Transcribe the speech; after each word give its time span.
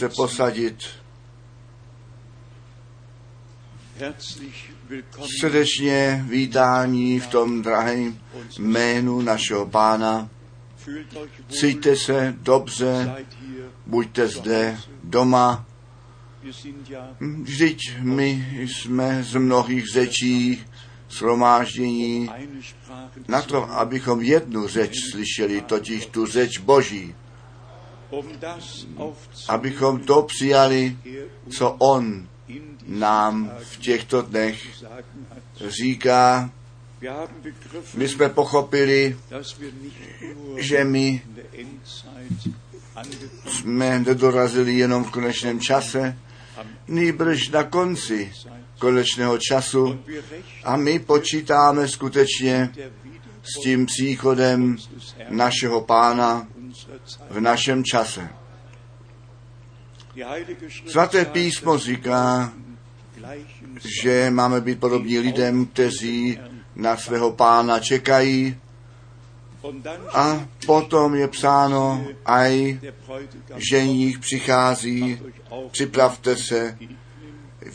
se 0.00 0.08
posadit. 0.08 0.84
Srdečně 5.40 6.24
vítání 6.28 7.20
v 7.20 7.26
tom 7.26 7.62
drahém 7.62 8.18
jménu 8.58 9.20
našeho 9.20 9.66
pána. 9.66 10.28
Cíťte 11.48 11.96
se 11.96 12.34
dobře, 12.40 13.24
buďte 13.86 14.28
zde 14.28 14.78
doma. 15.04 15.66
Vždyť 17.20 17.78
my 18.00 18.58
jsme 18.60 19.22
z 19.22 19.34
mnohých 19.34 19.84
řečí 19.92 20.64
shromáždění 21.10 22.30
na 23.28 23.42
to, 23.42 23.70
abychom 23.70 24.20
jednu 24.20 24.68
řeč 24.68 24.92
slyšeli, 25.12 25.60
totiž 25.60 26.06
tu 26.06 26.26
řeč 26.26 26.58
Boží, 26.58 27.14
abychom 29.48 30.00
to 30.00 30.22
přijali, 30.22 30.96
co 31.56 31.76
On 31.78 32.28
nám 32.86 33.50
v 33.58 33.76
těchto 33.76 34.22
dnech 34.22 34.66
říká. 35.68 36.50
My 37.94 38.08
jsme 38.08 38.28
pochopili, 38.28 39.16
že 40.56 40.84
my 40.84 41.22
jsme 43.46 43.98
nedorazili 43.98 44.74
jenom 44.74 45.04
v 45.04 45.10
konečném 45.10 45.60
čase, 45.60 46.18
nýbrž 46.88 47.48
na 47.48 47.64
konci 47.64 48.32
konečného 48.78 49.38
času 49.38 49.98
a 50.64 50.76
my 50.76 50.98
počítáme 50.98 51.88
skutečně 51.88 52.70
s 53.42 53.60
tím 53.62 53.86
příchodem 53.86 54.76
našeho 55.28 55.80
pána. 55.80 56.48
V 57.30 57.40
našem 57.40 57.84
čase. 57.84 58.28
Svaté 60.86 61.24
písmo 61.24 61.78
říká, 61.78 62.52
že 64.00 64.30
máme 64.30 64.60
být 64.60 64.80
podobní 64.80 65.18
lidem, 65.18 65.66
kteří 65.66 66.38
na 66.76 66.96
svého 66.96 67.32
pána 67.32 67.80
čekají. 67.80 68.56
A 70.14 70.46
potom 70.66 71.14
je 71.14 71.28
psáno, 71.28 72.06
aj 72.24 72.78
ženích 73.70 74.18
přichází, 74.18 75.20
připravte 75.70 76.36
se, 76.36 76.78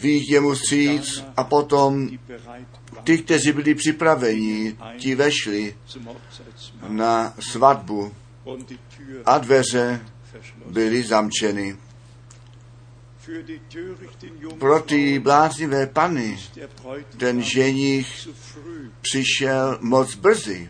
výjď 0.01 0.29
jemu 0.29 0.55
stříc 0.55 1.23
a 1.37 1.43
potom 1.43 2.09
ty, 3.03 3.17
kteří 3.17 3.51
byli 3.51 3.75
připraveni, 3.75 4.77
ti 4.97 5.15
vešli 5.15 5.75
na 6.87 7.33
svatbu 7.51 8.11
a 9.25 9.37
dveře 9.37 10.05
byly 10.65 11.03
zamčeny. 11.03 11.77
Pro 14.59 14.79
ty 14.79 15.19
bláznivé 15.19 15.87
pany 15.87 16.39
ten 17.17 17.41
ženich 17.41 18.27
přišel 19.01 19.77
moc 19.81 20.15
brzy. 20.15 20.69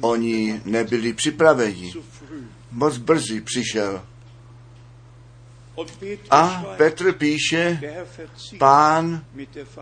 Oni 0.00 0.60
nebyli 0.64 1.12
připraveni. 1.12 1.92
Moc 2.70 2.96
brzy 2.98 3.40
přišel. 3.40 4.02
A 6.30 6.64
Petr 6.76 7.12
píše, 7.12 7.80
pán 8.58 9.24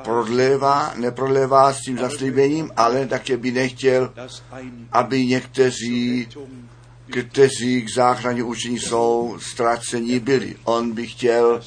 prodlévá, 0.04 0.94
neprodlévá 0.96 1.72
s 1.72 1.80
tím 1.80 1.98
zaslíbením, 1.98 2.70
ale 2.76 3.06
také 3.06 3.36
by 3.36 3.50
nechtěl, 3.52 4.12
aby 4.92 5.26
někteří, 5.26 6.28
kteří 7.20 7.82
k 7.82 7.94
záchraně 7.94 8.42
učení 8.42 8.78
jsou, 8.78 9.36
ztracení 9.40 10.20
byli. 10.20 10.56
On 10.64 10.92
by 10.92 11.06
chtěl, 11.06 11.60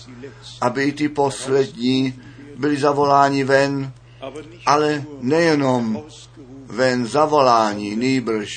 aby 0.62 0.84
i 0.84 0.92
ty 0.92 1.10
poslední 1.10 2.22
byli 2.58 2.78
zavoláni 2.78 3.44
ven, 3.44 3.92
ale 4.66 5.04
nejenom 5.22 6.04
ven 6.66 7.06
zavolání, 7.06 7.96
nýbrž 7.96 8.50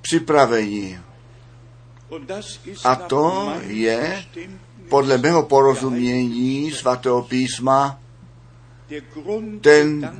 připravení. 0.00 0.98
A 2.84 2.96
to 2.96 3.52
je 3.66 4.24
podle 4.88 5.18
mého 5.18 5.42
porozumění 5.42 6.70
svatého 6.70 7.22
písma 7.22 8.00
ten, 9.60 10.12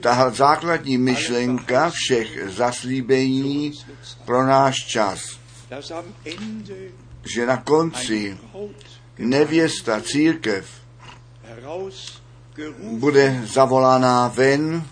ta 0.00 0.30
základní 0.30 0.98
myšlenka 0.98 1.90
všech 1.90 2.38
zaslíbení 2.50 3.72
pro 4.24 4.46
náš 4.46 4.74
čas, 4.86 5.38
že 7.34 7.46
na 7.46 7.56
konci 7.56 8.38
nevěsta 9.18 10.00
církev 10.00 10.70
bude 12.82 13.42
zavolána 13.44 14.28
ven, 14.28 14.86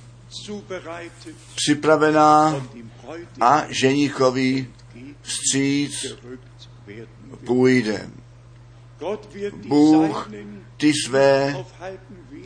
připravená 1.54 2.66
a 3.40 3.64
ženichovi 3.68 4.70
vstříc 5.30 6.06
půjde. 7.44 8.10
Bůh 9.66 10.30
ty 10.76 10.92
své 11.06 11.64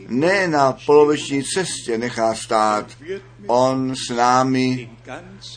ne 0.07 0.47
na 0.47 0.77
poloviční 0.85 1.43
cestě 1.43 1.97
nechá 1.97 2.35
stát. 2.35 2.97
On 3.47 3.95
s 3.95 4.15
námi 4.15 4.89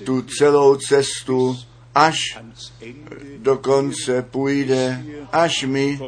tu 0.04 0.22
celou 0.22 0.76
cestu 0.76 1.56
až 1.94 2.38
do 3.38 3.56
konce 3.56 4.22
půjde, 4.22 5.04
až 5.32 5.62
my 5.62 6.00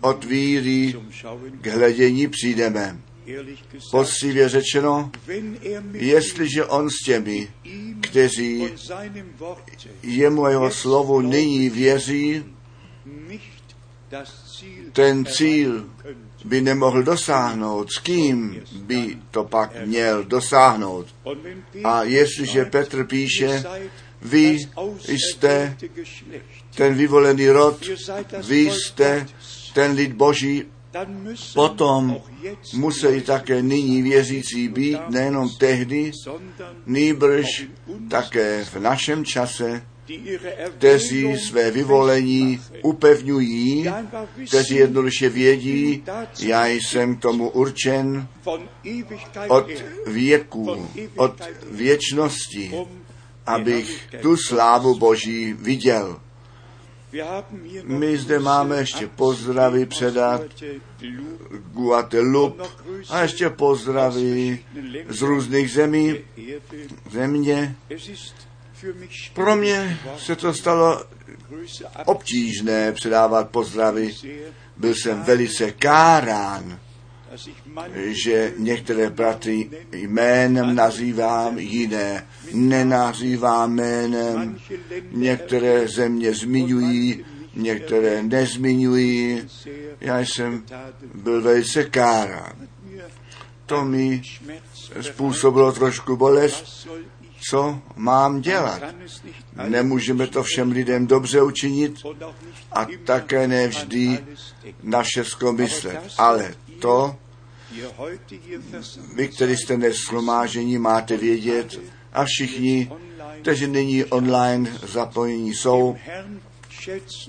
od 0.00 0.24
víry 0.24 0.94
k 1.60 1.66
hledění 1.66 2.28
přijdeme. 2.28 2.98
Poctivě 3.90 4.48
řečeno, 4.48 5.10
jestliže 5.92 6.64
on 6.64 6.90
s 6.90 7.04
těmi, 7.04 7.48
kteří 8.00 8.68
jemu 10.02 10.46
jeho 10.46 10.70
slovu 10.70 11.20
nyní 11.20 11.70
věří, 11.70 12.44
ten 14.92 15.26
cíl 15.26 15.90
by 16.44 16.60
nemohl 16.60 17.02
dosáhnout, 17.02 17.92
s 17.92 17.98
kým 17.98 18.62
by 18.72 19.18
to 19.30 19.44
pak 19.44 19.86
měl 19.86 20.24
dosáhnout. 20.24 21.06
A 21.84 22.02
jestliže 22.02 22.64
Petr 22.64 23.04
píše, 23.04 23.64
vy 24.22 24.58
jste 25.08 25.76
ten 26.74 26.94
vyvolený 26.94 27.48
rod, 27.48 27.86
vy 28.46 28.70
jste 28.70 29.26
ten 29.74 29.92
lid 29.92 30.12
Boží, 30.12 30.62
potom 31.54 32.16
musí 32.74 33.20
také 33.20 33.62
nyní 33.62 34.02
věřící 34.02 34.68
být 34.68 34.98
nejenom 35.08 35.48
tehdy, 35.58 36.12
nýbrž 36.86 37.46
také 38.08 38.64
v 38.64 38.76
našem 38.76 39.24
čase, 39.24 39.82
kteří 40.78 41.38
své 41.38 41.70
vyvolení 41.70 42.60
upevňují, 42.82 43.86
kteří 44.48 44.74
jednoduše 44.74 45.28
vědí, 45.28 46.04
já 46.40 46.66
jsem 46.66 47.16
tomu 47.16 47.50
určen 47.50 48.28
od 49.48 49.66
věků, 50.06 50.88
od 51.16 51.42
věčnosti, 51.70 52.72
abych 53.46 54.08
tu 54.22 54.36
slávu 54.36 54.98
Boží 54.98 55.52
viděl. 55.52 56.20
My 57.84 58.18
zde 58.18 58.38
máme 58.38 58.76
ještě 58.76 59.06
pozdravy 59.06 59.86
předat 59.86 60.42
Guadeloupe 61.72 62.64
a 63.10 63.22
ještě 63.22 63.50
pozdravy 63.50 64.64
z 65.08 65.22
různých 65.22 65.70
zemí, 65.70 66.16
země. 67.10 67.76
Pro 69.34 69.56
mě 69.56 69.98
se 70.18 70.36
to 70.36 70.54
stalo 70.54 71.04
obtížné 72.04 72.92
předávat 72.92 73.50
pozdravy. 73.50 74.14
Byl 74.76 74.94
jsem 74.94 75.22
velice 75.22 75.72
kárán, 75.72 76.78
že 77.96 78.52
některé 78.58 79.10
bratry 79.10 79.70
jménem 79.92 80.74
nazývám, 80.74 81.58
jiné 81.58 82.26
nenazývám 82.52 83.74
jménem, 83.74 84.58
některé 85.10 85.88
země 85.88 86.34
zmiňují, 86.34 87.24
některé 87.54 88.22
nezmiňují. 88.22 89.42
Já 90.00 90.20
jsem 90.20 90.62
byl 91.14 91.42
velice 91.42 91.84
kárán. 91.84 92.68
To 93.66 93.84
mi 93.84 94.22
způsobilo 95.00 95.72
trošku 95.72 96.16
bolest, 96.16 96.88
co 97.48 97.80
mám 97.96 98.40
dělat. 98.40 98.82
Nemůžeme 99.68 100.26
to 100.26 100.42
všem 100.42 100.70
lidem 100.70 101.06
dobře 101.06 101.42
učinit 101.42 101.94
a 102.72 102.86
také 103.04 103.48
nevždy 103.48 104.18
na 104.82 105.02
všechno 105.02 105.52
myslet. 105.52 106.00
Ale 106.18 106.54
to, 106.78 107.16
vy, 109.14 109.28
kteří 109.28 109.56
jste 109.56 109.76
dnes 109.76 109.96
schromážení, 109.96 110.78
máte 110.78 111.16
vědět 111.16 111.80
a 112.12 112.24
všichni, 112.24 112.90
kteří 113.42 113.66
nyní 113.66 114.04
online 114.04 114.72
zapojení 114.82 115.54
jsou, 115.54 115.96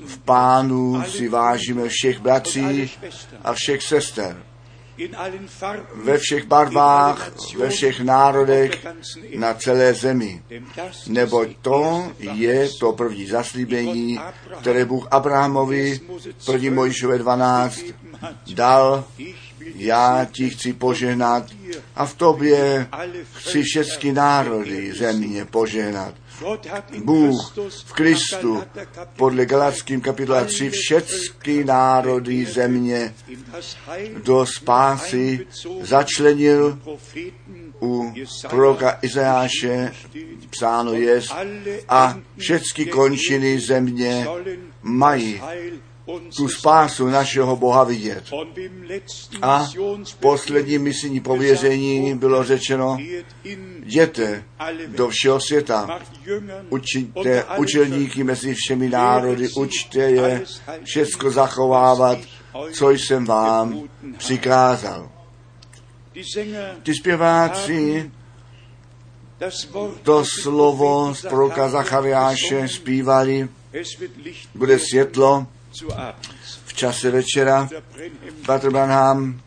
v 0.05 0.17
pánu 0.17 1.03
si 1.03 1.27
vážíme 1.27 1.89
všech 1.89 2.19
bratří 2.19 2.91
a 3.43 3.53
všech 3.53 3.83
sester. 3.83 4.43
Ve 5.95 6.17
všech 6.17 6.45
barvách, 6.45 7.31
ve 7.57 7.69
všech 7.69 7.99
národech, 7.99 8.85
na 9.37 9.53
celé 9.53 9.93
zemi. 9.93 10.43
Neboť 11.07 11.49
to 11.61 12.11
je 12.19 12.69
to 12.79 12.93
první 12.93 13.27
zaslíbení, 13.27 14.19
které 14.59 14.85
Bůh 14.85 15.07
Abrahamovi, 15.11 15.99
první 16.45 16.69
Mojžové 16.69 17.17
12, 17.17 17.79
dal, 18.53 19.03
já 19.75 20.27
ti 20.31 20.49
chci 20.49 20.73
požehnat 20.73 21.45
a 21.95 22.05
v 22.05 22.13
tobě 22.13 22.87
chci 23.33 23.63
všechny 23.63 24.13
národy 24.13 24.93
země 24.93 25.45
požehnat. 25.45 26.13
Bůh 27.03 27.53
v 27.85 27.93
Kristu 27.93 28.63
podle 29.15 29.45
Galackým 29.45 30.01
kapitola 30.01 30.45
3 30.45 30.69
všechny 30.69 31.63
národy 31.63 32.45
země 32.45 33.13
do 34.23 34.45
spásy 34.45 35.47
začlenil 35.81 36.79
u 37.81 38.13
proroka 38.49 38.99
Izajáše 39.01 39.91
psáno 40.49 40.93
je 40.93 41.21
a 41.89 42.19
všechny 42.37 42.85
končiny 42.85 43.59
země 43.59 44.27
mají 44.81 45.41
tu 46.37 46.47
spásu 46.47 47.07
našeho 47.07 47.55
Boha 47.55 47.83
vidět. 47.83 48.23
A 49.41 49.67
v 50.03 50.15
posledním 50.15 50.81
misijní 50.81 51.19
pověření 51.19 52.17
bylo 52.17 52.43
řečeno, 52.43 52.97
jděte 53.83 54.43
do 54.87 55.09
všeho 55.09 55.39
světa, 55.39 55.99
učíte 56.69 57.45
učelníky 57.57 58.23
mezi 58.23 58.53
všemi 58.53 58.89
národy, 58.89 59.49
učte 59.49 59.99
je 59.99 60.43
všecko 60.83 61.31
zachovávat, 61.31 62.17
co 62.73 62.91
jsem 62.91 63.25
vám 63.25 63.81
přikázal. 64.17 65.11
Ty 66.83 66.93
zpěváci 66.93 68.11
to 70.03 70.23
slovo 70.41 71.15
z 71.15 71.21
proroka 71.21 71.69
Zachariáše 71.69 72.67
zpívali, 72.67 73.49
bude 74.55 74.79
světlo, 74.79 75.47
v 76.65 76.73
čase 76.73 77.11
večera 77.11 77.69
Pater 78.45 78.71
Branham 78.71 79.41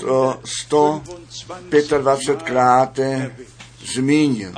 to 0.00 0.40
125 0.44 2.42
krát 2.42 2.98
zmínil. 3.94 4.52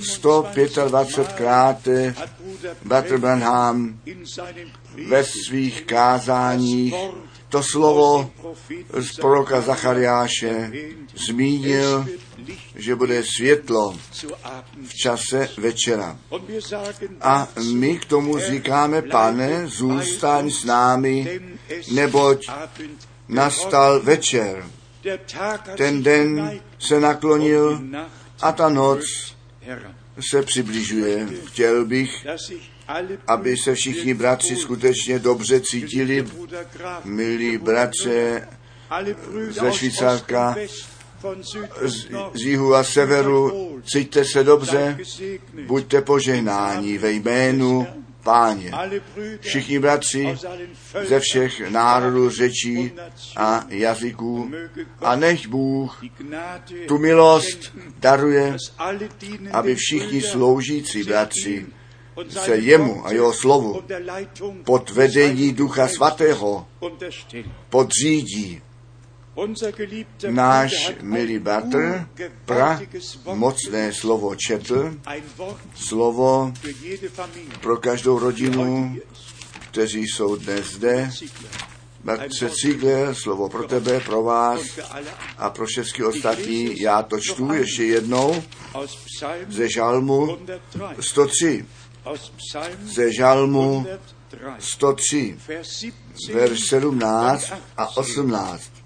125 0.00 1.32
krát 1.32 1.88
Pater 2.88 3.18
Branham 3.18 4.00
ve 5.08 5.24
svých 5.24 5.82
kázáních 5.82 6.94
to 7.48 7.62
slovo 7.62 8.30
z 8.92 9.16
proroka 9.16 9.60
Zachariáše 9.60 10.72
zmínil, 11.14 12.06
že 12.74 12.94
bude 12.94 13.22
světlo 13.36 13.98
v 14.86 14.94
čase 14.94 15.48
večera. 15.56 16.18
A 17.20 17.48
my 17.62 17.98
k 17.98 18.04
tomu 18.04 18.38
říkáme, 18.38 19.02
pane, 19.02 19.66
zůstaň 19.66 20.50
s 20.50 20.64
námi, 20.64 21.40
neboť 21.92 22.46
nastal 23.28 24.00
večer. 24.00 24.66
Ten 25.76 26.02
den 26.02 26.60
se 26.78 27.00
naklonil 27.00 27.80
a 28.40 28.52
ta 28.52 28.68
noc 28.68 29.00
se 30.30 30.42
přibližuje. 30.42 31.28
Chtěl 31.46 31.84
bych, 31.84 32.26
aby 33.26 33.56
se 33.56 33.74
všichni 33.74 34.14
bratři 34.14 34.56
skutečně 34.56 35.18
dobře 35.18 35.60
cítili, 35.60 36.26
milí 37.04 37.58
bratře 37.58 38.48
ze 39.50 39.72
Švýcarska, 39.72 40.56
z, 41.80 42.06
z 42.34 42.40
jihu 42.40 42.74
a 42.74 42.84
severu, 42.84 43.52
cítíte 43.92 44.24
se 44.24 44.44
dobře, 44.44 44.98
buďte 45.66 46.02
požehnáni 46.02 46.98
ve 46.98 47.12
jménu 47.12 47.86
Páně. 48.22 48.72
Všichni 49.40 49.78
bratři 49.78 50.38
ze 51.04 51.20
všech 51.20 51.70
národů, 51.70 52.30
řečí 52.30 52.92
a 53.36 53.64
jazyků 53.68 54.50
a 55.00 55.16
nech 55.16 55.48
Bůh 55.48 56.00
tu 56.88 56.98
milost 56.98 57.58
daruje, 57.98 58.56
aby 59.52 59.74
všichni 59.74 60.22
sloužící 60.22 61.02
bratři 61.02 61.66
se 62.28 62.56
jemu 62.56 63.06
a 63.06 63.12
jeho 63.12 63.32
slovu 63.32 63.82
pod 64.64 64.90
vedení 64.90 65.52
Ducha 65.52 65.88
Svatého 65.88 66.66
podřídí. 67.68 68.62
Náš 70.30 70.98
milý 71.02 71.38
bratr 71.38 72.10
pra 72.44 72.82
mocné 73.34 73.92
slovo 73.92 74.34
četl, 74.34 74.98
slovo 75.74 76.52
pro 77.60 77.76
každou 77.76 78.18
rodinu, 78.18 78.96
kteří 79.70 80.02
jsou 80.02 80.36
dnes 80.36 80.66
zde. 80.66 81.10
Bratře 82.04 82.50
Cigler, 82.50 83.14
slovo 83.14 83.48
pro 83.48 83.68
tebe, 83.68 84.00
pro 84.00 84.22
vás 84.22 84.60
a 85.38 85.50
pro 85.50 85.66
všechny 85.66 86.04
ostatní. 86.04 86.80
Já 86.80 87.02
to 87.02 87.20
čtu 87.20 87.52
ještě 87.52 87.84
jednou. 87.84 88.42
ze 89.48 89.68
žalmu 89.68 90.38
103. 91.00 91.66
Ze 92.82 93.12
žalmu 93.12 93.86
103, 94.58 95.38
verš 96.32 96.60
17 96.60 97.52
a 97.76 97.96
18. 97.96 98.77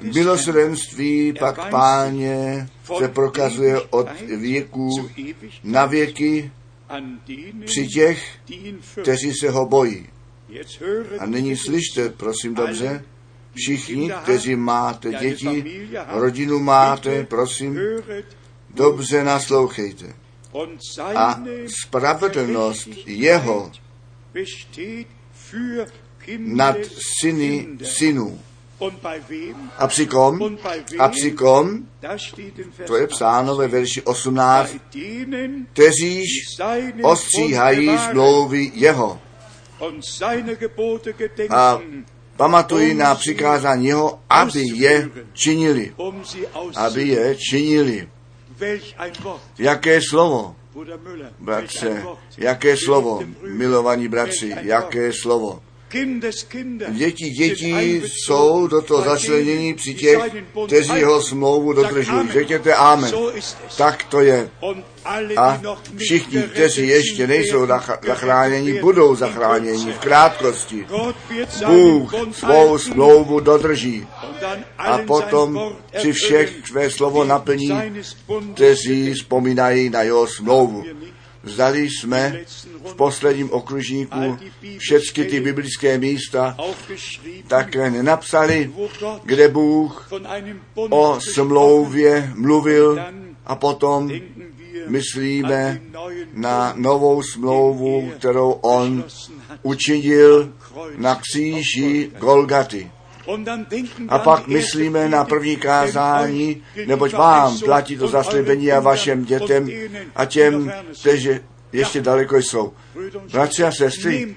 Milosrdenství 0.00 1.32
pak 1.38 1.70
páně 1.70 2.68
se 2.98 3.08
prokazuje 3.08 3.80
od 3.80 4.08
věku 4.20 5.10
na 5.64 5.86
věky 5.86 6.52
při 7.64 7.88
těch, 7.88 8.38
kteří 9.02 9.32
se 9.34 9.50
ho 9.50 9.66
bojí. 9.66 10.08
A 11.18 11.26
nyní 11.26 11.56
slyšte, 11.56 12.08
prosím 12.08 12.54
dobře, 12.54 13.04
všichni, 13.54 14.12
kteří 14.22 14.56
máte 14.56 15.12
děti, 15.12 15.64
rodinu 16.08 16.58
máte, 16.58 17.24
prosím, 17.24 17.78
dobře 18.74 19.24
naslouchejte. 19.24 20.14
A 21.14 21.42
spravedlnost 21.82 22.88
jeho 23.06 23.72
nad 26.38 26.76
syny 27.20 27.68
synů. 27.82 28.40
A 29.78 29.86
při 29.86 30.06
kom? 30.06 30.58
A 30.98 31.08
při 31.08 31.30
kom? 31.30 31.86
To 32.86 32.96
je 32.96 33.06
psáno 33.06 33.56
ve 33.56 33.68
verši 33.68 34.02
18. 34.02 34.76
Kteříž 35.72 36.28
ostříhají 37.02 37.98
smlouvy 38.10 38.72
jeho. 38.74 39.20
A 41.50 41.80
pamatují 42.36 42.94
na 42.94 43.14
přikázání 43.14 43.86
jeho, 43.86 44.20
aby 44.30 44.62
je 44.74 45.10
činili. 45.32 45.94
Aby 46.76 47.08
je 47.08 47.36
činili. 47.36 48.08
Jaké 49.58 50.00
slovo? 50.10 50.56
Bratře, 51.38 52.04
jaké 52.38 52.76
slovo, 52.76 53.22
milovaní 53.42 54.08
bratři, 54.08 54.56
jaké 54.62 55.12
slovo. 55.12 55.62
Děti, 56.88 57.30
einbezogen 57.30 58.02
jsou 58.04 58.66
do 58.66 58.82
toho 58.82 59.02
začlenění 59.02 59.74
při 59.74 59.94
těch, 59.94 60.18
kteří 60.66 60.92
jeho 60.94 61.22
smlouvu 61.22 61.72
dodržují. 61.72 62.28
Řekněte 62.32 62.74
amen. 62.74 63.12
Tak 63.76 64.04
to 64.04 64.20
je. 64.20 64.50
A 65.36 65.60
všichni, 65.96 66.42
kteří 66.42 66.88
ještě 66.88 67.26
nejsou 67.26 67.66
zachráněni, 68.06 68.80
budou 68.80 69.14
zachráněni 69.14 69.92
v 69.92 69.98
krátkosti. 69.98 70.86
Bůh 71.66 72.14
svou 72.32 72.78
smlouvu 72.78 73.40
dodrží. 73.40 74.06
A 74.78 74.98
potom 74.98 75.76
při 75.98 76.12
všech 76.12 76.52
své 76.66 76.90
slovo 76.90 77.24
naplní, 77.24 77.72
kteří 78.54 79.14
vzpomínají 79.14 79.90
na 79.90 80.02
jeho 80.02 80.26
smlouvu. 80.26 80.84
Zdali 81.44 81.80
jsme 81.90 82.40
v 82.84 82.94
posledním 82.94 83.50
okružníku 83.50 84.38
všechny 84.78 85.24
ty 85.24 85.40
biblické 85.40 85.98
místa 85.98 86.56
také 87.48 87.90
nenapsali, 87.90 88.72
kde 89.24 89.48
Bůh 89.48 90.08
o 90.90 91.18
smlouvě 91.20 92.32
mluvil 92.34 92.98
a 93.46 93.54
potom 93.54 94.10
myslíme 94.88 95.80
na 96.32 96.72
novou 96.76 97.22
smlouvu, 97.22 98.08
er 98.12 98.18
kterou 98.18 98.50
on 98.52 99.04
učinil 99.62 100.52
na 100.96 101.14
kříži 101.14 102.10
Golgaty. 102.18 102.90
A 104.08 104.18
pak 104.18 104.46
myslíme 104.46 105.08
na 105.08 105.24
první 105.24 105.56
kázání, 105.56 106.62
neboť 106.86 107.12
vám 107.12 107.58
platí 107.58 107.96
to 107.96 108.08
zaslíbení 108.08 108.72
a 108.72 108.80
vašem 108.80 109.24
dětem 109.24 109.70
a 110.16 110.24
těm, 110.24 110.72
kteří 111.00 111.30
ještě 111.72 112.00
daleko 112.00 112.36
jsou. 112.36 112.72
Bratři 113.32 113.64
a 113.64 113.72
sestry, 113.72 114.36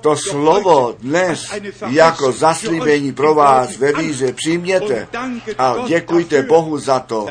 to 0.00 0.16
slovo 0.16 0.96
dnes 0.98 1.46
jako 1.88 2.32
zaslíbení 2.32 3.12
pro 3.12 3.34
vás 3.34 3.76
ve 3.76 3.92
an. 3.92 4.04
víze 4.04 4.32
přijměte 4.32 5.08
a 5.58 5.74
děkujte 5.86 6.42
Bohu 6.42 6.78
za 6.78 7.00
to, 7.00 7.26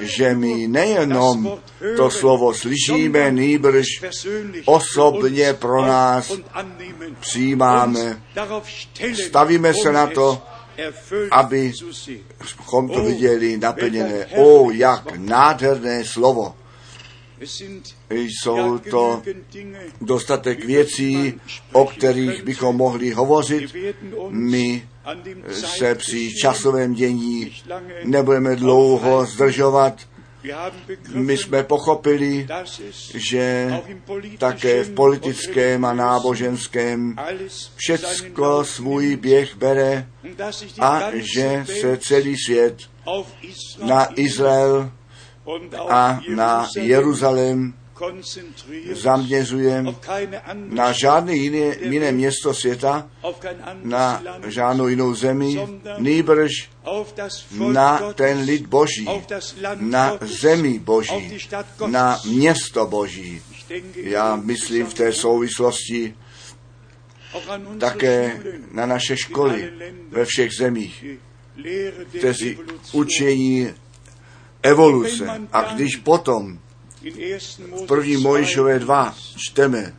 že 0.00 0.34
my 0.34 0.68
nejenom 0.68 1.58
to 1.96 2.10
slovo 2.10 2.54
slyšíme, 2.54 3.30
nýbrž 3.30 3.86
osobně 4.64 5.54
pro 5.54 5.86
nás 5.86 6.32
přijímáme, 7.20 8.22
stavíme 9.26 9.74
se 9.74 9.92
na 9.92 10.06
to, 10.06 10.42
abychom 11.30 12.88
to 12.88 13.02
viděli 13.02 13.56
naplněné. 13.56 14.26
O, 14.26 14.70
jak 14.70 15.16
nádherné 15.16 16.04
slovo. 16.04 16.54
Jsou 18.10 18.78
to 18.78 19.22
dostatek 20.00 20.64
věcí, 20.64 21.40
o 21.72 21.86
kterých 21.86 22.42
bychom 22.42 22.76
mohli 22.76 23.10
hovořit. 23.10 23.74
My 24.28 24.88
se 25.50 25.94
při 25.94 26.34
časovém 26.34 26.94
dění 26.94 27.52
nebudeme 28.04 28.56
dlouho 28.56 29.26
zdržovat. 29.26 30.08
My 31.14 31.36
jsme 31.36 31.62
pochopili, 31.62 32.46
že 33.14 33.72
také 34.38 34.84
v 34.84 34.90
politickém 34.90 35.84
a 35.84 35.92
náboženském 35.92 37.16
všecko 37.76 38.64
svůj 38.64 39.16
běh 39.16 39.56
bere 39.56 40.06
a 40.80 41.02
že 41.14 41.64
se 41.80 41.96
celý 41.96 42.36
svět 42.46 42.76
na 43.82 44.08
Izrael 44.20 44.90
a 45.88 46.20
na 46.28 46.68
Jeruzalém 46.76 47.74
konzentriert, 47.98 48.96
zaměřuje 48.96 49.84
auf 49.86 49.98
keine 49.98 50.40
andere 50.40 50.74
na 50.74 50.92
žádné 50.92 51.34
jiné, 51.34 51.76
jiné 51.80 52.12
město 52.12 52.54
světa, 52.54 53.10
na 53.82 54.22
žádnou 54.46 54.88
jinou 54.88 55.14
zemi, 55.14 55.68
nýbrž 55.98 56.70
na 57.72 58.12
ten 58.12 58.38
lid 58.38 58.66
Boží, 58.66 59.08
na 59.74 60.18
zemi 60.20 60.78
Boží, 60.78 61.38
na 61.86 62.20
město 62.24 62.86
Boží. 62.86 63.42
Já 63.96 64.36
myslím 64.36 64.86
v 64.86 64.94
té 64.94 65.12
souvislosti 65.12 66.14
také 67.78 68.40
na 68.72 68.86
naše 68.86 69.16
školy 69.16 69.70
ve 70.08 70.24
všech 70.24 70.52
zemích, 70.52 71.04
kteří 72.18 72.58
učení 72.92 73.68
evoluce. 74.62 75.26
A 75.52 75.74
když 75.74 75.96
potom 75.96 76.58
In 77.02 77.14
1. 77.16 77.66
Mose 77.68 77.84
v 77.84 77.86
první 77.86 78.16
2 78.16 78.22
Mojžové 78.22 78.78
2 78.78 79.14
čteme 79.36 79.94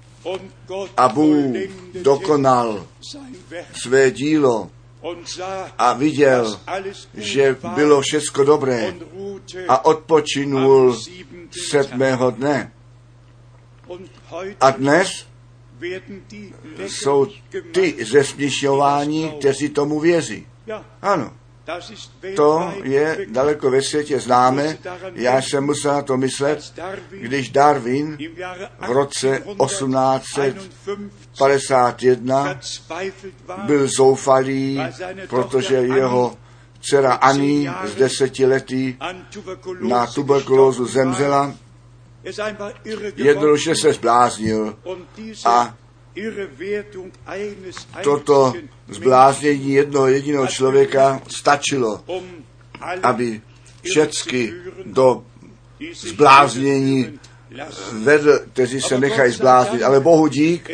a 0.98 1.10
Bůh 1.10 1.56
dokonal 2.02 2.88
své 3.84 4.12
dílo 4.12 4.72
a 5.78 5.94
viděl, 5.94 6.60
že 7.14 7.58
bylo 7.76 8.02
všecko 8.02 8.44
dobré 8.44 8.96
a 9.68 9.86
odpočinul 9.86 11.00
sedmého 11.70 12.32
dne. 12.32 12.72
A 14.62 14.72
dnes 14.72 15.10
jsou 16.88 17.28
ty 17.72 18.06
zesměšňování, 18.06 19.32
kteří 19.32 19.70
tomu 19.70 20.00
věří. 20.00 20.48
Ano, 21.02 21.34
to 22.36 22.74
je 22.84 23.26
daleko 23.30 23.72
ve 23.72 23.82
světě 23.82 24.20
známe. 24.20 24.78
Já 25.14 25.42
jsem 25.42 25.64
musel 25.64 25.94
na 25.94 26.02
to 26.02 26.18
myslet, 26.18 26.74
když 27.12 27.50
Darwin 27.50 28.18
v 28.88 28.92
roce 28.92 29.44
1851 29.66 32.44
verzweifelt 32.44 33.34
war, 33.46 33.60
byl 33.60 33.88
zoufalý, 33.88 34.82
protože 35.30 35.76
jeho 35.76 36.38
dcera 36.82 37.14
Ani 37.14 37.70
z 37.84 37.96
deseti 37.96 38.46
lety 38.46 38.98
an 39.00 39.26
Tuberkulose 39.34 39.88
na 39.88 40.08
tuberkulózu 40.08 40.86
zemřela, 40.86 41.54
jednoduše 43.16 43.76
se 43.76 43.94
zbláznil 43.94 44.78
a 45.46 45.76
toto 48.04 48.54
zbláznění 48.88 49.74
jednoho 49.74 50.08
jediného 50.08 50.48
člověka 50.48 51.22
stačilo, 51.28 52.04
um 52.08 52.24
aby 53.04 53.42
všecky 53.84 54.54
do 54.86 55.24
zbláznění 55.94 57.20
vedl, 57.92 58.40
kteří 58.54 58.82
se 58.82 59.00
nechají 59.00 59.32
zbláznit. 59.32 59.84
Ale 59.84 60.00
Bohu 60.00 60.28
dík, 60.28 60.70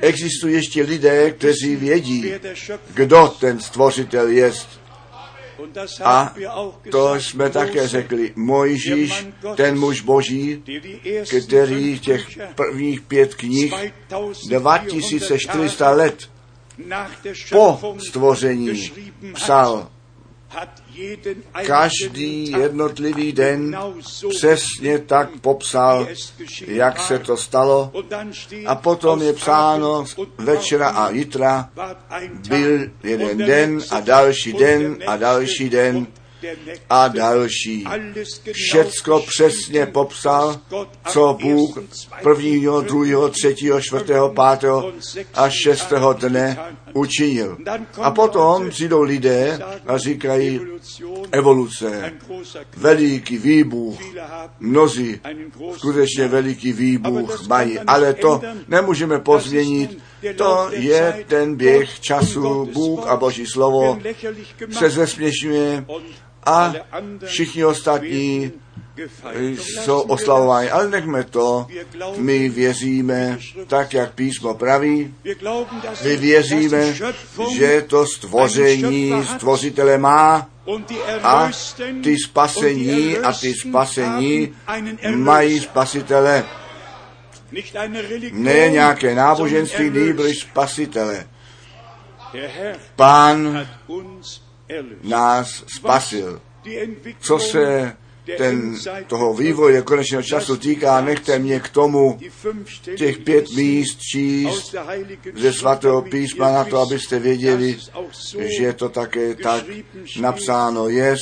existují 0.00 0.54
ještě 0.54 0.82
lidé, 0.82 1.30
kteří 1.30 1.76
vědí, 1.76 2.32
kdo 2.94 3.34
ten 3.40 3.60
stvořitel 3.60 4.28
jest. 4.28 4.83
A 6.04 6.34
to 6.90 7.14
jsme 7.14 7.50
také 7.50 7.88
řekli. 7.88 8.32
Mojžíš, 8.36 9.26
ten 9.56 9.78
muž 9.78 10.00
boží, 10.00 10.62
který 11.38 11.98
těch 11.98 12.38
prvních 12.54 13.00
pět 13.00 13.34
knih 13.34 13.74
2400 14.48 15.52
2400 15.52 15.90
let 15.90 16.30
po 17.50 17.96
stvoření 18.08 18.92
psal 19.34 19.88
každý 21.66 22.50
jednotlivý 22.50 23.32
den 23.32 23.76
přesně 24.28 24.98
tak 24.98 25.28
popsal, 25.40 26.08
jak 26.66 27.00
se 27.00 27.18
to 27.18 27.36
stalo. 27.36 27.92
A 28.66 28.74
potom 28.74 29.22
je 29.22 29.32
psáno 29.32 30.04
večera 30.38 30.88
a 30.88 31.10
jitra 31.10 31.70
byl 32.48 32.80
jeden 33.02 33.38
den 33.38 33.80
a 33.90 34.00
další 34.00 34.52
den 34.52 34.98
a 35.06 35.16
další 35.16 35.70
den. 35.70 36.06
A 36.90 37.08
další. 37.08 37.84
Všecko 38.52 39.24
přesně 39.26 39.86
popsal, 39.86 40.60
co 41.08 41.38
Bůh 41.42 41.78
prvního, 42.22 42.80
druhého, 42.80 43.28
třetího, 43.28 43.80
čtvrtého, 43.80 44.28
pátého 44.28 44.92
a 45.34 45.48
šestého 45.48 46.12
dne 46.12 46.58
učinil. 46.92 47.56
A 48.02 48.10
potom 48.10 48.70
přijdou 48.70 49.02
lidé 49.02 49.58
a 49.86 49.98
říkají 49.98 50.60
evoluce, 51.32 52.12
veliký 52.76 53.38
výbuch, 53.38 53.98
mnozí 54.60 55.20
skutečně 55.76 56.28
veliký 56.28 56.72
výbuch 56.72 57.48
mají, 57.48 57.78
ale 57.78 58.14
to 58.14 58.40
nemůžeme 58.68 59.18
pozměnit, 59.18 59.98
to 60.36 60.68
je 60.70 61.24
ten 61.28 61.56
běh 61.56 62.00
času, 62.00 62.70
Bůh 62.72 63.06
a 63.06 63.16
Boží 63.16 63.46
slovo 63.46 63.98
se 64.70 64.90
zesměšňuje 64.90 65.84
a 66.46 66.74
všichni 67.24 67.64
ostatní 67.64 68.52
jsou 69.56 70.00
oslavovány. 70.00 70.70
Ale 70.70 70.88
nechme 70.88 71.24
to, 71.24 71.66
my 72.16 72.48
věříme, 72.48 73.38
tak 73.66 73.94
jak 73.94 74.14
písmo 74.14 74.54
praví, 74.54 75.14
my 76.04 76.16
věříme, 76.16 76.94
že 77.56 77.84
to 77.86 78.06
stvoření 78.06 79.12
stvořitele 79.36 79.98
má 79.98 80.48
a 81.22 81.50
ty 82.02 82.18
spasení 82.18 83.18
a 83.18 83.32
ty 83.32 83.54
spasení 83.54 84.54
mají 85.14 85.60
spasitele. 85.60 86.44
Ne 88.32 88.70
nějaké 88.70 89.14
náboženství, 89.14 89.90
nýbrž 89.90 90.38
spasitele. 90.38 91.26
Pán 92.96 93.68
nás 95.02 95.64
spasil. 95.76 96.40
Co 97.20 97.38
se 97.38 97.96
ten, 98.36 98.76
toho 99.06 99.34
vývoje 99.34 99.82
konečného 99.82 100.22
času 100.22 100.56
týká, 100.56 101.00
nechte 101.00 101.38
mě 101.38 101.60
k 101.60 101.68
tomu 101.68 102.18
těch 102.96 103.18
pět 103.18 103.50
míst 103.56 103.98
číst 104.00 104.74
ze 105.34 105.52
svatého 105.52 106.02
písma 106.02 106.52
na 106.52 106.64
to, 106.64 106.80
abyste 106.80 107.18
věděli, 107.18 107.78
že 108.58 108.72
to 108.72 108.88
také 108.88 109.34
tak 109.34 109.64
napsáno 110.20 110.88
je, 110.88 111.16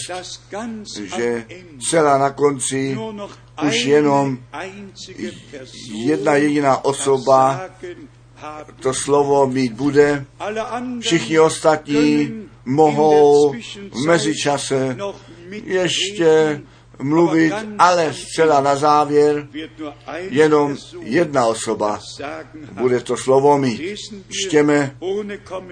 že 1.17 1.47
celá 1.91 2.19
na 2.19 2.31
konci 2.31 2.99
už 3.67 3.85
jenom 3.85 4.39
jedna 6.07 6.35
jediná 6.35 6.85
osoba 6.85 7.61
to 8.81 8.95
slovo 8.95 9.47
mít 9.47 9.73
bude. 9.73 10.25
Všichni 11.01 11.39
ostatní 11.39 12.33
mohou 12.65 13.53
v 13.93 14.07
mezičase 14.07 14.97
ještě 15.65 16.61
mluvit, 16.99 17.55
ale 17.79 18.15
zcela 18.15 18.61
na 18.61 18.77
závěr 18.77 19.49
jenom 20.31 20.77
jedna 21.01 21.47
osoba 21.47 22.01
bude 22.71 23.01
to 23.01 23.17
slovo 23.17 23.59
mít. 23.59 23.99
Čtěme 24.31 24.97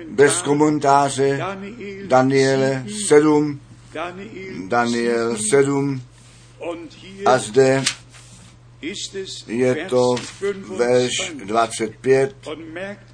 bez 0.08 0.42
komentáře 0.42 1.40
Daniele 2.06 2.84
7, 3.06 3.60
Daniel 4.68 5.36
7 5.50 6.02
a 7.26 7.38
zde 7.38 7.82
je 9.46 9.86
to 9.88 10.14
verš 10.76 11.32
25 11.44 12.34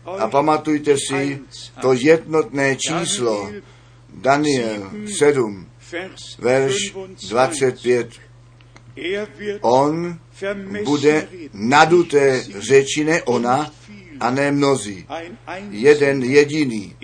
a 0.04 0.28
pamatujte 0.28 0.96
si 0.99 1.38
to 1.80 1.92
jednotné 1.92 2.76
číslo. 2.76 3.50
Daniel 4.08 4.90
7, 5.18 5.66
verš 6.38 6.94
25. 7.28 8.11
On 9.61 10.18
bude 10.85 11.28
naduté 11.52 12.44
řeči, 12.58 13.04
ne 13.04 13.23
ona, 13.23 13.73
a 14.20 14.30
ne 14.30 14.52
mnozí. 14.52 15.06
Jeden 15.70 16.23
jediný. 16.23 16.96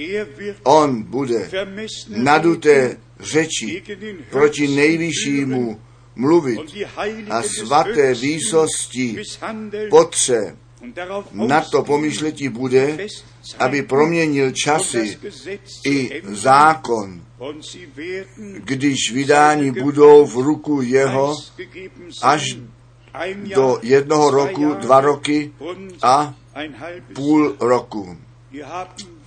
On 0.63 1.03
bude 1.03 1.51
naduté 2.09 2.97
řeči 3.21 3.83
proti 4.31 4.69
nejvyššímu 4.69 5.81
mluvit 6.17 6.61
a 7.31 7.43
svaté 7.43 8.15
výsosti 8.15 9.23
potře 9.91 10.57
na 11.33 11.61
to 11.61 11.83
pomyšletí 11.83 12.49
bude, 12.49 13.07
aby 13.59 13.83
proměnil 13.83 14.51
časy 14.51 15.19
i 15.87 16.23
zákon, 16.25 17.23
když 18.65 19.13
vydání 19.13 19.71
budou 19.71 20.27
v 20.27 20.35
ruku 20.35 20.83
jeho 20.83 21.37
až 22.23 22.57
do 23.55 23.79
jednoho 23.83 24.31
roku, 24.31 24.75
dva 24.75 25.01
roky 25.01 25.53
a 26.03 26.35
půl 27.15 27.57
roku. 27.61 28.17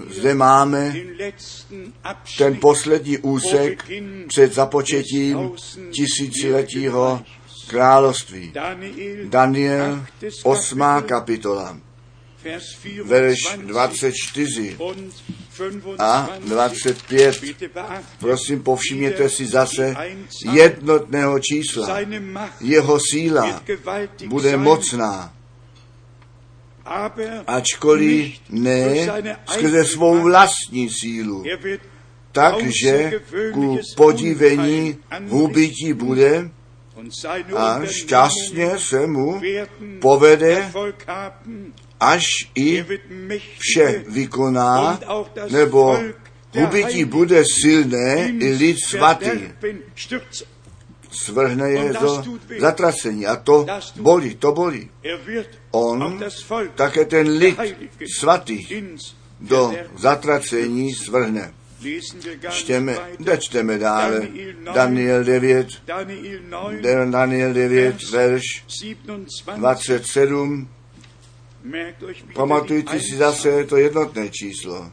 Zde 0.09 0.33
máme 0.33 0.95
ten 2.37 2.55
poslední 2.55 3.17
úsek 3.17 3.83
před 4.27 4.53
započetím 4.53 5.51
tisíciletího 5.91 7.23
království. 7.67 8.53
Daniel 9.23 10.05
8. 10.43 10.83
kapitola, 11.05 11.77
verš 13.03 13.39
24 13.57 14.77
a 15.99 16.29
25. 16.39 17.41
Prosím, 18.19 18.63
povšimněte 18.63 19.29
si 19.29 19.45
zase 19.45 19.95
jednotného 20.51 21.39
čísla. 21.39 21.99
Jeho 22.61 22.99
síla 23.11 23.63
bude 24.27 24.57
mocná 24.57 25.33
ačkoliv 27.47 28.33
ne 28.49 29.07
skrze 29.45 29.85
svou 29.85 30.21
vlastní 30.21 30.89
sílu. 30.89 31.43
Takže 32.31 33.11
ku 33.53 33.79
podívení 33.95 34.97
hubití 35.27 35.93
bude 35.93 36.49
a 37.55 37.79
šťastně 37.85 38.79
se 38.79 39.07
mu 39.07 39.41
povede, 39.99 40.71
až 41.99 42.27
i 42.55 42.85
vše 43.59 44.03
vykoná, 44.07 44.99
nebo 45.49 45.99
hubití 46.55 47.05
bude 47.05 47.43
silné 47.61 48.29
i 48.39 48.51
lid 48.51 48.77
svatý. 48.79 49.29
Svrhne 51.11 51.69
je 51.69 51.93
do 51.93 52.23
zatracení 52.59 53.25
a 53.25 53.35
to 53.35 53.65
bolí, 53.95 54.35
to 54.35 54.51
bolí. 54.51 54.89
On 55.75 56.19
také 56.75 57.05
ten 57.05 57.27
lid 57.27 57.59
svatý 58.19 58.63
do 59.39 59.75
zatracení 59.97 60.93
svrhne. 60.93 61.53
Čteme, 62.49 62.97
čteme 63.37 63.77
dále. 63.77 64.27
Daniel 64.73 65.23
9, 65.23 65.67
Daniel 67.11 67.53
9, 67.53 68.11
verš 68.11 68.43
27. 69.55 70.67
Pamatujte 72.33 72.99
si 72.99 73.15
zase 73.15 73.63
to 73.63 73.77
jednotné 73.77 74.29
číslo. 74.29 74.91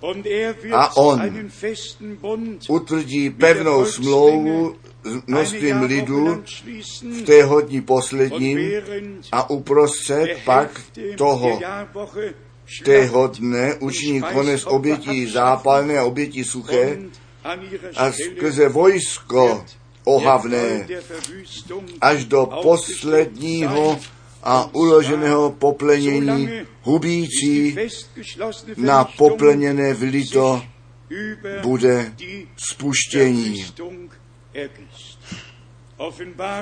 A 0.73 0.97
on 0.97 1.51
utvrdí 2.69 3.31
pevnou 3.31 3.85
smlouvu 3.85 4.77
s 5.05 5.27
množstvím 5.27 5.83
lidu 5.83 6.45
v 7.03 7.23
té 7.23 7.45
hodní 7.45 7.81
posledním 7.81 8.59
a 9.33 9.51
uprostřed 9.51 10.39
pak 10.45 10.81
toho 11.17 11.61
tého 12.85 13.27
dne 13.27 13.75
učiní 13.75 14.23
konec 14.23 14.67
obětí 14.67 15.27
zápalné 15.27 15.99
a 15.99 16.05
obětí 16.05 16.45
suché 16.45 16.99
a 17.97 18.13
skrze 18.13 18.69
vojsko 18.69 19.65
ohavné 20.05 20.89
až 22.01 22.25
do 22.25 22.47
posledního 22.63 23.99
a 24.43 24.75
uloženého 24.75 25.51
poplenění 25.51 26.51
hubící 26.83 27.77
na 28.77 29.05
popleněné 29.05 29.95
vlito 29.95 30.63
bude 31.63 32.13
spuštění. 32.71 33.67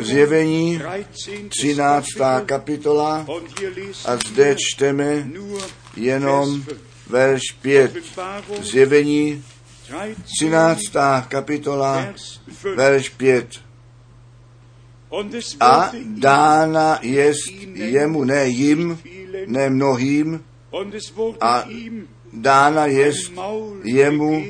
Zjevení 0.01 0.81
13. 1.49 2.07
kapitola 2.47 3.27
a 4.05 4.17
zde 4.17 4.57
čteme 4.59 5.31
jenom 5.97 6.65
verš 7.07 7.43
5. 7.63 7.97
Zjevení 8.61 9.45
13. 10.25 10.81
kapitola, 11.29 12.07
verš 12.77 13.09
5. 13.09 13.70
A 15.61 15.93
dána 16.05 16.99
jest 17.03 17.51
jemu, 17.75 18.25
ne 18.25 18.49
jim, 18.49 18.99
ne 19.47 19.71
mnohým, 19.71 20.45
a 21.41 21.69
dána 22.33 22.87
jest 22.87 23.33
jemu 23.85 24.45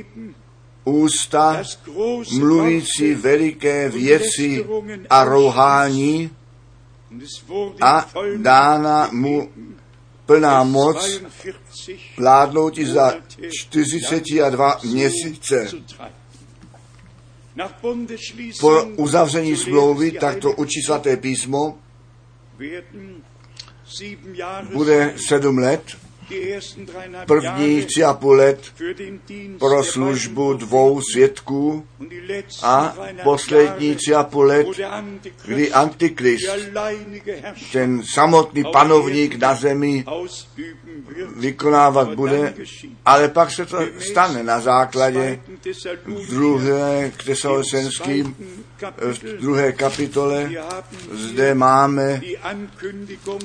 ústa 0.85 1.62
mluvící 2.38 3.14
veliké 3.14 3.88
věci 3.88 4.66
a 5.11 5.25
rouhání 5.25 6.31
a 7.81 8.11
dána 8.37 9.09
mu 9.12 9.49
plná 10.27 10.64
moc 10.64 11.20
vládnout 12.18 12.79
i 12.79 12.87
za 12.87 13.14
42 13.51 14.79
měsíce. 14.85 15.68
Po 18.61 18.85
uzavření 18.85 19.57
smlouvy, 19.57 20.12
tak 20.12 20.37
to 20.37 20.53
učí 20.53 20.83
svaté 20.83 21.16
písmo, 21.16 21.79
bude 24.73 25.14
sedm 25.29 25.59
let 25.59 25.83
prvních 27.27 27.87
tři 27.87 28.05
a 28.05 28.14
půl 28.14 28.35
let 28.35 28.61
pro 29.59 29.85
službu 29.85 30.55
dvou 30.55 31.01
svědků 31.12 31.87
a 32.62 32.97
poslední 33.23 33.95
tři 33.95 34.14
a 34.14 34.25
půl 34.25 34.45
let, 34.45 34.66
kdy 35.47 35.73
Antikrist, 35.73 36.57
ten 37.73 38.03
samotný 38.14 38.64
panovník 38.73 39.35
na 39.35 39.55
zemi, 39.55 40.05
vykonávat 41.37 42.14
bude, 42.14 42.55
ale 43.05 43.29
pak 43.29 43.51
se 43.51 43.66
to 43.66 43.79
stane 43.99 44.43
na 44.43 44.61
základě 44.61 45.40
druhé 46.31 47.12
k 47.16 47.25
tesalosenským 47.25 48.37
v 48.99 49.23
druhé 49.23 49.73
kapitole. 49.73 50.51
Zde 51.12 51.55
máme 51.55 52.21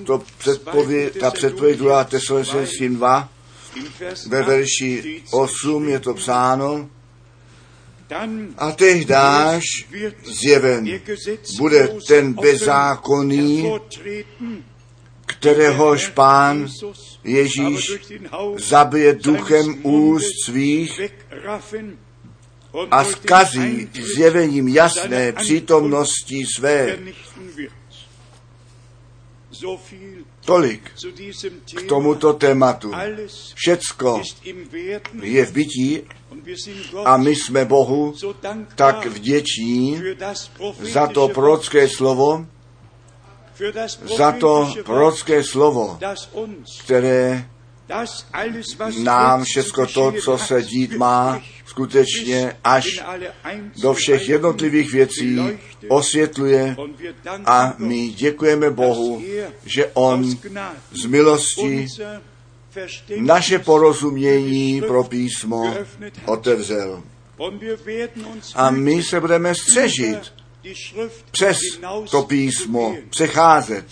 to 0.05 0.23
předpověď, 0.37 1.19
ta 1.19 1.31
předpověď 1.31 1.77
2. 1.77 2.07
tesalosenským 2.77 2.95
2, 2.95 3.29
im 3.75 3.87
Vers 3.99 4.25
ve 4.25 4.39
8 4.39 4.47
verši 4.47 4.99
steht's 4.99 5.33
8 5.33 5.89
je 5.89 5.99
to 5.99 6.13
psáno, 6.13 6.89
a 8.57 8.71
tehdáž 8.71 9.63
wird 9.89 10.27
zjeven 10.27 11.01
bude 11.57 11.87
ten 12.07 12.35
hervortreten, 12.35 14.63
kteréhož 15.25 16.07
pán 16.07 16.67
Ježíš 17.23 17.91
zabije 18.57 19.13
duchem 19.13 19.85
úst 19.85 20.45
svých 20.45 21.01
a 22.91 23.03
Eintritt 23.03 23.95
zjevením 23.95 24.67
jasné 24.67 25.31
přítomnosti 25.31 26.45
své. 26.55 26.97
Tolik 30.45 30.91
k 31.75 31.81
tomuto 31.89 32.33
tématu. 32.33 32.91
Všecko 33.55 34.21
je 35.21 35.45
v 35.45 35.51
bytí 35.51 36.01
a 37.05 37.17
my 37.17 37.35
jsme 37.35 37.65
Bohu 37.65 38.13
tak 38.75 39.05
vděční 39.05 40.01
za 40.79 41.07
to 41.07 41.27
prorocké 41.29 41.89
slovo, 41.89 42.45
za 44.17 44.31
to 44.31 44.73
prorocké 44.85 45.43
slovo, 45.43 45.99
které 46.83 47.49
nám 49.03 49.45
zu 49.45 49.85
to, 49.93 50.11
co 50.11 50.37
se 50.37 50.63
dít 50.63 50.93
má, 50.97 51.41
skutečně 51.65 52.57
až 52.63 53.03
do 53.81 53.93
všech 53.93 54.29
jednotlivých 54.29 54.91
věcí 54.91 55.39
osvětluje 55.87 56.75
danken 57.23 57.43
a 57.45 57.75
my 57.77 58.07
děkujeme 58.07 58.69
Bohu, 58.69 59.23
že 59.65 59.85
On 59.93 60.37
z 60.91 61.05
milosti 61.05 61.87
naše 63.19 63.59
porozumění 63.59 64.81
pro 64.81 65.03
písmo 65.03 65.75
otevřel. 66.25 67.03
A 68.55 68.71
my 68.71 69.03
se 69.03 69.19
budeme 69.19 69.55
střežit 69.55 70.33
přes 71.31 71.57
to 72.11 72.23
písmo, 72.23 72.95
přecházet 73.09 73.85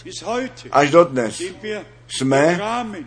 až 0.71 0.91
do 0.91 1.03
dnes. 1.03 1.41
Jsme 2.17 2.61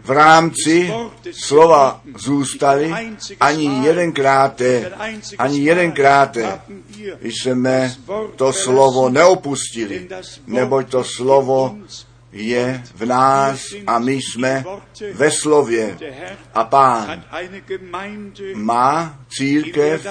v 0.05 0.11
rámci 0.11 0.93
slova 1.33 2.01
zůstali 2.17 2.95
ani 3.41 3.87
jedenkrát, 3.87 4.63
ani 5.39 5.59
jedenkrát 5.59 6.37
jsme 7.21 7.95
to 8.37 8.53
slovo 8.53 9.09
neopustili, 9.09 10.09
neboť 10.47 10.91
to 10.91 11.05
slovo 11.05 11.77
je 12.33 12.83
v 12.95 13.07
nás 13.07 13.61
a 13.87 13.99
my 13.99 14.13
jsme 14.13 14.65
ve 15.13 15.31
slově. 15.31 15.99
A 16.55 16.65
pán 16.65 17.25
má 18.55 19.19
církev, 19.29 20.07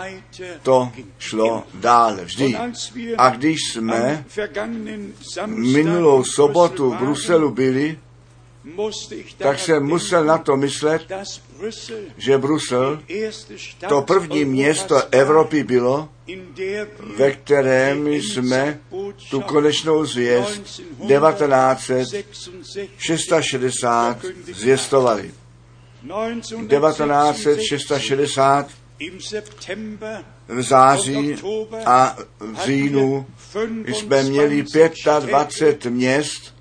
to 0.63 0.93
šlo 1.19 1.65
dále. 1.75 2.25
Vždy. 2.25 2.57
A 3.19 3.31
když 3.31 3.59
jsme 3.73 4.25
minulou 5.47 6.25
sobotu 6.25 6.91
v 6.91 6.97
Bruselu 6.97 7.51
byli, 7.51 7.99
tak 9.39 9.59
jsem 9.59 9.83
musel 9.83 10.25
na 10.25 10.39
to 10.39 10.57
myslet, 10.57 11.03
že 12.17 12.39
Brusel 12.39 13.03
to 13.89 14.03
první 14.03 14.45
město 14.45 15.03
Evropy 15.11 15.65
bylo, 15.65 16.09
ve 17.17 17.33
kterém 17.33 18.09
jsme 18.09 18.81
tu 19.31 19.41
konečnou 19.41 20.05
zvěst 20.05 20.83
1966 21.09 23.85
zvěstovali. 24.53 25.31
1966 26.05 27.93
v 30.49 30.63
září 30.63 31.37
a 31.87 32.17
v 32.41 32.65
říjnu 32.65 33.27
jsme 33.87 34.23
měli 34.23 34.65
25 35.21 35.93
měst 35.93 36.55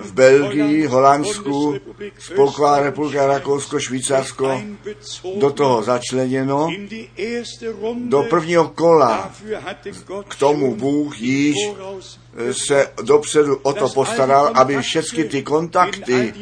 v 0.00 0.12
Belgii, 0.12 0.86
Holandsku, 0.86 1.74
Spolková 2.18 2.80
republika 2.80 3.26
Rakousko, 3.26 3.80
Švýcarsko 3.80 4.62
do 5.36 5.50
toho 5.50 5.82
začleněno. 5.82 6.70
Do 8.08 8.22
prvního 8.22 8.68
kola 8.68 9.32
k 10.28 10.34
tomu 10.34 10.76
Bůh 10.76 11.20
již 11.20 11.56
se 12.52 12.92
dopředu 13.02 13.56
o 13.56 13.72
to 13.72 13.88
postaral, 13.88 14.52
aby 14.54 14.82
všechny 14.82 15.24
ty 15.24 15.42
kontakty 15.42 16.34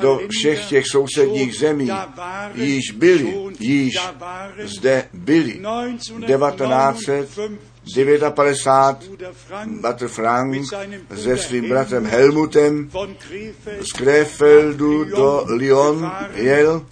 do 0.00 0.20
všech 0.30 0.64
těch 0.64 0.86
sousedních 0.86 1.54
zemí 1.54 1.90
již 2.54 2.90
byli, 2.90 3.34
již 3.60 3.94
zde 4.64 5.04
byli. 5.12 5.52
1959 5.52 8.22
Bratr 9.80 10.08
Frank 10.08 10.64
se 11.14 11.36
svým 11.36 11.68
bratrem 11.68 12.06
Helmutem 12.06 12.90
z 13.80 13.92
Krefeldu 13.92 15.04
do 15.04 15.44
Lyon 15.48 16.12
jel 16.34 16.86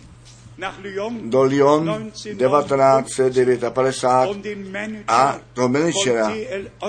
do 1.23 1.43
Lyon 1.43 2.11
1959 2.13 3.65
a 5.09 5.39
to 5.53 5.69
manažera 5.69 6.33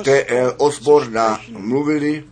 T.L. 0.03 0.53
Osborna 0.57 1.39
mluvili, 1.57 2.23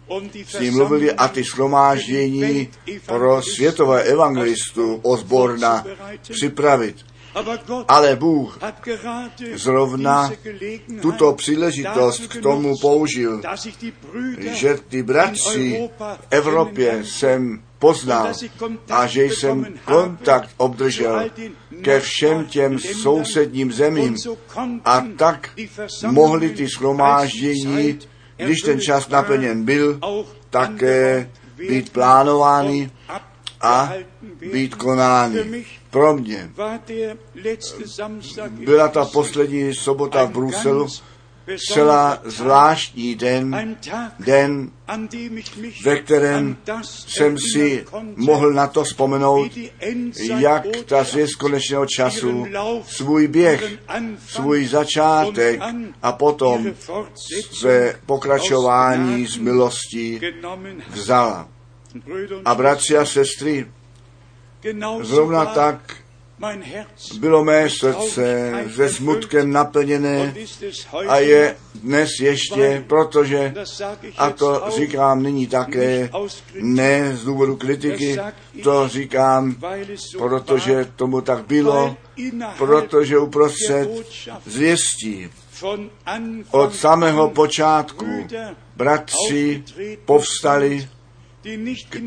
s 0.45 0.59
ním 0.59 0.73
mluvili 0.73 1.11
a 1.11 1.27
ty 1.27 1.43
schromáždění 1.43 2.69
pro 3.05 3.41
světové 3.41 4.03
evangelistu 4.03 4.99
Osborna 5.03 5.85
připravit. 6.21 6.95
Ale 7.87 8.15
Bůh 8.15 8.59
zrovna 9.53 10.31
tuto 11.01 11.33
příležitost 11.33 12.27
k 12.27 12.41
tomu 12.41 12.73
použil, 12.81 13.41
že 14.39 14.77
ty 14.89 15.03
bratři 15.03 15.89
v 15.99 16.19
Evropě 16.29 17.03
jsem 17.03 17.61
poznal 17.79 18.31
a 18.89 19.07
že 19.07 19.23
jsem 19.23 19.65
kontakt 19.85 20.49
obdržel 20.57 21.29
ke 21.81 21.99
všem 21.99 22.45
těm 22.45 22.79
sousedním 22.79 23.71
zemím 23.71 24.15
a 24.85 25.05
tak 25.17 25.49
mohli 26.11 26.49
ty 26.49 26.69
schromáždění, 26.69 27.99
když 28.37 28.61
ten 28.61 28.81
čas 28.81 29.09
naplněn 29.09 29.65
byl, 29.65 29.99
také 30.49 31.29
být 31.57 31.89
plánovány 31.89 32.91
a 33.61 33.93
být 34.51 34.75
konány. 34.75 35.65
Pro 35.89 36.17
mě 36.17 36.51
byla 38.51 38.87
ta 38.87 39.05
poslední 39.05 39.73
sobota 39.73 40.25
v 40.25 40.31
Bruselu 40.31 40.87
zcela 41.57 42.21
zvláštní 42.23 43.15
den, 43.15 43.77
den, 44.19 44.71
ve 45.83 45.99
kterém 45.99 46.57
jsem 46.81 47.37
si 47.53 47.85
mohl 48.15 48.53
na 48.53 48.67
to 48.67 48.83
vzpomenout, 48.83 49.51
jak 50.37 50.63
ta 50.85 51.03
zvěst 51.03 51.35
konečného 51.35 51.85
času 51.85 52.45
svůj 52.87 53.27
běh, 53.27 53.63
svůj 54.27 54.65
začátek 54.67 55.61
a 56.01 56.11
potom 56.11 56.73
své 57.59 57.95
pokračování 58.05 59.25
z 59.25 59.37
milostí 59.37 60.21
vzala. 60.89 61.49
A 62.45 62.55
bratři 62.55 62.97
a 62.97 63.05
sestry, 63.05 63.65
zrovna 65.01 65.45
tak 65.45 65.95
bylo 67.19 67.43
mé 67.43 67.69
srdce 67.69 68.51
se 68.75 68.89
smutkem 68.89 69.51
naplněné 69.51 70.33
a 71.07 71.17
je 71.17 71.55
dnes 71.75 72.09
ještě, 72.19 72.83
protože, 72.87 73.53
a 74.17 74.29
to 74.29 74.63
říkám 74.75 75.23
nyní 75.23 75.47
také, 75.47 76.09
ne 76.61 77.15
z 77.15 77.25
důvodu 77.25 77.55
kritiky, 77.55 78.19
to 78.63 78.87
říkám, 78.87 79.55
protože 80.17 80.91
tomu 80.95 81.21
tak 81.21 81.45
bylo, 81.47 81.95
protože 82.57 83.17
uprostřed 83.17 83.89
zvěstí 84.45 85.29
od 86.51 86.75
samého 86.75 87.29
počátku 87.29 88.05
bratři 88.75 89.63
povstali, 90.05 90.89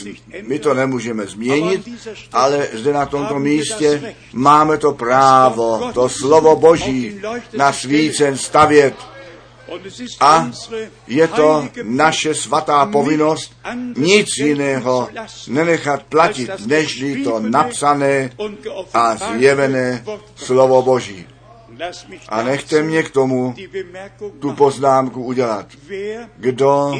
My 0.47 0.59
to 0.59 0.73
nemůžeme 0.73 1.25
změnit, 1.25 1.89
ale 2.33 2.67
zde 2.73 2.93
na 2.93 3.05
tomto 3.05 3.39
místě 3.39 4.15
máme 4.33 4.77
to 4.77 4.91
právo, 4.93 5.91
to 5.93 6.09
slovo 6.09 6.55
Boží 6.55 7.21
na 7.57 7.73
svícen 7.73 8.37
stavět. 8.37 8.95
A 10.19 10.51
je 11.07 11.27
to 11.27 11.67
naše 11.83 12.35
svatá 12.35 12.85
povinnost 12.85 13.51
nic 13.97 14.29
jiného 14.37 15.09
nenechat 15.47 16.03
platit, 16.03 16.49
než 16.65 17.03
to 17.23 17.39
napsané 17.39 18.29
a 18.93 19.15
zjevené 19.15 20.05
slovo 20.35 20.81
Boží. 20.81 21.27
A 22.29 22.43
nechte 22.43 22.83
mě 22.83 23.03
k 23.03 23.09
tomu 23.09 23.55
tu 24.39 24.53
poznámku 24.53 25.23
udělat. 25.23 25.67
Kdo 26.37 26.93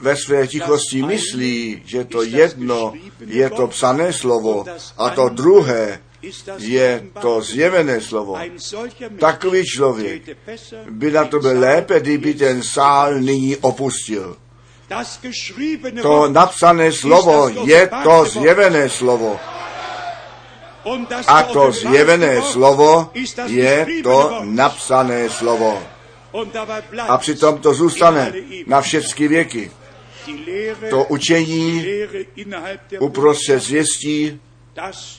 ve 0.00 0.16
své 0.16 0.46
tichosti 0.46 1.02
myslí, 1.02 1.82
že 1.84 2.04
to 2.04 2.22
jedno 2.22 2.92
je 3.26 3.50
to 3.50 3.66
psané 3.66 4.12
slovo 4.12 4.64
a 4.98 5.10
to 5.10 5.28
druhé 5.28 6.00
je 6.58 7.06
to 7.20 7.40
zjevené 7.40 8.00
slovo. 8.00 8.38
Takový 9.18 9.64
člověk 9.64 10.22
by 10.90 11.10
na 11.10 11.24
to 11.24 11.40
byl 11.40 11.60
lépe, 11.60 12.00
kdyby 12.00 12.34
ten 12.34 12.62
sál 12.62 13.14
nyní 13.20 13.56
opustil. 13.56 14.36
To 16.02 16.28
napsané 16.28 16.92
slovo 16.92 17.48
je 17.64 17.90
to 18.02 18.24
zjevené 18.24 18.88
slovo. 18.88 19.40
A 21.26 21.42
to 21.42 21.72
zjevené 21.72 22.42
slovo 22.42 23.10
je 23.46 23.86
to 24.02 24.40
napsané 24.44 25.30
slovo. 25.30 25.82
A 27.08 27.18
přitom 27.18 27.58
to 27.58 27.74
zůstane 27.74 28.32
na 28.66 28.80
všechny 28.80 29.28
věky. 29.28 29.70
To 30.90 31.04
učení 31.04 31.86
uprostřed 32.98 33.60
zvěstí 33.62 34.40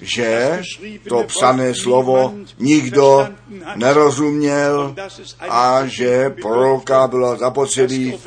že 0.02 0.62
to 1.10 1.24
psané 1.24 1.76
slovo 1.76 2.34
nikdo 2.60 3.28
nerozuměl 3.76 4.96
a 5.40 5.86
že 5.86 6.30
proroka 6.42 7.08
bylo 7.08 7.38
zapotřebí 7.38 8.20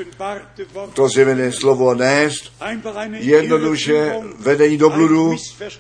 to 0.93 1.09
zjevené 1.09 1.53
slovo 1.53 1.95
nést, 1.95 2.53
jednoduše 3.13 4.15
vedení 4.39 4.77
do 4.79 4.91
bludu, 4.91 5.37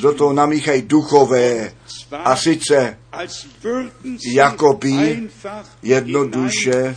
do 0.00 0.14
toho 0.14 0.32
namíchají 0.32 0.82
duchové. 0.82 1.72
A 2.12 2.36
sice 2.36 2.98
jakoby 4.32 5.28
jednoduše 5.82 6.96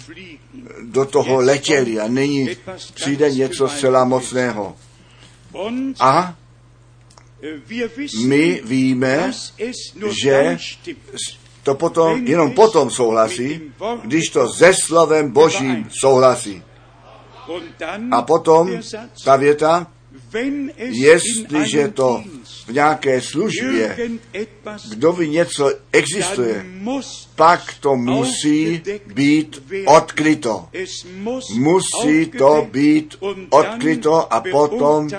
do 0.84 1.06
toho 1.06 1.42
letěli 1.42 2.00
a 2.00 2.08
nyní 2.08 2.50
přijde 2.94 3.32
něco 3.32 3.68
zcela 3.68 4.06
mocného. 4.06 4.76
A 6.00 6.36
my 8.26 8.62
víme, 8.64 9.32
že 10.24 10.58
to 11.64 11.76
potom, 11.76 12.28
jenom 12.28 12.52
potom 12.52 12.90
souhlasí, 12.90 13.62
když 14.04 14.30
to 14.30 14.54
se 14.54 14.74
slovem 14.74 15.32
Božím 15.32 15.88
souhlasí. 16.00 16.64
A 18.12 18.22
potom 18.22 18.72
ta 19.26 19.36
věta, 19.36 19.88
jestliže 20.78 21.88
to 21.88 22.24
v 22.68 22.74
nějaké 22.74 23.22
službě, 23.22 23.98
kdo 24.90 25.14
ví 25.14 25.30
něco 25.30 25.72
existuje, 25.92 26.66
pak 27.36 27.74
to 27.80 27.96
musí 27.96 28.82
být 29.14 29.64
odkryto. 29.86 30.70
Musí 31.56 32.26
to 32.26 32.68
být 32.72 33.16
odkryto 33.50 34.34
a 34.34 34.42
potom 34.52 35.10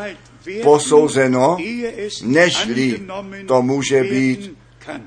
posouzeno, 0.62 1.56
nežli 2.22 3.02
to 3.46 3.62
může 3.62 4.02
být 4.02 4.56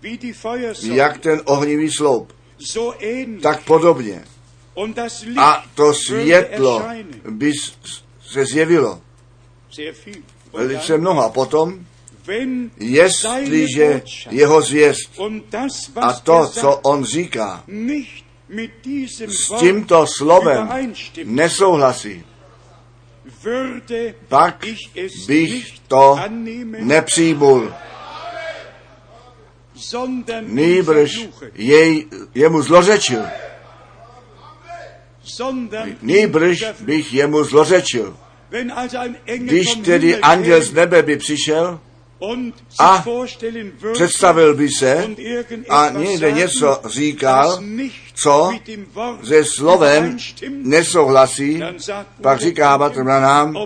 jak 0.83 1.19
ten 1.19 1.41
ohnivý 1.45 1.91
sloup. 1.91 2.33
Tak 3.43 3.65
podobně. 3.65 4.25
A 5.37 5.65
to 5.75 5.95
světlo 5.95 6.85
by 7.31 7.53
se 8.31 8.45
zjevilo. 8.45 9.03
Velice 10.53 10.99
mnoho. 10.99 11.25
A 11.25 11.29
potom, 11.29 11.87
jestliže 12.77 14.03
jeho 14.31 14.63
zvěst 14.63 15.21
a 15.97 16.13
to, 16.13 16.47
co 16.47 16.77
on 16.77 17.05
říká, 17.05 17.65
s 19.27 19.59
tímto 19.59 20.07
slovem 20.07 20.69
nesouhlasí, 21.25 22.25
pak 24.29 24.65
bych 25.27 25.79
to 25.89 26.19
nepřijmul. 26.79 27.73
Nýbrž 30.41 31.29
jej, 31.55 32.07
jemu 32.35 32.63
zlořečil. 32.63 33.23
Nýbrž 36.03 36.65
bych 36.81 37.15
jemu 37.15 37.45
zlořečil. 37.45 38.17
Když 39.37 39.75
tedy 39.75 40.17
anděl 40.17 40.63
z 40.63 40.73
nebe 40.73 41.03
by 41.03 41.17
přišel 41.17 41.81
a 42.79 43.05
představil 43.93 44.55
by 44.55 44.69
se 44.69 45.09
a 45.69 45.91
někde 45.99 46.33
něco 46.33 46.81
říkal, 46.85 47.61
co 48.15 48.51
se 49.25 49.45
slovem 49.45 50.17
nesouhlasí, 50.51 51.63
pak 52.23 52.41
říká 52.41 52.79
Batr 52.79 53.05
Branham, 53.05 53.57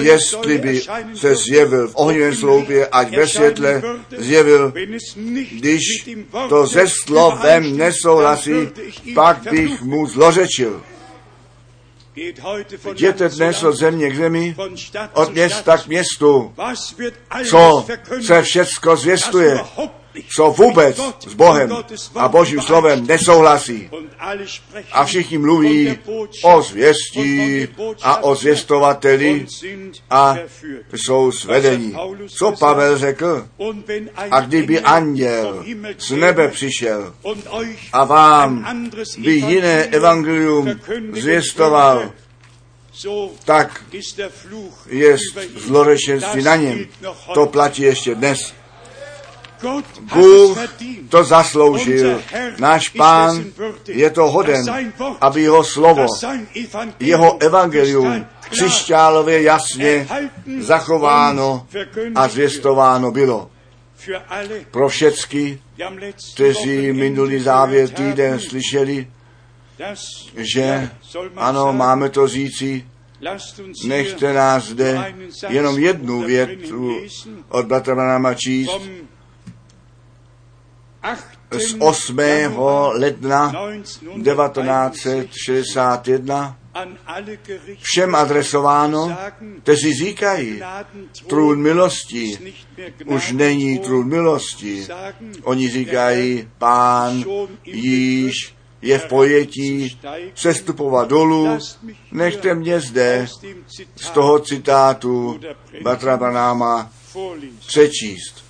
jestli 0.00 0.58
by 0.58 0.82
se 1.14 1.36
zjevil 1.36 1.88
v 1.88 1.92
ohnivém 1.94 2.34
sloupě, 2.34 2.86
ať 2.86 3.16
ve 3.16 3.28
světle 3.28 3.82
zjevil, 4.16 4.72
když 5.50 5.82
to 6.48 6.66
se 6.66 6.84
slovem 6.88 7.76
nesouhlasí, 7.76 8.68
pak 9.14 9.50
bych 9.50 9.82
mu 9.82 10.06
zlořečil. 10.06 10.82
Jděte 12.94 13.28
dnes 13.28 13.62
od 13.62 13.72
země 13.72 14.10
k 14.10 14.16
zemi, 14.16 14.56
od 15.12 15.32
města 15.32 15.78
k 15.78 15.86
městu, 15.86 16.54
co 17.50 17.86
se 18.26 18.42
všecko 18.42 18.96
zvěstuje, 18.96 19.58
co 20.36 20.50
vůbec 20.50 21.00
s 21.28 21.34
Bohem 21.34 21.70
a 22.14 22.28
Božím 22.28 22.60
slovem 22.60 23.06
nesouhlasí. 23.06 23.90
A 24.92 25.04
všichni 25.04 25.38
mluví 25.38 25.98
o 26.42 26.62
zvěstí 26.62 27.68
a 28.02 28.22
o 28.22 28.34
zvěstovateli 28.34 29.46
a 30.10 30.36
jsou 30.94 31.32
zvedení. 31.32 31.96
Co 32.26 32.52
Pavel 32.52 32.98
řekl? 32.98 33.48
A 34.30 34.40
kdyby 34.40 34.80
anděl 34.80 35.64
z 35.98 36.10
nebe 36.10 36.48
přišel 36.48 37.14
a 37.92 38.04
vám 38.04 38.66
by 39.18 39.32
jiné 39.32 39.84
evangelium 39.84 40.80
zvěstoval, 41.12 42.12
tak 43.44 43.84
je 44.88 45.16
zlorečenství 45.56 46.42
na 46.42 46.56
něm. 46.56 46.86
To 47.34 47.46
platí 47.46 47.82
ještě 47.82 48.14
dnes. 48.14 48.54
Bůh 50.14 50.58
to 51.08 51.24
zasloužil. 51.24 52.22
Náš 52.58 52.88
pán 52.88 53.44
je 53.88 54.10
to 54.10 54.30
hoden, 54.30 54.64
aby 55.20 55.42
jeho 55.42 55.64
slovo, 55.64 56.06
jeho 57.00 57.42
evangelium 57.42 58.26
křišťálově 58.50 59.42
jasně 59.42 60.08
zachováno 60.58 61.66
a 62.14 62.28
zvěstováno 62.28 63.10
bylo. 63.10 63.50
Pro 64.70 64.88
všecky, 64.88 65.62
kteří 66.34 66.92
minulý 66.92 67.40
závěr 67.40 67.88
týden 67.88 68.40
slyšeli, 68.40 69.06
že 70.36 70.90
ano, 71.36 71.72
máme 71.72 72.08
to 72.08 72.28
říci, 72.28 72.84
nechte 73.84 74.32
nás 74.32 74.64
zde 74.64 75.14
jenom 75.48 75.78
jednu 75.78 76.22
větu 76.22 77.00
od 77.48 77.66
bratra 77.66 77.94
Branama 77.94 78.34
číst 78.34 78.80
z 81.50 81.76
8. 81.78 82.18
ledna 82.92 83.52
1961 84.24 86.56
všem 87.80 88.14
adresováno, 88.14 89.18
kteří 89.62 89.94
říkají, 89.94 90.62
trůn 91.26 91.62
milosti 91.62 92.52
už 93.06 93.32
není 93.32 93.78
trůn 93.78 94.08
milosti. 94.08 94.86
Oni 95.42 95.70
říkají, 95.70 96.48
pán 96.58 97.24
již 97.64 98.54
je 98.82 98.98
v 98.98 99.06
pojetí 99.06 100.00
sestupovat 100.34 101.08
dolů. 101.08 101.58
Nechte 102.12 102.54
mě 102.54 102.80
zde 102.80 103.26
z 103.96 104.10
toho 104.10 104.38
citátu 104.38 105.40
Batra 105.82 106.16
Banáma 106.16 106.90
přečíst. 107.66 108.47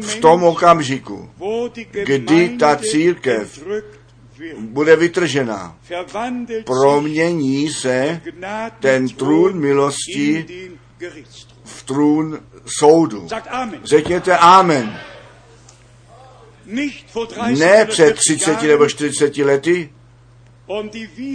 V 0.00 0.20
tom 0.20 0.44
okamžiku, 0.44 1.30
kdy 1.90 2.48
ta 2.48 2.76
církev 2.76 3.64
bude 4.58 4.96
vytržená, 4.96 5.78
promění 6.64 7.70
se 7.70 8.20
ten 8.80 9.08
trůn 9.08 9.60
milosti 9.60 10.46
v 11.64 11.82
trůn 11.82 12.40
soudu. 12.78 13.28
Řekněte 13.84 14.36
Amen. 14.38 15.00
Ne 17.58 17.86
před 17.86 18.16
30 18.16 18.62
nebo 18.62 18.88
40 18.88 19.36
lety, 19.36 19.90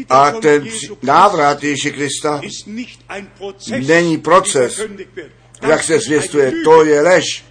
a 0.10 0.32
ten 0.32 0.68
návrat 1.04 1.64
Ježíše 1.64 1.92
Krista 1.92 2.42
není 3.88 4.18
proces, 4.18 4.82
jak 5.62 5.84
se 5.84 6.00
zvěstuje, 6.00 6.52
to 6.64 6.84
je 6.84 7.02
lež. 7.02 7.46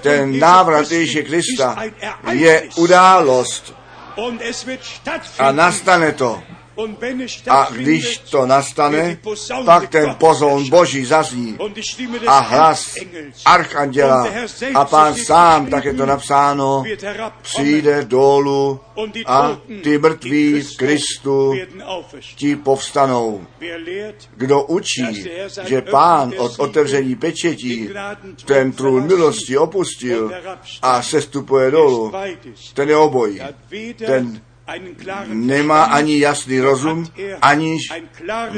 Ten 0.00 0.38
návrat 0.38 0.90
Ježíše 0.90 1.22
Krista 1.22 1.76
je 2.32 2.68
událost 2.76 3.74
a 5.38 5.52
nastane 5.52 6.12
to. 6.12 6.42
A 7.48 7.68
když 7.70 8.18
to 8.18 8.46
nastane, 8.46 9.18
pak 9.64 9.88
ten 9.88 10.14
pozon 10.14 10.70
Boží 10.70 11.04
zazní 11.04 11.58
a 12.26 12.38
hlas 12.38 12.94
Archanděla 13.44 14.28
a 14.74 14.84
pán 14.84 15.14
sám, 15.14 15.66
tak 15.66 15.84
je 15.84 15.94
to 15.94 16.06
napsáno, 16.06 16.84
přijde 17.42 18.04
dolů 18.04 18.80
a 19.26 19.58
ty 19.82 19.98
mrtví 19.98 20.60
v 20.60 20.76
Kristu 20.76 21.54
ti 22.36 22.56
povstanou. 22.56 23.46
Kdo 24.36 24.62
učí, 24.62 25.30
že 25.64 25.80
pán 25.82 26.32
od 26.36 26.58
otevření 26.58 27.16
pečetí 27.16 27.90
ten 28.44 28.72
trůn 28.72 29.06
milosti 29.06 29.58
opustil 29.58 30.32
a 30.82 31.02
sestupuje 31.02 31.70
dolů, 31.70 32.12
ten 32.74 32.88
je 32.88 32.96
obojí. 32.96 33.40
Ten 34.06 34.40
nemá 35.28 35.82
ani 35.82 36.18
jasný 36.18 36.60
rozum, 36.60 37.06
aniž 37.42 37.82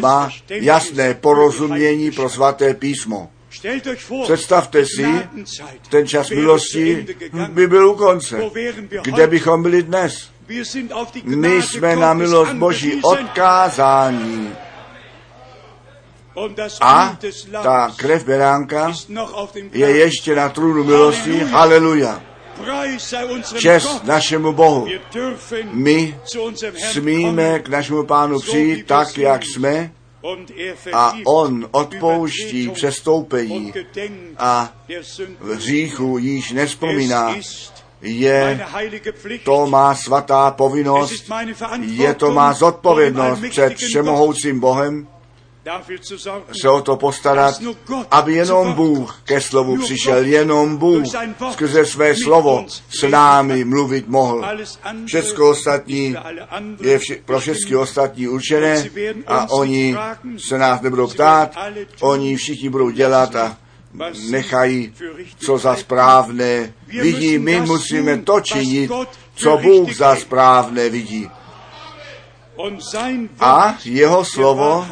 má 0.00 0.30
jasné 0.50 1.14
porozumění 1.14 2.10
pro 2.10 2.28
svaté 2.28 2.74
písmo. 2.74 3.30
Představte 4.22 4.84
si, 4.86 5.06
ten 5.88 6.06
čas 6.06 6.30
milosti 6.30 7.06
by 7.48 7.66
byl 7.66 7.90
u 7.90 7.94
konce. 7.94 8.50
Kde 9.02 9.26
bychom 9.26 9.62
byli 9.62 9.82
dnes? 9.82 10.30
My 11.24 11.62
jsme 11.62 11.96
na 11.96 12.14
milost 12.14 12.52
Boží 12.52 13.00
odkázáni. 13.02 14.50
A 16.80 17.18
ta 17.62 17.92
krev 17.96 18.24
beránka 18.24 18.92
je 19.72 19.96
ještě 19.96 20.34
na 20.34 20.48
trůnu 20.48 20.84
milosti. 20.84 21.38
Haleluja. 21.38 22.29
Čest 23.58 24.04
našemu 24.04 24.52
Bohu. 24.52 24.88
My 25.72 26.18
smíme 26.92 27.58
k 27.58 27.68
našemu 27.68 28.04
pánu 28.04 28.40
přijít 28.40 28.86
tak, 28.86 29.18
jak 29.18 29.44
jsme, 29.44 29.92
a 30.92 31.14
on 31.26 31.68
odpouští 31.70 32.68
přestoupení. 32.70 33.72
A 34.38 34.72
v 35.40 35.54
hříchu 35.54 36.18
již 36.18 36.52
nespomíná. 36.52 37.36
Je 38.02 38.60
to 39.44 39.66
má 39.66 39.94
svatá 39.94 40.50
povinnost, 40.50 41.30
je 41.80 42.14
to 42.14 42.32
má 42.32 42.52
zodpovědnost 42.52 43.40
před 43.50 43.76
všemohoucím 43.76 44.60
Bohem, 44.60 45.06
se 46.60 46.68
o 46.68 46.82
to 46.82 46.96
postarat, 46.96 47.54
aby 48.10 48.34
jenom 48.34 48.72
Bůh 48.72 49.22
ke 49.24 49.40
slovu 49.40 49.76
přišel, 49.76 50.24
jenom 50.24 50.76
Bůh 50.76 51.04
skrze 51.52 51.86
své 51.86 52.16
slovo 52.16 52.66
s 53.00 53.08
námi 53.08 53.64
mluvit 53.64 54.08
mohl. 54.08 54.46
Všechno 55.06 55.48
ostatní 55.48 56.16
je 56.80 56.98
vše, 56.98 57.16
pro 57.24 57.40
všechny 57.40 57.76
ostatní 57.76 58.28
určené 58.28 58.84
a 59.26 59.50
oni 59.50 59.96
se 60.38 60.58
nás 60.58 60.80
nebudou 60.80 61.06
ptát, 61.06 61.54
oni 62.00 62.36
všichni 62.36 62.68
budou 62.68 62.90
dělat 62.90 63.36
a 63.36 63.56
nechají, 64.30 64.94
co 65.38 65.58
za 65.58 65.76
správné 65.76 66.72
vidí. 66.86 67.38
My 67.38 67.60
musíme 67.60 68.18
to 68.18 68.40
činit, 68.40 68.90
co 69.34 69.56
Bůh 69.56 69.96
za 69.96 70.16
správné 70.16 70.88
vidí. 70.88 71.30
A 73.40 73.78
jeho 73.84 74.24
slovo 74.24 74.86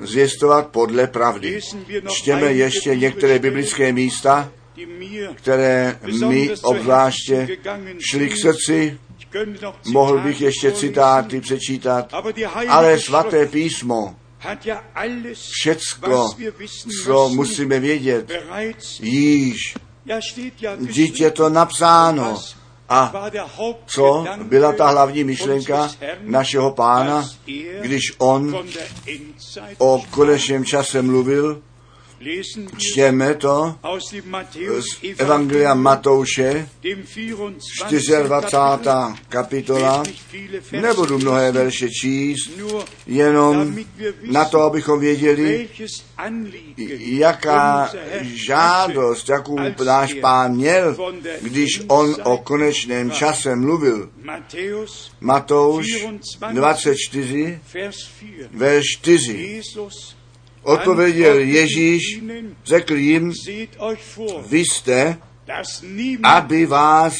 zvěstovat 0.00 0.68
podle 0.68 1.06
pravdy. 1.06 1.60
Čtěme 2.08 2.52
ještě 2.52 2.96
některé 2.96 3.38
biblické 3.38 3.92
místa, 3.92 4.52
které 5.34 5.98
mi 6.28 6.50
obzvláště 6.62 7.48
šly 8.10 8.28
k 8.28 8.36
srdci. 8.36 8.98
Mohl 9.86 10.18
bych 10.18 10.40
ještě 10.40 10.72
citáty 10.72 11.40
přečítat, 11.40 12.14
ale 12.68 13.00
svaté 13.00 13.46
písmo, 13.46 14.16
všecko, 15.50 16.28
co 17.04 17.28
musíme 17.28 17.80
vědět, 17.80 18.32
již, 19.00 19.74
je 21.14 21.30
to 21.30 21.48
napsáno, 21.48 22.42
a 22.88 23.12
co 23.86 24.24
byla 24.42 24.72
ta 24.72 24.88
hlavní 24.88 25.24
myšlenka 25.24 25.90
našeho 26.20 26.70
pána, 26.72 27.28
když 27.80 28.02
on 28.18 28.56
o 29.78 30.02
konečném 30.10 30.64
čase 30.64 31.02
mluvil, 31.02 31.62
čtěme 32.76 33.34
to 33.34 33.74
z 34.80 35.14
Evangelia 35.18 35.74
Matouše, 35.74 36.68
24. 38.22 38.90
kapitola. 39.28 40.02
Nebudu 40.72 41.18
mnohé 41.18 41.52
verše 41.52 41.88
číst, 41.90 42.50
jenom 43.06 43.78
na 44.22 44.44
to, 44.44 44.60
abychom 44.60 45.00
věděli, 45.00 45.68
jaká 46.98 47.90
žádost, 48.22 49.28
jakou 49.28 49.58
náš 49.84 50.14
pán 50.14 50.54
měl, 50.54 50.96
když 51.42 51.82
on 51.88 52.16
o 52.22 52.38
konečném 52.38 53.10
čase 53.10 53.56
mluvil. 53.56 54.10
Matouš 55.20 55.86
24, 56.52 57.60
verš 58.50 58.84
4. 58.86 59.62
Odpověděl 60.66 61.38
Ježíš, 61.38 62.20
řekl 62.64 62.94
jim, 62.94 63.32
vy 64.46 64.58
jste, 64.58 65.18
aby 66.22 66.66
vás 66.66 67.14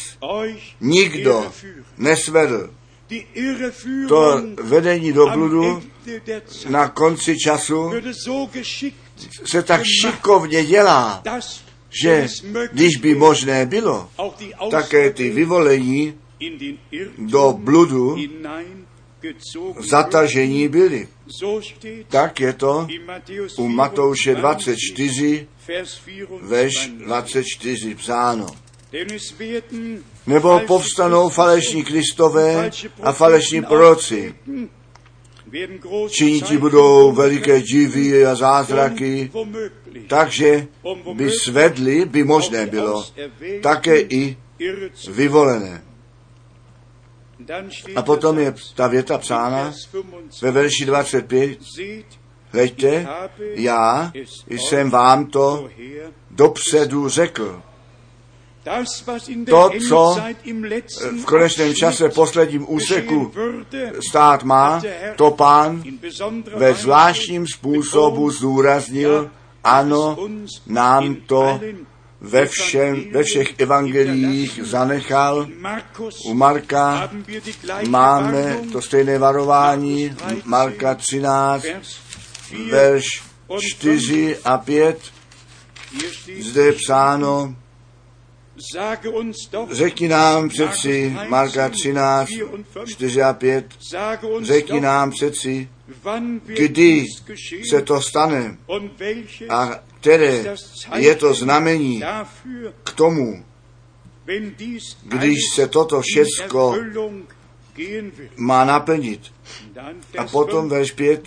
nikdo 0.80 1.52
nesvedl. 1.98 2.70
To 4.08 4.42
vedení 4.62 5.12
do 5.12 5.26
bludu 5.26 5.82
na 6.68 6.88
konci 6.88 7.38
času 7.38 7.90
se 9.44 9.62
tak 9.62 9.82
šikovně 9.84 10.64
dělá, 10.64 11.22
že 12.02 12.26
když 12.72 12.96
by 12.96 13.14
možné 13.14 13.66
bylo, 13.66 14.10
také 14.70 15.10
ty 15.10 15.30
vyvolení 15.30 16.14
do 17.18 17.52
bludu 17.52 18.16
zatažení 19.78 20.68
byli. 20.68 21.08
Tak 22.08 22.40
je 22.40 22.52
to 22.52 22.86
u 23.58 23.68
Matouše 23.68 24.34
24, 24.34 24.36
24, 24.36 25.46
Vers 25.68 26.00
veš 26.42 26.86
24. 26.86 27.06
24 27.06 27.94
psáno. 27.94 28.46
Nebo 30.26 30.60
povstanou 30.66 31.28
falešní 31.28 31.84
Kristové 31.84 32.70
a 33.02 33.12
falešní 33.12 33.62
proroci. 33.62 34.34
Činiti 36.10 36.58
budou 36.58 37.12
veliké 37.12 37.60
divy 37.60 38.26
a 38.26 38.34
zázraky, 38.34 39.30
takže 40.08 40.66
by 41.14 41.30
svedli, 41.30 42.04
by 42.04 42.24
možné 42.24 42.66
bylo, 42.66 43.04
také 43.62 44.00
i 44.00 44.36
vyvolené. 45.08 45.82
A 47.96 48.02
potom 48.02 48.38
je 48.38 48.54
ta 48.74 48.88
věta 48.88 49.18
psána 49.18 49.72
ve 50.42 50.50
25. 50.50 50.52
verši 50.52 50.84
25, 50.84 51.58
Seht, 51.62 52.06
hleďte, 52.52 53.06
já 53.38 54.12
jsem 54.48 54.90
vám 54.90 55.26
to 55.26 55.68
dopředu 56.30 57.08
řekl. 57.08 57.62
To, 59.46 59.70
co 59.88 60.16
letzten 60.68 61.22
V 61.22 61.24
konečném 61.24 61.74
čase, 61.74 62.08
posledním 62.08 62.72
úseku 62.72 63.32
stát 64.10 64.42
má, 64.42 64.82
to 65.16 65.30
pán 65.30 65.82
ve 66.56 66.74
zvláštním 66.74 67.46
způsobu 67.46 68.30
zdůraznil, 68.30 69.30
ano, 69.64 70.16
nám 70.66 71.14
to 71.14 71.60
ve, 72.20 72.46
všem, 72.46 73.04
ve 73.12 73.22
všech 73.22 73.60
evangeliích 73.60 74.60
zanechal. 74.62 75.48
U 76.24 76.34
Marka 76.34 77.10
máme 77.88 78.58
to 78.72 78.82
stejné 78.82 79.18
varování, 79.18 80.14
Marka 80.44 80.94
13, 80.94 81.66
Vers 81.66 81.96
4, 82.44 82.70
verš 82.70 83.22
4 83.60 84.38
a 84.44 84.58
5, 84.58 84.98
hier 85.92 86.12
steht, 86.12 86.42
zde 86.42 86.62
je 86.62 86.72
psáno, 86.72 87.56
řekni 89.70 90.08
nám 90.08 90.48
přeci, 90.48 91.16
Marka 91.28 91.68
13, 91.68 92.30
4 92.86 93.22
a 93.22 93.32
5, 93.32 93.66
sage 93.90 94.26
uns 94.26 94.46
řekni 94.46 94.80
nám 94.80 95.10
přeci, 95.10 95.68
kdy 96.44 97.04
se 97.70 97.82
to 97.82 98.00
stane 98.00 98.58
a 99.48 99.70
které 100.06 100.44
je 100.96 101.14
to 101.14 101.34
znamení 101.34 102.02
k 102.84 102.92
tomu, 102.92 103.44
když 105.02 105.38
se 105.54 105.66
toto 105.68 106.00
všecko 106.00 106.76
má 108.36 108.64
naplnit. 108.64 109.20
A 110.18 110.24
potom 110.24 110.68
5, 110.68 110.76
verš 110.76 110.92
5, 110.92 111.22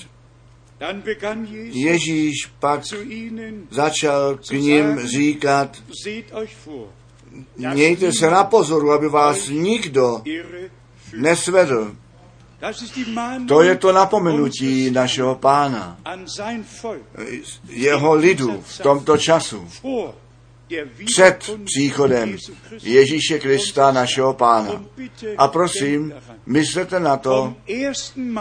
dann 0.80 1.02
begann 1.02 1.46
Jesus 1.46 1.76
Ježíš 1.76 2.36
pak 2.60 2.82
začal 3.70 4.38
k 4.38 4.52
ním 4.52 5.00
říkat, 5.08 5.84
mějte 7.58 8.14
se 8.14 8.30
na 8.30 8.44
pozoru, 8.44 8.92
aby 8.92 9.10
vás 9.10 9.50
nikdo 9.50 10.24
nesvedl. 11.18 11.96
To 13.48 13.62
je 13.62 13.76
to 13.76 13.92
napomenutí 13.92 14.92
našeho 14.92 15.36
pána, 15.36 15.98
jeho 17.70 18.14
lidu 18.14 18.64
v 18.66 18.78
tomto 18.78 19.18
času, 19.18 19.68
před 21.06 21.50
příchodem. 21.66 22.38
Ježíše 22.84 23.40
Krista, 23.40 23.92
našeho 23.92 24.34
pána. 24.34 24.84
A 25.38 25.48
prosím, 25.48 26.14
myslete 26.46 27.00
na 27.00 27.18
to, 27.18 27.56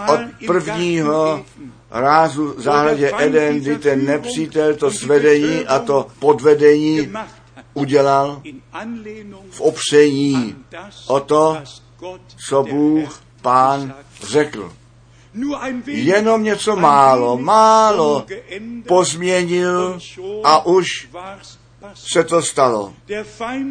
od 0.09 0.21
prvního 0.47 1.45
rázu 1.91 2.55
v 2.57 2.61
zahradě 2.61 3.13
Eden, 3.19 3.61
kdy 3.61 3.79
ten 3.79 4.05
nepřítel 4.05 4.75
to 4.75 4.91
svedení 4.91 5.67
a 5.67 5.79
to 5.79 6.07
podvedení 6.19 7.13
udělal 7.75 8.43
v 9.51 9.61
opření 9.61 10.57
o 11.07 11.21
to, 11.21 11.63
co 12.49 12.63
Bůh, 12.63 13.23
pán, 13.43 13.95
řekl. 14.23 14.73
Jenom 15.87 16.43
něco 16.43 16.77
málo, 16.77 17.39
málo 17.39 18.27
pozměnil 18.87 19.99
a 20.45 20.67
už 20.67 21.09
se 21.95 22.25
to 22.25 22.43
stalo. 22.43 22.95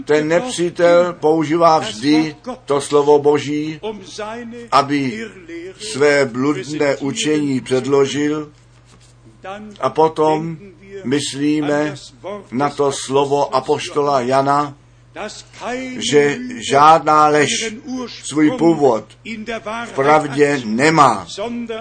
Ten 0.06 0.28
nepřítel 0.28 1.14
používá 1.14 1.80
vždy 1.80 2.36
to 2.66 2.82
slovo 2.82 3.20
Boží, 3.20 3.80
um 3.82 4.02
aby 4.72 5.28
své 5.80 6.26
bludné 6.26 6.98
učení 6.98 7.62
předložil. 7.62 8.52
A 9.80 9.90
potom 9.90 10.58
myslíme 11.04 11.96
na 12.52 12.70
to 12.70 12.92
slovo 12.92 13.56
apoštola 13.56 14.22
Jana, 14.22 14.76
že 16.12 16.38
žádná 16.72 17.28
lež 17.28 17.50
svůj 18.24 18.52
původ 18.52 19.06
v 19.86 19.92
pravdě 19.94 20.62
nemá. 20.66 21.28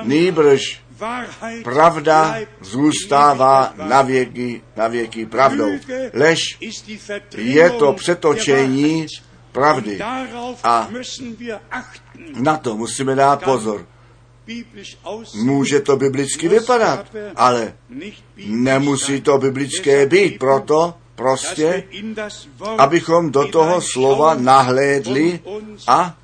Nýbrž 0.02 0.80
pravda 1.64 2.36
zůstává 2.60 3.74
na 3.76 4.02
věky, 4.02 4.62
na 4.76 4.88
věky 4.88 5.26
pravdou. 5.26 5.70
Lež 6.12 6.58
je 7.36 7.70
to 7.70 7.92
přetočení 7.92 9.06
pravdy. 9.52 10.00
A 10.62 10.88
na 12.40 12.56
to 12.56 12.76
musíme 12.76 13.14
dát 13.14 13.44
pozor. 13.44 13.86
Může 15.34 15.80
to 15.80 15.96
biblicky 15.96 16.48
vypadat, 16.48 17.06
ale 17.36 17.74
nemusí 18.36 19.20
to 19.20 19.38
biblické 19.38 20.06
být. 20.06 20.38
Proto 20.38 20.94
prostě, 21.16 21.84
abychom 22.78 23.30
do 23.30 23.48
toho 23.48 23.80
slova 23.80 24.34
nahlédli 24.34 25.40
a 25.86 26.16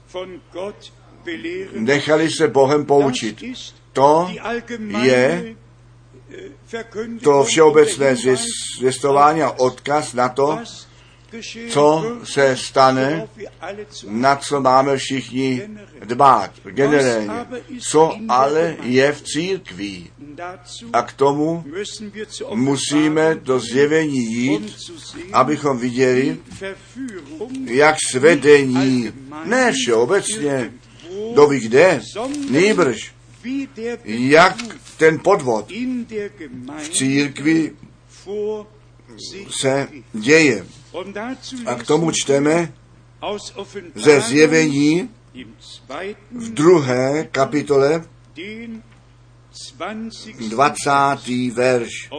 nechali 1.73 2.31
se 2.31 2.49
Bohem 2.49 2.85
poučit. 2.85 3.45
To 3.93 4.31
je 5.03 5.55
äh, 6.31 7.21
to 7.23 7.45
všeobecné 7.45 8.17
zvěstování 8.79 9.43
a 9.43 9.51
odkaz 9.51 10.13
na 10.13 10.29
to, 10.29 10.59
co 11.69 12.17
se 12.25 12.57
stane, 12.57 13.29
na 14.07 14.37
co 14.37 14.61
máme 14.61 14.97
všichni 14.97 15.63
dbát 16.05 16.51
generálně. 16.65 17.47
Co 17.89 18.17
ale 18.29 18.77
je 18.83 19.13
v. 19.13 20.11
Dazu 20.19 20.91
A 20.93 21.03
k 21.03 21.13
tomu 21.13 21.65
musíme 22.55 23.35
do 23.35 23.61
zjevení 23.61 24.25
jít, 24.25 24.77
abychom 25.33 25.79
viděli, 25.79 26.39
jak 27.65 27.97
svedení, 28.13 29.13
ne 29.45 29.73
všeobecně, 29.73 30.73
ví 31.49 31.61
kde, 31.61 32.01
nýbrž, 32.51 33.15
jak 34.05 34.57
ten 34.97 35.19
podvod 35.19 35.73
v 36.79 36.89
církvi 36.89 37.73
se 39.61 39.89
děje. 40.13 40.67
A 41.67 41.75
k 41.75 41.87
tomu 41.87 42.11
čteme 42.11 42.73
ze 43.95 44.21
zjevení 44.21 45.11
v 46.31 46.49
druhé 46.53 47.29
kapitole 47.33 48.05
den 48.37 48.83
20. 49.75 50.37
20. 50.37 51.53
verš. 51.53 52.11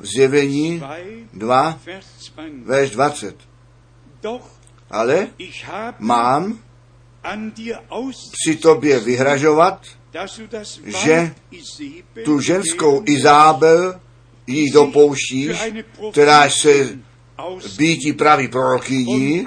Zjevení 0.00 0.78
2, 0.78 0.96
2, 1.32 1.80
Vers 1.86 2.06
20. 2.34 2.64
verš 2.64 2.90
20. 2.90 3.36
Doch 4.22 4.58
Ale 4.90 5.28
mám 5.98 6.58
při 8.32 8.56
tobě 8.56 9.00
vyhražovat, 9.00 9.86
že 11.04 11.34
tu 12.24 12.40
ženskou 12.40 13.02
Izábel 13.06 14.00
jí 14.46 14.70
dopouštíš, 14.70 15.58
která 16.12 16.50
se 16.50 16.98
býti 17.78 18.12
praví 18.12 18.48
prorokyní, 18.48 19.46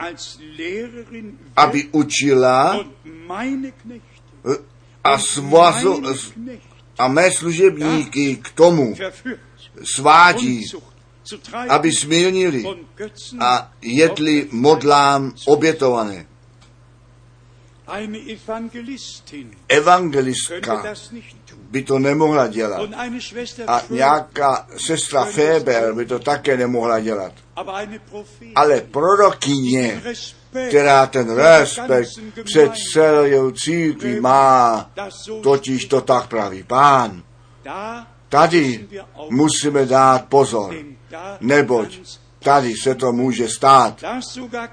aby 1.56 1.88
učila 1.92 2.86
a, 5.04 5.18
Knechte, 5.18 6.60
a 6.98 7.08
mé 7.08 7.32
služebníky 7.32 8.36
k 8.36 8.52
tomu 8.52 8.96
svádí, 9.96 10.66
aby 11.70 11.92
smilnili 11.92 12.64
a 13.40 13.74
jedli 13.82 14.48
modlám 14.52 15.34
obětované. 15.48 16.26
Evangelistka. 19.68 20.84
By 21.72 21.84
to 21.84 22.00
nemohla 22.00 22.48
dělat. 22.48 22.90
A 23.68 23.82
nějaká 23.90 24.68
sestra 24.78 25.26
Féber 25.26 25.94
by 25.94 26.06
to 26.06 26.20
také 26.20 26.58
nemohla 26.58 27.00
dělat. 27.00 27.34
Ale 28.56 28.82
prorokyně, 28.82 30.02
která 30.68 31.08
ten 31.08 31.36
respekt 31.36 32.10
před 32.44 32.72
celou 32.94 33.52
církví 33.52 34.20
má, 34.20 34.90
totiž 35.44 35.86
to 35.86 36.02
tak 36.02 36.28
praví 36.28 36.64
pán. 36.64 37.24
Tady 38.30 38.88
musíme 39.30 39.86
dát 39.86 40.26
pozor, 40.26 40.76
neboť 41.40 42.00
tady 42.44 42.74
se 42.76 42.96
to 42.96 43.14
může 43.14 43.50
stát, 43.50 44.04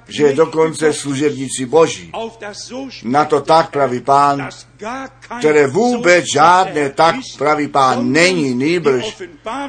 že 0.08 0.32
dokonce 0.32 0.92
služebníci 0.92 1.66
boží 1.66 2.12
na 3.04 3.24
to 3.24 3.40
tak 3.40 3.70
praví 3.70 4.00
pán, 4.00 4.48
které 5.38 5.66
vůbec 5.66 6.24
žádné 6.32 6.90
tak 6.90 7.16
ist, 7.18 7.38
praví 7.38 7.68
pán 7.68 8.12
není, 8.12 8.54
nýbrž 8.54 9.22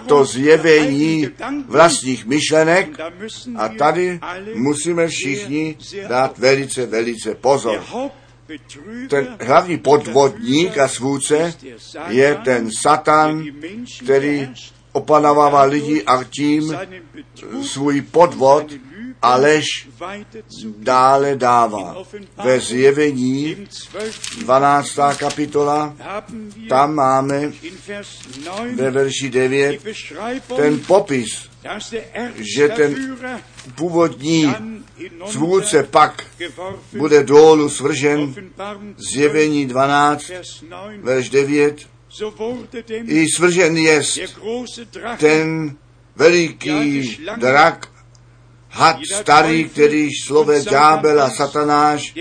to 0.07 0.25
zjevení 0.25 1.27
vlastních 1.67 2.25
myšlenek 2.25 2.89
a 3.55 3.69
tady 3.69 4.19
musíme 4.55 5.07
všichni 5.07 5.77
dát 6.07 6.37
velice, 6.37 6.85
velice 6.85 7.35
pozor. 7.35 7.83
Ten 9.09 9.37
hlavní 9.41 9.77
podvodník 9.77 10.77
a 10.77 10.87
svůdce 10.87 11.53
je 12.07 12.35
ten 12.43 12.69
Satan, 12.71 13.43
který 14.03 14.49
opanovává 14.91 15.63
lidi 15.63 16.03
a 16.03 16.23
tím 16.23 16.77
svůj 17.61 18.01
podvod 18.01 18.71
a 19.21 19.35
lež 19.35 19.65
dále 20.77 21.35
dává. 21.35 21.95
Ve 22.43 22.59
zjevení 22.59 23.67
12. 24.39 24.99
kapitola, 25.17 25.95
tam 26.69 26.95
máme 26.95 27.51
ve 28.75 28.91
verši 28.91 29.29
9 29.29 29.81
ten 30.55 30.79
popis, 30.79 31.49
že 32.55 32.69
ten 32.69 33.17
původní 33.75 34.55
svůdce 35.25 35.83
pak 35.83 36.25
bude 36.97 37.23
dolů 37.23 37.69
svržen, 37.69 38.33
zjevení 39.13 39.65
12, 39.65 40.31
verš 41.01 41.29
9, 41.29 41.79
i 43.07 43.25
svržen 43.35 43.77
jest 43.77 44.19
ten 45.17 45.75
veliký 46.15 47.17
drak, 47.37 47.87
had 48.69 48.97
starý, 49.13 49.69
který 49.69 50.09
slove 50.23 50.61
ďábel 50.61 51.21
a 51.21 51.29
satanáš, 51.29 52.15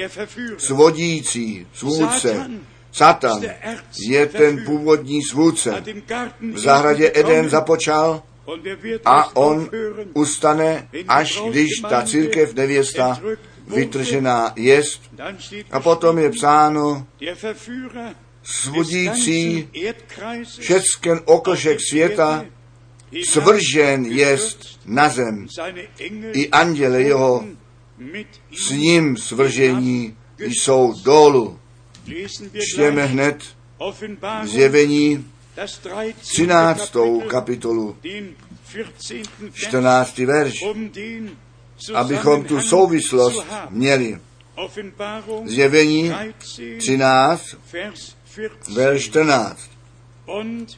svodící, 0.59 1.66
svůdce. 1.72 2.51
Satan 2.93 3.43
je 4.09 4.26
ten 4.26 4.64
původní 4.64 5.22
svůdce. 5.22 5.84
V 6.53 6.59
zahradě 6.59 7.12
Eden 7.14 7.49
započal 7.49 8.22
a 9.05 9.36
on 9.36 9.70
ustane, 10.14 10.89
až 11.09 11.43
když 11.51 11.70
ta 11.89 12.03
církev 12.03 12.55
nevěsta 12.55 13.20
vytržená 13.66 14.53
jest. 14.57 15.03
A 15.70 15.80
potom 15.80 16.18
je 16.18 16.30
psáno, 16.30 17.07
svodící 18.49 19.68
všecken 20.59 21.20
okošek 21.24 21.78
světa 21.90 22.44
svržen 23.24 24.05
jest 24.05 24.80
na 24.86 25.09
zem. 25.09 25.46
I 26.32 26.49
anděle 26.51 27.03
jeho 27.03 27.44
s 28.53 28.70
ním 28.70 29.16
svržení 29.16 30.16
jsou 30.38 30.94
dolů. 31.03 31.59
Čtěme 32.59 33.07
hned 33.07 33.42
zjevení 34.44 35.26
13. 36.20 36.96
kapitolu, 37.28 37.96
14. 39.53 40.18
verš, 40.18 40.55
abychom 41.94 42.44
tu 42.44 42.61
souvislost 42.61 43.46
měli. 43.70 44.18
Zjevení 45.44 46.12
13, 46.78 47.42
verš 48.74 49.05
14. 49.05 49.70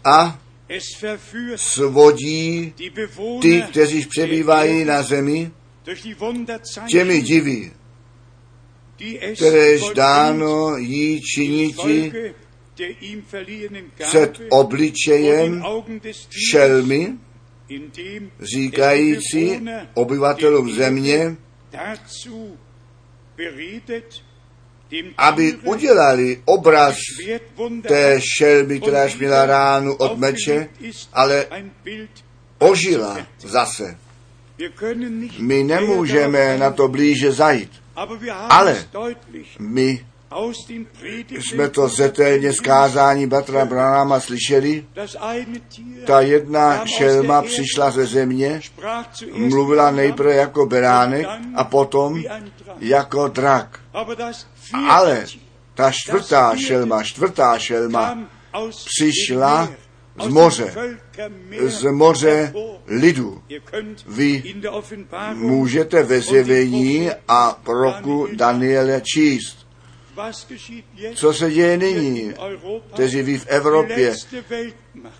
A 0.05 0.41
svodí 1.57 2.75
ty, 3.43 3.63
kteří 3.71 4.07
přebývají 4.07 4.85
na 4.85 5.03
zemi, 5.03 5.51
těmi 6.89 7.23
divy, 7.23 7.73
kteréž 9.35 9.83
dáno 9.95 10.77
jí 10.77 11.21
činiti 11.21 12.13
před 13.97 14.41
obličejem 14.51 15.65
šelmy, 16.51 17.19
říkající 18.41 19.61
obyvatelům 19.95 20.75
země, 20.75 21.37
aby 25.19 25.57
udělali 25.65 26.43
obraz 26.45 26.97
té 27.89 28.21
šelmy, 28.39 28.81
která 28.81 29.07
měla 29.19 29.47
ránu 29.47 29.95
od 29.95 30.19
meče, 30.19 30.69
ale 31.13 31.47
ožila 32.59 33.27
zase. 33.39 33.99
My 35.39 35.65
nemůžeme 35.65 36.59
na 36.59 36.71
to 36.71 36.89
blíže 36.89 37.33
zajít, 37.33 37.71
ale 38.49 38.85
my 39.59 40.07
jsme 41.31 41.69
to 41.69 41.89
zetelně 41.89 42.53
zkázání 42.53 43.27
Batra 43.27 43.65
Branama 43.65 44.21
slyšeli. 44.21 44.85
Ta 46.07 46.21
jedna 46.21 46.87
šelma 46.87 47.43
přišla 47.43 47.91
ze 47.91 48.07
země, 48.07 48.61
mluvila 49.33 49.91
nejprve 49.91 50.35
jako 50.35 50.67
beránek 50.67 51.27
a 51.55 51.65
potom 51.65 52.23
jako 52.81 53.29
drak. 53.29 53.81
Ale 54.73 55.27
ta 55.75 55.91
čtvrtá 55.91 56.57
šelma, 56.57 57.03
čtvrtá 57.03 57.59
šelma 57.59 58.19
přišla 58.85 59.73
z 60.25 60.29
moře, 60.29 60.99
z 61.61 61.91
moře 61.91 62.53
lidu. 62.87 63.43
Vy 64.07 64.55
můžete 65.35 66.03
ve 66.03 66.21
zjevení 66.21 67.11
a 67.29 67.61
proroku 67.65 68.29
Daniele 68.35 69.01
číst. 69.15 69.67
Co 71.15 71.33
se 71.33 71.51
děje 71.51 71.77
nyní, 71.77 72.35
kteří 72.95 73.23
ví 73.23 73.39
v 73.39 73.47
Evropě, 73.47 74.15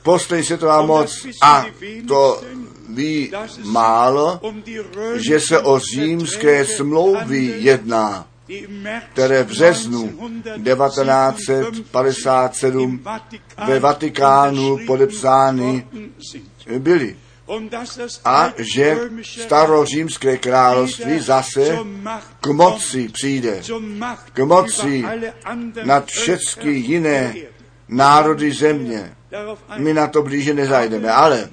poslední 0.03 0.45
světová 0.45 0.83
moc 0.83 1.27
a 1.43 1.67
to 2.09 2.43
ví 2.89 3.33
málo, 3.65 4.41
že 5.15 5.41
se 5.41 5.59
o 5.61 5.79
římské 5.79 6.65
smlouvy 6.65 7.55
jedná, 7.57 8.30
které 9.13 9.45
v 9.45 9.47
březnu 9.47 10.19
1957 10.65 13.05
ve 13.67 13.81
Vatikánu 13.81 14.79
podepsány 14.87 15.87
byly. 16.79 17.17
A 18.25 18.53
že 18.57 18.97
starořímské 19.23 20.37
království 20.37 21.19
zase 21.19 21.79
k 22.41 22.47
moci 22.47 23.09
přijde, 23.09 23.63
k 24.33 24.39
moci 24.39 25.05
nad 25.85 26.07
všechny 26.07 26.73
jiné 26.73 27.35
národy 27.89 28.53
země. 28.53 29.17
My 29.77 29.95
na 29.95 30.07
to 30.07 30.23
blíže 30.23 30.55
nezajdeme, 30.55 31.11
ale 31.11 31.49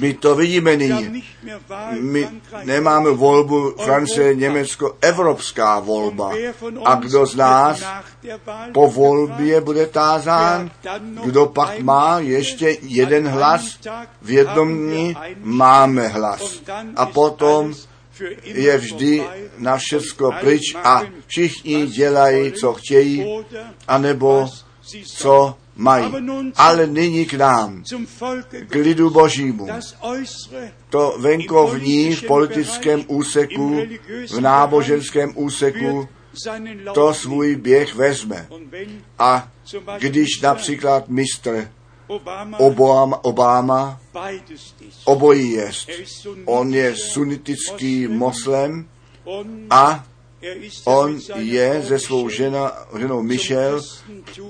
my 0.00 0.14
to 0.14 0.34
vidíme 0.34 0.76
nyní. 0.76 1.24
My 2.00 2.28
nemáme 2.64 3.10
volbu 3.10 3.74
Francie, 3.84 4.34
Německo, 4.34 4.96
evropská 5.00 5.80
volba. 5.80 6.32
A 6.84 6.94
kdo 6.94 7.26
z 7.26 7.36
nás 7.36 7.84
po 8.72 8.90
volbě 8.90 9.60
bude 9.60 9.86
tázán, 9.86 10.70
kdo 11.24 11.46
pak 11.46 11.78
má 11.78 12.18
ještě 12.18 12.76
jeden 12.82 13.28
hlas, 13.28 13.78
v 14.22 14.30
jednom 14.30 14.78
dní 14.78 15.16
máme 15.40 16.08
hlas. 16.08 16.62
A 16.96 17.06
potom 17.06 17.74
je 18.44 18.78
vždy 18.78 19.24
na 19.58 19.76
všecko 19.76 20.32
pryč 20.40 20.74
a 20.84 21.02
všichni 21.26 21.86
dělají, 21.86 22.52
co 22.52 22.72
chtějí, 22.72 23.44
anebo 23.88 24.48
co 25.16 25.54
mají. 25.80 26.12
Ale 26.56 26.86
nyní 26.86 27.26
k 27.26 27.34
nám, 27.34 27.84
k 28.68 28.74
lidu 28.74 29.10
božímu. 29.10 29.68
To 30.90 31.14
venkovní 31.18 32.14
v 32.14 32.26
politickém 32.26 33.04
úseku, 33.06 33.80
v 34.30 34.40
náboženském 34.40 35.32
úseku, 35.34 36.08
to 36.94 37.14
svůj 37.14 37.56
běh 37.56 37.94
vezme. 37.94 38.46
A 39.18 39.48
když 39.98 40.40
například 40.40 41.08
mistr 41.08 41.70
Obama, 42.58 43.24
Obama, 43.24 44.00
obojí 45.04 45.50
jest. 45.50 45.88
Er 45.88 46.04
On 46.44 46.74
je 46.74 46.96
sunnitický 46.96 48.08
Moslem 48.08 48.88
a 49.70 50.04
on 50.84 51.18
je 51.36 51.84
se 51.88 51.98
svou 51.98 52.28
žena, 52.28 52.72
ženou 52.98 53.22
Michel 53.22 53.80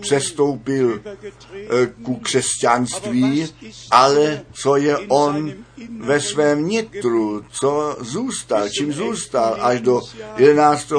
přestoupil 0.01 1.01
eh, 1.05 1.87
ku 2.03 2.17
křesťanství, 2.17 3.55
ale 3.91 4.45
co 4.53 4.77
je 4.77 4.99
on 4.99 5.53
ve 5.99 6.21
svém 6.21 6.69
nitru, 6.69 7.45
co 7.51 7.97
zůstal, 8.01 8.69
čím 8.69 8.93
zůstal 8.93 9.57
až 9.61 9.81
do 9.81 10.01
11. 10.37 10.93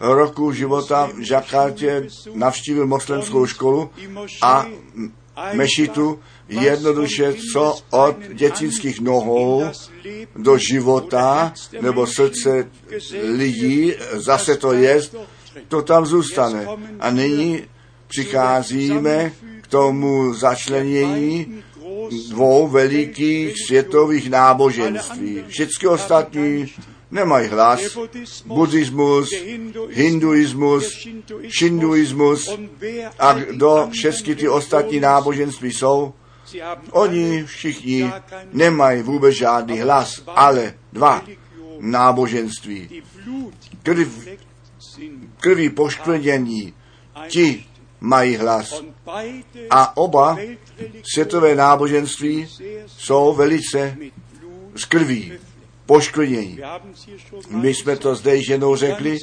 roku 0.00 0.52
života 0.52 1.10
v 1.14 1.30
Jakartě 1.30 2.06
navštívil 2.34 2.86
moslemskou 2.86 3.46
školu 3.46 3.90
a 4.42 4.66
mešitu 5.52 6.20
jednoduše, 6.48 7.34
co 7.52 7.78
od 7.90 8.16
dětinských 8.32 9.00
nohou 9.00 9.64
do 10.36 10.58
života 10.58 11.52
nebo 11.80 12.06
srdce 12.06 12.70
lidí, 13.36 13.94
zase 14.12 14.56
to 14.56 14.72
je, 14.72 15.00
to 15.68 15.82
tam 15.82 16.06
zůstane. 16.06 16.66
A 17.00 17.10
nyní 17.10 17.62
přicházíme 18.08 19.32
k 19.60 19.66
tomu 19.66 20.34
začlenění 20.34 21.62
dvou 22.28 22.68
velikých 22.68 23.54
světových 23.66 24.30
náboženství. 24.30 25.44
Všechny 25.48 25.88
ostatní 25.88 26.72
nemají 27.10 27.48
hlas. 27.48 27.98
Buddhismus, 28.46 29.30
hinduismus, 29.90 31.08
šinduismus 31.48 32.50
a 33.18 33.32
kdo 33.32 33.88
všechny 33.92 34.34
ty 34.34 34.48
ostatní 34.48 35.00
náboženství 35.00 35.72
jsou, 35.72 36.12
oni 36.90 37.44
všichni 37.44 38.12
nemají 38.52 39.02
vůbec 39.02 39.34
žádný 39.34 39.80
hlas, 39.80 40.22
ale 40.26 40.74
dva 40.92 41.22
náboženství. 41.80 43.02
Krv, 43.82 44.28
krví 45.40 45.70
poškvrnění, 45.70 46.74
ti 47.28 47.64
mají 48.00 48.36
hlas. 48.36 48.82
A 49.70 49.96
oba 49.96 50.38
světové 51.14 51.54
náboženství 51.54 52.48
jsou 52.86 53.34
velice 53.34 53.96
z 54.74 54.84
krví 54.84 55.32
poškvrnění. 55.86 56.60
My 57.50 57.74
jsme 57.74 57.96
to 57.96 58.14
zde 58.14 58.36
již 58.36 58.48
jednou 58.48 58.76
řekli, 58.76 59.18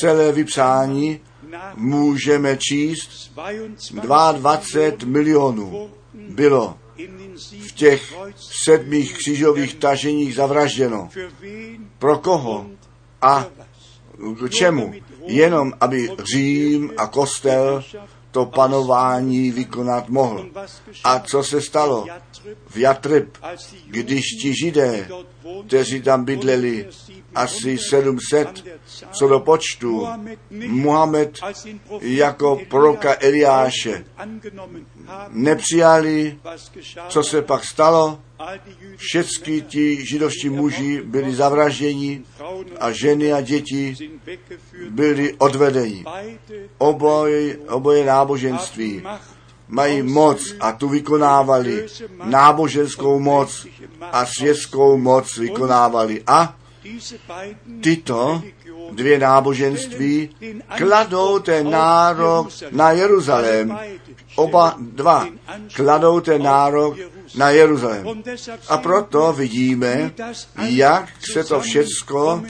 celé 0.00 0.32
vypsání 0.32 1.20
můžeme 1.74 2.56
číst 2.56 3.32
22 4.32 5.10
milionů 5.10 5.90
bylo 6.14 6.78
v 7.68 7.72
těch 7.72 8.14
sedmých 8.64 9.18
křížových 9.18 9.74
taženích 9.74 10.34
zavražděno. 10.34 11.08
Pro 11.98 12.18
koho 12.18 12.66
a 13.22 13.46
k 14.46 14.48
čemu? 14.48 14.94
Jenom, 15.26 15.72
aby 15.80 16.08
Řím 16.32 16.92
a 16.96 17.06
kostel 17.06 17.84
to 18.32 18.46
panování 18.46 19.50
vykonat 19.50 20.08
mohl. 20.08 20.50
A 21.04 21.18
co 21.18 21.44
se 21.44 21.60
stalo 21.60 22.06
v 22.66 22.76
Jatrib, 22.76 23.36
když 23.86 24.24
ti 24.42 24.54
židé, 24.54 25.08
kteří 25.66 26.02
tam 26.02 26.24
bydleli, 26.24 26.88
asi 27.34 27.78
700, 27.78 28.64
co 29.12 29.28
do 29.28 29.40
počtu, 29.40 30.06
Muhammed 30.50 31.38
jako 32.00 32.60
proroka 32.68 33.16
Eliáše 33.20 34.04
nepřijali, 35.28 36.38
co 37.08 37.22
se 37.22 37.42
pak 37.42 37.64
stalo, 37.64 38.18
všechny 38.96 39.60
ti 39.60 40.06
židovští 40.06 40.48
muži 40.48 41.02
byli 41.04 41.34
zavražděni 41.34 42.22
a 42.80 42.92
ženy 42.92 43.32
a 43.32 43.40
děti 43.40 43.96
byli 44.90 45.34
odvedeni. 45.38 46.04
Oboje, 46.78 47.56
oboje 47.68 48.06
náboženství 48.06 49.02
mají 49.68 50.02
moc 50.02 50.54
a 50.60 50.72
tu 50.72 50.88
vykonávali. 50.88 51.86
Náboženskou 52.24 53.18
moc 53.18 53.66
a 54.12 54.26
světskou 54.26 54.96
moc 54.96 55.38
vykonávali. 55.38 56.22
A 56.26 56.56
tyto 57.80 58.42
dvě 58.92 59.18
náboženství 59.18 60.36
kladou 60.76 61.38
ten 61.38 61.70
nárok 61.70 62.48
na 62.70 62.90
Jeruzalém. 62.90 63.78
Oba 64.36 64.76
dva 64.80 65.26
kladou 65.74 66.20
ten 66.20 66.42
nárok 66.42 66.96
na 67.36 67.50
Jeruzalém. 67.50 68.22
A 68.68 68.78
proto 68.78 69.32
vidíme, 69.32 70.12
jak 70.58 71.08
se 71.32 71.44
to 71.44 71.60
všecko 71.60 72.42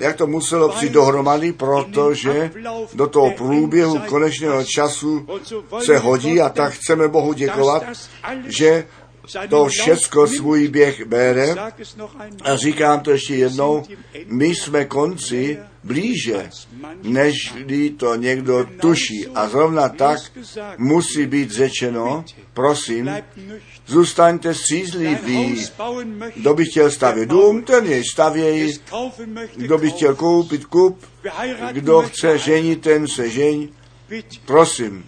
jak 0.00 0.16
to 0.16 0.26
muselo 0.26 0.68
přijít 0.68 0.92
dohromady, 0.92 1.52
protože 1.52 2.50
do 2.94 3.06
toho 3.06 3.30
průběhu 3.30 3.98
konečného 3.98 4.64
času 4.64 5.26
se 5.84 5.98
hodí 5.98 6.40
a 6.40 6.48
tak 6.48 6.72
chceme 6.72 7.08
Bohu 7.08 7.32
děkovat, 7.32 7.82
že 8.44 8.86
to 9.48 9.66
všecko 9.66 10.26
svůj 10.26 10.68
běh 10.68 11.06
bere. 11.06 11.54
A 12.44 12.56
říkám 12.56 13.00
to 13.00 13.10
ještě 13.10 13.34
jednou, 13.34 13.82
my 14.26 14.46
jsme 14.46 14.84
konci 14.84 15.58
blíže, 15.84 16.50
než 17.02 17.54
to 17.96 18.14
někdo 18.14 18.66
tuší. 18.80 19.26
A 19.34 19.48
zrovna 19.48 19.88
tak 19.88 20.18
musí 20.78 21.26
být 21.26 21.50
řečeno, 21.50 22.24
prosím, 22.54 23.10
zůstaňte 23.86 24.54
střízliví. 24.54 25.66
Kdo 26.36 26.54
by 26.54 26.64
chtěl 26.64 26.90
stavět 26.90 27.28
dům, 27.28 27.62
ten 27.62 27.86
jej 27.86 28.04
stavěj. 28.04 28.78
Kdo 29.56 29.78
by 29.78 29.90
chtěl 29.90 30.14
koupit, 30.14 30.64
kup. 30.64 31.04
Kdo 31.72 32.02
chce 32.02 32.38
ženit, 32.38 32.80
ten 32.80 33.08
se 33.08 33.30
žeň. 33.30 33.68
Prosím, 34.44 35.04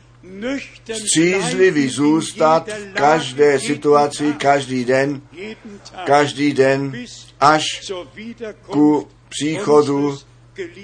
střízlivý 0.92 1.88
zůstat 1.88 2.68
v 2.68 2.92
každé 2.92 3.60
situaci, 3.60 4.32
každý 4.38 4.84
den, 4.84 5.22
každý 6.06 6.52
den, 6.52 7.04
až 7.40 7.64
ku 8.62 9.08
příchodu 9.28 10.18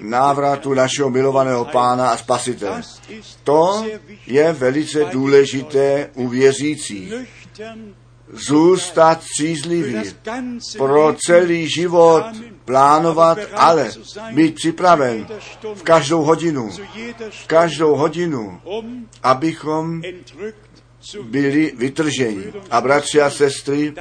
návratu 0.02 0.74
našeho 0.74 1.10
milovaného 1.10 1.64
pána 1.64 2.10
a 2.10 2.16
spasitele. 2.16 2.82
To 3.44 3.86
je 4.26 4.52
velice 4.52 5.04
důležité 5.04 6.10
u 6.14 6.28
věřících. 6.28 7.12
Zůstat 8.36 9.22
střízlivý 9.22 9.96
pro 10.76 11.16
celý 11.26 11.68
život, 11.68 12.24
plánovat, 12.64 13.38
ale 13.52 13.90
být 14.32 14.54
připraven 14.54 15.26
v 15.74 15.82
každou 15.82 16.22
hodinu, 16.22 16.70
v 17.30 17.46
každou 17.46 17.94
hodinu, 17.94 18.60
abychom 19.22 20.02
byli 21.22 21.72
vytrženi. 21.76 22.44
A 22.70 22.80
bratři 22.80 23.22
a 23.22 23.30
sestry, 23.30 23.94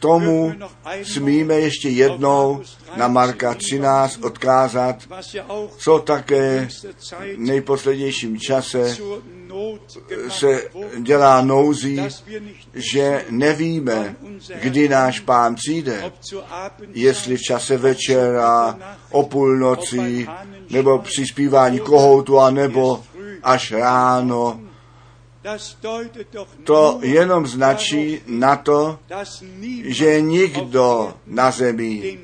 tomu 0.00 0.52
smíme 1.02 1.54
ještě 1.54 1.88
jednou 1.88 2.62
na 2.96 3.08
Marka 3.08 3.54
13 3.54 4.18
odkázat, 4.24 4.96
co 5.78 5.98
také 5.98 6.68
v 6.68 7.38
nejposlednějším 7.38 8.40
čase 8.40 8.96
se 10.28 10.62
dělá 10.98 11.40
nouzí, 11.40 12.00
že 12.74 13.24
nevíme, 13.30 14.16
kdy 14.62 14.88
náš 14.88 15.20
pán 15.20 15.54
přijde, 15.54 16.12
jestli 16.92 17.36
v 17.36 17.42
čase 17.42 17.76
večera, 17.76 18.78
o 19.10 19.22
půlnoci, 19.22 20.26
nebo 20.70 20.98
při 20.98 21.26
zpívání 21.26 21.78
kohoutu, 21.78 22.38
a 22.38 22.50
nebo 22.50 23.02
až 23.42 23.72
ráno. 23.72 24.60
To 26.64 26.98
jenom 27.02 27.46
značí 27.46 28.20
na 28.26 28.56
to, 28.56 28.98
že 29.84 30.20
nikdo 30.20 31.14
na 31.26 31.50
zemi 31.50 32.18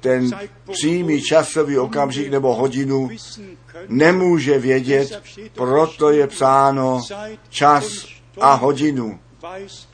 ten 0.00 0.30
přímý 0.70 1.22
časový 1.22 1.78
okamžik 1.78 2.30
nebo 2.30 2.54
hodinu 2.54 3.08
nemůže 3.88 4.58
vědět, 4.58 5.22
proto 5.54 6.10
je 6.10 6.26
psáno 6.26 7.00
čas 7.48 7.84
a 8.40 8.54
hodinu. 8.54 9.18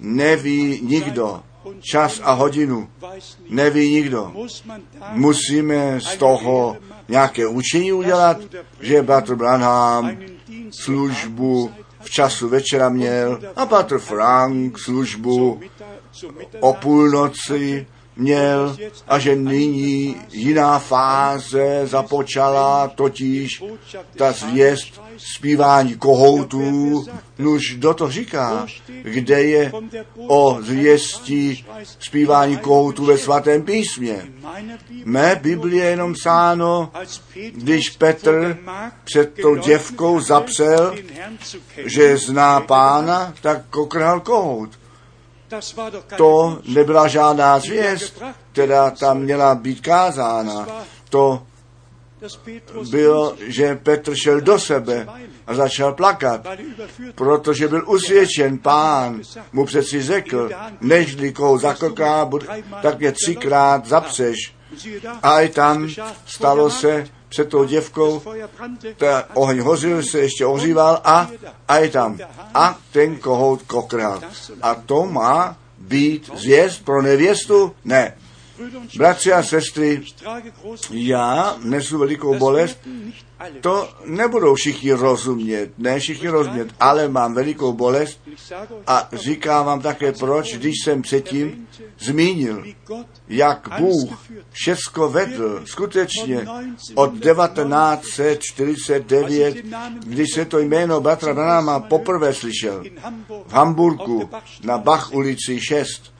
Neví 0.00 0.80
nikdo. 0.82 1.42
Čas 1.80 2.20
a 2.24 2.32
hodinu 2.32 2.88
neví 3.48 3.90
nikdo. 3.90 4.32
Musíme 5.10 6.00
z 6.00 6.16
toho 6.16 6.76
nějaké 7.08 7.46
učení 7.46 7.92
udělat, 7.92 8.36
že 8.80 9.02
Bratr 9.02 9.34
Branham 9.34 10.16
službu 10.70 11.70
v 12.00 12.10
času 12.10 12.48
večera 12.48 12.88
měl 12.88 13.40
a 13.56 13.66
Patr 13.66 13.98
Frank 13.98 14.78
službu 14.78 15.60
o 16.60 16.74
půlnoci 16.74 17.86
měl 18.16 18.76
a 19.08 19.18
že 19.18 19.36
nyní 19.36 20.16
jiná 20.32 20.78
fáze 20.78 21.80
započala, 21.84 22.88
totiž 22.88 23.64
ta 24.16 24.32
zvěst 24.32 25.00
zpívání 25.36 25.94
kohoutů. 25.96 27.04
Nuž, 27.38 27.74
kdo 27.74 27.94
to 27.94 28.10
říká? 28.10 28.66
Kde 29.02 29.42
je 29.42 29.72
o 30.26 30.58
zvěstí 30.60 31.66
zpívání 31.98 32.56
kohoutů 32.56 33.04
ve 33.04 33.18
svatém 33.18 33.62
písmě? 33.62 34.28
Mé 35.04 35.40
Biblie 35.42 35.84
je 35.84 35.90
jenom 35.90 36.14
sáno, 36.16 36.92
když 37.52 37.90
Petr 37.90 38.58
před 39.04 39.34
tou 39.42 39.56
děvkou 39.56 40.20
zapsel, 40.20 40.94
že 41.84 42.16
zná 42.16 42.60
pána, 42.60 43.34
tak 43.40 43.62
kokrhal 43.70 44.20
kohout. 44.20 44.79
To 46.16 46.58
nebyla 46.68 47.08
žádná 47.08 47.58
zvěst, 47.58 48.22
která 48.52 48.90
tam 48.90 49.18
měla 49.18 49.54
být 49.54 49.80
kázána. 49.80 50.66
To 51.10 51.42
bylo, 52.90 53.34
že 53.46 53.76
Petr 53.82 54.14
šel 54.14 54.40
do 54.40 54.58
sebe 54.58 55.06
a 55.46 55.54
začal 55.54 55.92
plakat, 55.92 56.46
protože 57.14 57.68
byl 57.68 57.84
usvědčen 57.86 58.58
pán. 58.58 59.20
Mu 59.52 59.64
přeci 59.64 60.02
řekl, 60.02 60.50
než 60.80 61.16
koho 61.34 61.58
zakoká, 61.58 62.30
tak 62.82 62.98
mě 62.98 63.12
třikrát 63.12 63.86
zapřeš. 63.86 64.54
A 65.22 65.40
i 65.40 65.48
tam 65.48 65.88
stalo 66.26 66.70
se 66.70 67.06
před 67.30 67.48
tou 67.48 67.64
děvkou, 67.64 68.22
ta 68.96 69.24
oheň 69.34 69.60
hořil, 69.60 70.02
se 70.02 70.18
ještě 70.18 70.46
ohříval 70.46 71.00
a, 71.04 71.30
a 71.68 71.76
je 71.78 71.88
tam. 71.88 72.18
A 72.54 72.78
ten 72.92 73.16
kohout 73.16 73.62
kokral. 73.62 74.20
A 74.62 74.74
to 74.74 75.06
má 75.06 75.56
být 75.78 76.30
zvěst 76.34 76.84
pro 76.84 77.02
nevěstu? 77.02 77.72
Ne. 77.84 78.14
Bratři 78.96 79.32
a 79.32 79.42
sestry, 79.42 80.02
já 80.90 81.56
nesu 81.64 81.98
velikou 81.98 82.38
bolest, 82.38 82.78
to 83.60 83.88
nebudou 84.04 84.54
všichni 84.54 84.92
rozumět, 84.92 85.70
ne 85.78 85.98
všichni 85.98 86.28
rozumět, 86.28 86.74
ale 86.80 87.08
mám 87.08 87.34
velikou 87.34 87.72
bolest 87.72 88.20
a 88.86 89.08
říkám 89.12 89.66
vám 89.66 89.80
také 89.80 90.12
proč, 90.12 90.54
když 90.54 90.74
jsem 90.84 91.02
předtím 91.02 91.66
zmínil, 91.98 92.64
jak 93.28 93.68
Bůh 93.78 94.30
všecko 94.50 95.08
vedl, 95.08 95.62
skutečně 95.64 96.46
od 96.94 97.12
1949, 97.12 99.56
když 100.04 100.28
se 100.34 100.44
to 100.44 100.58
jméno 100.58 101.00
Batra 101.00 101.34
Branama 101.34 101.80
poprvé 101.80 102.34
slyšel, 102.34 102.84
v 103.46 103.52
Hamburgu 103.52 104.30
na 104.64 104.78
Bach 104.78 105.12
ulici 105.12 105.60
6, 105.60 106.12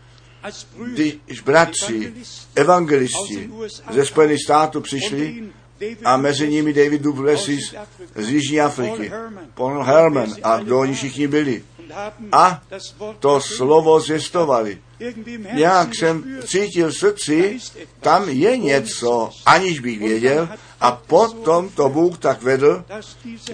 když 0.95 1.41
bratři, 1.41 2.13
evangelisti 2.55 3.51
ze 3.91 4.07
Spojených 4.07 4.43
států 4.45 4.81
přišli 4.81 5.45
a 6.05 6.17
mezi 6.17 6.49
nimi 6.49 6.73
David 6.73 7.03
Duplessis 7.03 7.75
z 8.17 8.29
Jižní 8.29 8.61
Afriky, 8.61 9.13
Paul 9.55 9.83
Herman 9.83 10.35
a 10.43 10.59
kdo 10.59 10.79
oni 10.79 10.95
všichni 10.95 11.29
byli. 11.29 11.65
A 12.33 12.63
to 13.19 13.41
slovo 13.41 14.01
zjistovali. 14.01 14.79
Jak 15.53 15.95
jsem 15.95 16.41
cítil 16.47 16.89
v 16.89 16.97
srdci, 16.97 17.59
tam 18.01 18.29
je 18.29 18.57
něco, 18.57 19.31
aniž 19.47 19.81
bych 19.81 19.99
věděl, 19.99 20.49
a 20.81 20.93
potom 20.93 21.69
to 21.69 21.89
Bůh 21.89 22.19
tak 22.19 22.43
vedl, 22.43 22.85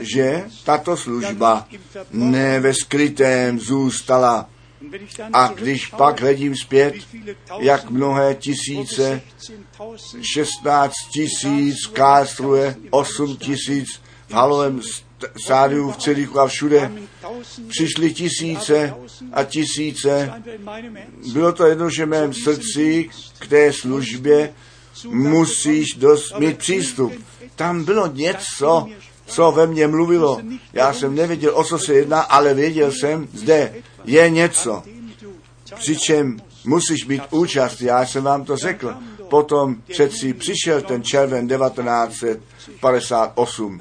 že 0.01 0.45
tato 0.65 0.97
služba 0.97 1.69
ne 2.13 2.61
ve 2.61 2.75
skrytém 2.75 3.61
zůstala. 3.61 4.49
A 5.33 5.49
když 5.49 5.87
pak 5.87 6.21
hledím 6.21 6.57
zpět, 6.57 6.95
jak 7.59 7.91
mnohé 7.91 8.35
tisíce, 8.35 9.23
16 10.23 10.93
tisíc 11.13 11.87
Karlsruhe, 11.87 12.77
8 12.91 13.37
tisíc 13.37 14.01
v 14.29 14.33
halovém 14.33 14.81
stádiu 15.37 15.91
v 15.91 15.97
Cirichu 15.97 16.41
a 16.41 16.47
všude, 16.47 16.93
přišly 17.69 18.15
tisíce 18.15 18.95
a 19.33 19.45
tisíce. 19.45 20.43
Bylo 21.33 21.53
to 21.53 21.67
jednoduše 21.67 22.07
v 22.07 22.09
mém 22.09 22.35
srdci 22.35 23.11
k 23.39 23.47
té 23.47 23.73
službě, 23.73 24.55
musíš 25.05 25.87
dost 25.97 26.39
mít 26.39 26.59
přístup. 26.59 27.13
Tam 27.57 27.85
bylo 27.85 28.07
něco, 28.07 28.89
co 29.27 29.53
ve 29.53 29.67
mně 29.67 29.87
mluvilo. 29.87 30.41
Já 30.73 30.93
jsem 30.93 31.15
nevěděl, 31.15 31.53
o 31.55 31.65
co 31.65 31.79
se 31.79 31.95
jedná, 31.95 32.21
ale 32.21 32.55
věděl 32.55 32.93
jsem, 32.93 33.29
zde 33.35 33.75
je 34.05 34.31
něco, 34.31 34.83
přičem 35.75 36.37
musíš 36.65 37.05
být 37.05 37.23
účast. 37.31 37.81
Já 37.81 38.07
jsem 38.07 38.25
vám 38.25 38.45
to 38.45 38.57
řekl. 38.57 38.95
Potom 39.29 39.77
přeci 39.89 40.35
přišel 40.35 40.83
ten 40.83 41.03
červen 41.03 41.49
1958, 41.49 43.81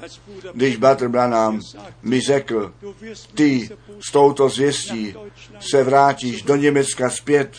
když 0.54 0.76
Bratr 0.76 1.08
Branham 1.08 1.60
mi 2.02 2.20
řekl, 2.20 2.72
ty 3.34 3.70
s 4.08 4.12
touto 4.12 4.48
zvěstí 4.48 5.14
se 5.60 5.84
vrátíš 5.84 6.42
do 6.42 6.56
Německa 6.56 7.10
zpět. 7.10 7.50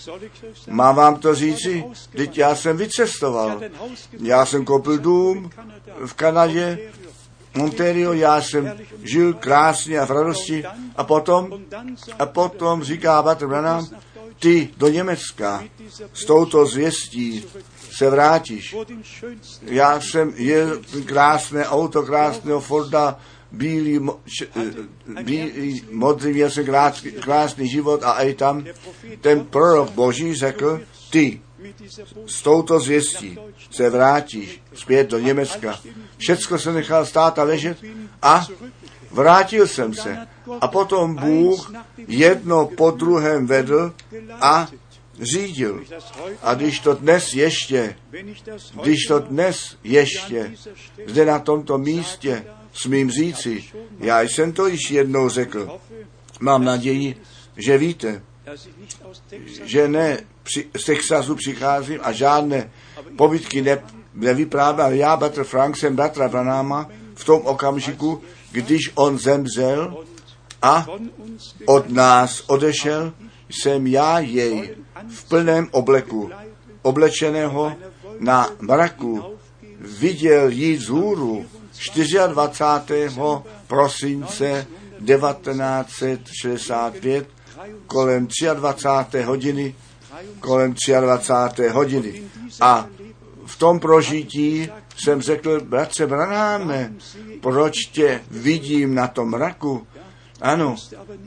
Mám 0.69 0.95
vám 0.95 1.15
to 1.15 1.35
říci? 1.35 1.83
Teď 2.15 2.37
já 2.37 2.55
jsem 2.55 2.77
vycestoval. 2.77 3.61
Já 4.19 4.45
jsem 4.45 4.65
koupil 4.65 4.97
dům 4.97 5.49
v 6.05 6.13
Kanadě, 6.13 6.79
Ontario, 7.61 8.13
já 8.13 8.41
jsem 8.41 8.73
žil 9.03 9.33
krásně 9.33 9.99
a 9.99 10.05
v 10.05 10.11
radosti 10.11 10.63
a 10.95 11.03
potom, 11.03 11.61
a 12.19 12.25
potom 12.25 12.83
říká 12.83 13.35
Branham, 13.47 13.87
ty 14.39 14.69
do 14.77 14.87
Německa 14.87 15.63
s 16.13 16.25
touto 16.25 16.65
zvěstí 16.65 17.45
se 17.97 18.09
vrátíš. 18.09 18.75
Já 19.61 20.01
jsem 20.01 20.33
jel 20.35 20.81
krásné 21.05 21.65
auto, 21.65 22.03
krásného 22.03 22.59
Forda, 22.59 23.19
bílý, 23.51 23.99
bílý 25.23 25.85
modrý, 25.91 26.33
měl 26.33 26.49
jsem 26.49 26.65
krásný, 26.65 27.11
krásný 27.11 27.69
život 27.69 28.03
a 28.03 28.23
i 28.23 28.33
tam 28.33 28.65
ten 29.21 29.45
prorok 29.45 29.89
Boží 29.89 30.35
řekl, 30.35 30.81
ty 31.09 31.41
s 32.25 32.41
touto 32.41 32.79
zvěstí 32.79 33.37
se 33.71 33.89
vrátíš 33.89 34.61
zpět 34.73 35.09
do 35.09 35.19
Německa. 35.19 35.79
Všecko 36.17 36.59
se 36.59 36.71
nechal 36.71 37.05
stát 37.05 37.39
a 37.39 37.43
ležet 37.43 37.77
a 38.21 38.47
vrátil 39.11 39.67
jsem 39.67 39.93
se. 39.93 40.27
A 40.61 40.67
potom 40.67 41.15
Bůh 41.15 41.73
jedno 42.07 42.67
po 42.67 42.91
druhém 42.91 43.47
vedl 43.47 43.93
a 44.41 44.67
řídil. 45.33 45.83
A 46.41 46.53
když 46.53 46.79
to 46.79 46.93
dnes 46.93 47.33
ještě, 47.33 47.95
když 48.81 49.05
to 49.07 49.19
dnes 49.19 49.77
ještě 49.83 50.53
zde 51.07 51.25
na 51.25 51.39
tomto 51.39 51.77
místě 51.77 52.45
smím 52.73 53.11
říci, 53.11 53.63
já 53.99 54.21
jsem 54.21 54.53
to 54.53 54.67
již 54.67 54.91
jednou 54.91 55.29
řekl, 55.29 55.79
mám 56.39 56.63
naději, 56.63 57.15
že 57.57 57.77
víte, 57.77 58.21
že 59.63 59.87
ne 59.87 60.17
při, 60.43 60.69
z 60.77 60.85
Texasu 60.85 61.35
přicházím 61.35 61.99
a 62.03 62.11
žádné 62.11 62.71
povídky 63.17 63.61
ne, 63.61 63.83
nevyprávěl, 64.13 64.85
ale 64.85 64.97
já, 64.97 65.17
bratr 65.17 65.43
Frank, 65.43 65.77
jsem 65.77 65.95
bratra 65.95 66.29
Branáma 66.29 66.89
v 67.15 67.25
tom 67.25 67.41
okamžiku, 67.41 68.21
když 68.51 68.91
on 68.95 69.19
zemřel 69.19 70.05
a 70.61 70.87
od 71.65 71.89
nás 71.89 72.43
odešel, 72.47 73.13
jsem 73.49 73.87
já 73.87 74.19
jej 74.19 74.75
v 75.09 75.29
plném 75.29 75.67
obleku, 75.71 76.31
oblečeného 76.81 77.73
na 78.19 78.49
mraku, 78.59 79.23
viděl 79.79 80.49
jít 80.49 80.77
z 80.77 80.89
hůru 80.89 81.45
24. 82.27 83.09
prosince 83.67 84.67
1965 85.05 87.36
kolem 87.87 88.27
23. 88.55 89.21
hodiny, 89.21 89.75
kolem 90.39 90.75
23. 91.01 91.67
hodiny. 91.67 92.23
A 92.61 92.87
v 93.45 93.57
tom 93.57 93.79
prožití 93.79 94.69
jsem 95.03 95.21
řekl, 95.21 95.61
bratře 95.61 96.07
Branáme, 96.07 96.93
proč 97.41 97.73
tě 97.85 98.21
vidím 98.31 98.95
na 98.95 99.07
tom 99.07 99.29
mraku? 99.29 99.87
Ano, 100.41 100.75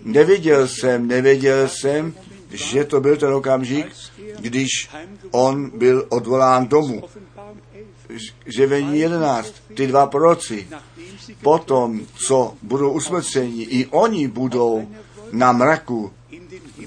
neviděl 0.04 0.68
jsem, 0.68 1.06
nevěděl 1.06 1.68
jsem, 1.68 2.14
že 2.50 2.84
to 2.84 3.00
byl 3.00 3.16
ten 3.16 3.34
okamžik, 3.34 3.86
když 4.38 4.68
on 5.30 5.78
byl 5.78 6.06
odvolán 6.08 6.68
domů. 6.68 7.02
Živení 8.46 8.98
11, 8.98 9.54
ty 9.74 9.86
dva 9.86 10.06
proroci, 10.06 10.68
potom, 11.42 12.00
co 12.26 12.54
budou 12.62 12.92
usmrceni, 12.92 13.62
i 13.62 13.86
oni 13.86 14.28
budou 14.28 14.88
na 15.32 15.52
mraku 15.52 16.12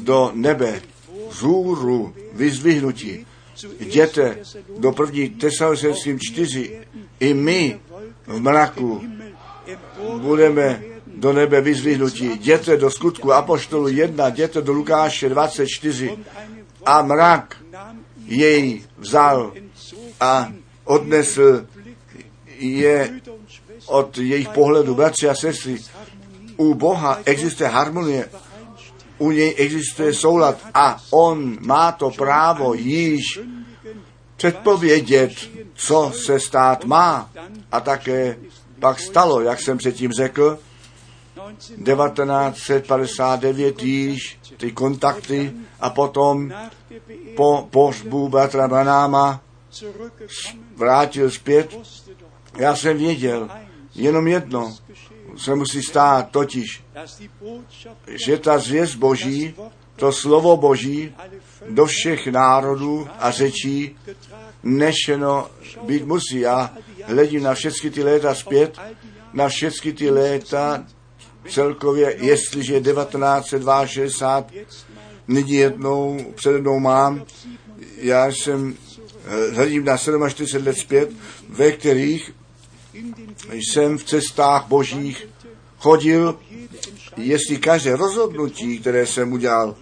do 0.04 0.32
nebe, 0.34 0.82
zůru, 1.32 2.14
vyzvihnutí. 2.34 3.26
Jděte 3.80 4.38
do 4.78 4.92
první 4.92 5.30
Tesalonickým 5.30 6.20
4. 6.20 6.82
I 7.20 7.34
my 7.34 7.80
v 8.28 8.40
mraku 8.40 9.02
budeme 10.18 10.84
do 11.08 11.34
nebe 11.34 11.62
vyzvihnutí. 11.62 12.26
Jděte 12.26 12.78
do 12.78 12.92
skutku 12.92 13.34
Apoštolu 13.34 13.88
1, 13.88 14.28
jděte 14.28 14.62
do 14.62 14.74
Lukáše 14.74 15.30
24 15.30 16.18
a 16.86 17.02
mrak 17.02 17.58
jej 18.26 18.84
vzal 18.98 19.54
a 20.20 20.54
odnesl 20.84 21.68
je 22.60 23.22
od 23.86 24.18
jejich 24.18 24.50
pohledu, 24.50 24.96
bratři 24.96 25.30
a 25.30 25.36
sestry, 25.36 25.78
u 26.58 26.74
Boha 26.74 27.20
existuje 27.26 27.70
harmonie, 27.70 28.30
u 29.18 29.32
něj 29.32 29.56
existuje 29.58 30.14
soulad 30.14 30.58
a 30.74 31.02
on 31.12 31.58
má 31.62 31.92
to 31.92 32.10
právo 32.10 32.74
již 32.74 33.40
předpovědět, 34.38 35.32
co 35.74 36.12
se 36.26 36.40
stát 36.40 36.86
má. 36.86 37.30
A 37.72 37.80
také 37.80 38.38
pak 38.80 39.00
stalo, 39.00 39.42
jak 39.42 39.62
jsem 39.62 39.78
předtím 39.78 40.12
řekl, 40.12 40.60
1959 41.86 43.84
již 43.84 44.40
ty 44.58 44.72
kontakty 44.72 45.52
a 45.80 45.90
potom 45.90 46.54
po 47.36 47.68
pohřbu 47.72 48.30
bratra 48.30 48.68
Branáma 48.68 49.42
vrátil 50.76 51.32
zpět. 51.32 51.78
Já 52.58 52.76
jsem 52.76 52.98
věděl, 52.98 53.50
jenom 53.96 54.28
jedno 54.28 54.76
se 55.38 55.56
musí 55.56 55.82
stát, 55.84 56.30
totiž, 56.32 56.84
že 58.26 58.38
ta 58.38 58.58
zvěst 58.58 58.96
Boží, 58.96 59.56
to 59.96 60.12
slovo 60.12 60.58
Boží 60.58 61.16
do 61.70 61.86
všech 61.86 62.28
národů 62.28 63.08
a 63.20 63.32
řečí 63.32 63.96
nešeno 64.64 65.48
být 65.84 66.06
musí. 66.06 66.46
A 66.46 66.72
hledím 67.04 67.44
na 67.44 67.54
všechny 67.54 67.90
ty 67.90 68.04
léta 68.04 68.36
zpět, 68.36 68.80
na 69.34 69.50
všechny 69.50 69.94
ty 69.94 70.10
léta 70.10 70.86
celkově, 71.50 72.16
jestliže 72.20 72.82
1962 72.82 74.46
nyní 75.28 75.54
jednou 75.54 76.20
přede 76.36 76.58
mnou 76.62 76.80
mám, 76.80 77.26
já 77.98 78.28
jsem 78.28 78.76
eh, 79.26 79.52
hledím 79.52 79.86
na 79.86 79.98
47 79.98 80.66
let 80.66 80.78
zpět, 80.78 81.10
ve 81.50 81.72
kterých 81.72 82.32
jsem 83.52 83.98
v 83.98 84.04
cestách 84.04 84.68
božích 84.68 85.28
chodil, 85.78 86.40
jestli 87.18 87.58
každé 87.58 87.96
rozhodnutí, 87.96 88.80
které 88.80 89.06
jsem 89.06 89.34
udělal, 89.34 89.76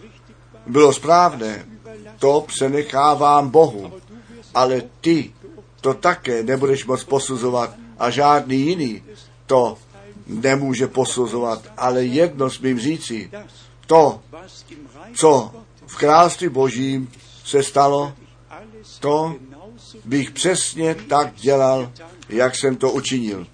bylo 0.68 0.94
správné, 0.94 1.66
to 2.20 2.44
přenechávám 2.48 3.50
Bohu. 3.50 3.94
Ale 4.54 4.82
ty 5.02 5.34
to 5.82 5.94
také 5.94 6.44
nebudeš 6.44 6.86
moc 6.86 7.04
posuzovat 7.04 7.76
a 8.00 8.10
žádný 8.10 8.58
jiný 8.58 9.04
to 9.46 9.78
nemůže 10.28 10.88
posuzovat. 10.88 11.72
Ale 11.78 12.04
jedno 12.06 12.50
smím 12.50 12.80
říci, 12.80 13.32
to, 13.88 14.22
co 15.14 15.52
v 15.86 15.96
království 15.96 16.50
božím 16.50 17.12
se 17.46 17.64
stalo, 17.64 18.14
to 19.00 19.36
bych 20.06 20.32
přesně 20.32 20.96
tak 20.96 21.34
dělal, 21.36 21.92
jak 22.30 22.56
jsem 22.56 22.76
to 22.76 22.92
učinil. 22.92 23.48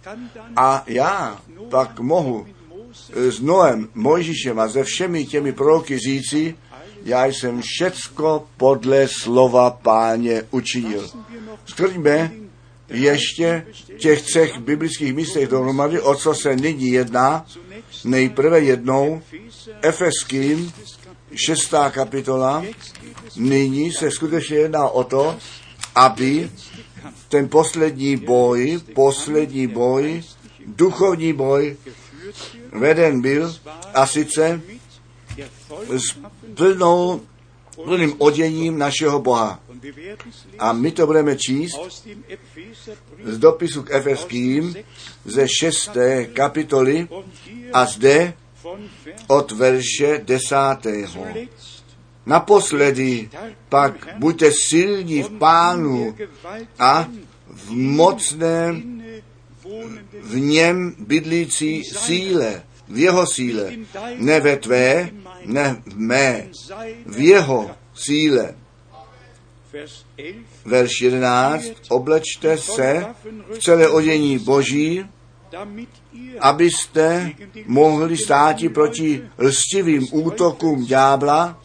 A 0.56 0.84
já 0.88 1.42
pak 1.70 2.00
mohu 2.00 2.48
s 3.14 3.40
Noem, 3.40 3.90
Mojžíšem 3.96 4.60
a 4.60 4.70
se 4.70 4.84
všemi 4.84 5.26
těmi 5.26 5.52
proroky 5.54 6.00
říci, 6.00 6.56
já 7.04 7.26
jsem 7.26 7.62
všecko 7.62 8.48
podle 8.58 9.08
slova 9.22 9.70
páně 9.70 10.44
učinil. 10.52 11.10
Skrňme 11.66 12.32
ještě 12.90 13.66
těch 13.98 14.22
třech 14.22 14.60
biblických 14.60 15.14
místech 15.14 15.48
dohromady, 15.48 16.00
o 16.00 16.16
co 16.16 16.36
se 16.36 16.56
nyní 16.56 16.92
jedná. 16.92 17.46
Nejprve 18.04 18.60
jednou 18.60 19.22
Efeským, 19.82 20.74
šestá 21.36 21.92
kapitola. 21.92 22.64
Nyní 23.36 23.92
se 23.92 24.12
skutečně 24.12 24.58
jedná 24.58 24.90
o 24.90 25.04
to, 25.04 25.36
aby 25.98 26.50
ten 27.30 27.50
poslední 27.50 28.18
boj, 28.18 28.80
poslední 28.94 29.68
boj, 29.68 30.24
duchovní 30.66 31.34
boj 31.34 31.78
veden 32.72 33.22
byl 33.22 33.56
a 33.94 34.08
sice 34.08 34.62
s 35.90 36.18
plnou, 36.56 37.22
plným 37.84 38.14
oděním 38.18 38.78
našeho 38.78 39.20
Boha. 39.20 39.60
A 40.60 40.74
my 40.74 40.92
to 40.92 41.06
budeme 41.06 41.36
číst 41.36 41.80
z 43.24 43.38
dopisu 43.38 43.84
k 43.84 43.92
Efeským 43.92 44.76
ze 45.26 45.48
šesté 45.60 46.26
kapitoly 46.26 47.08
a 47.74 47.86
zde 47.86 48.34
od 49.28 49.52
verše 49.52 50.22
desátého. 50.24 51.28
Naposledy 52.28 53.30
pak 53.70 54.18
buďte 54.18 54.52
silní 54.52 55.24
v 55.24 55.30
pánu 55.30 56.16
a 56.80 57.08
v 57.48 57.72
mocném 57.72 59.02
v 60.22 60.40
něm 60.40 60.96
bydlící 61.00 61.84
síle, 61.84 62.64
v 62.88 62.98
jeho 62.98 63.26
síle, 63.28 63.72
ne 64.18 64.40
ve 64.40 64.58
tvé, 64.58 65.10
ne 65.46 65.82
v 65.86 66.00
mé, 66.00 66.48
v 67.06 67.20
jeho 67.20 67.72
síle. 67.96 68.56
Verš 70.66 71.02
11. 71.02 71.66
Oblečte 71.90 72.58
se 72.58 73.06
v 73.52 73.60
celé 73.60 73.90
odění 73.90 74.40
Boží, 74.40 75.06
abyste 76.40 77.32
mohli 77.66 78.18
stát 78.18 78.58
proti 78.74 79.30
lstivým 79.38 80.08
útokům 80.12 80.86
ďábla. 80.86 81.60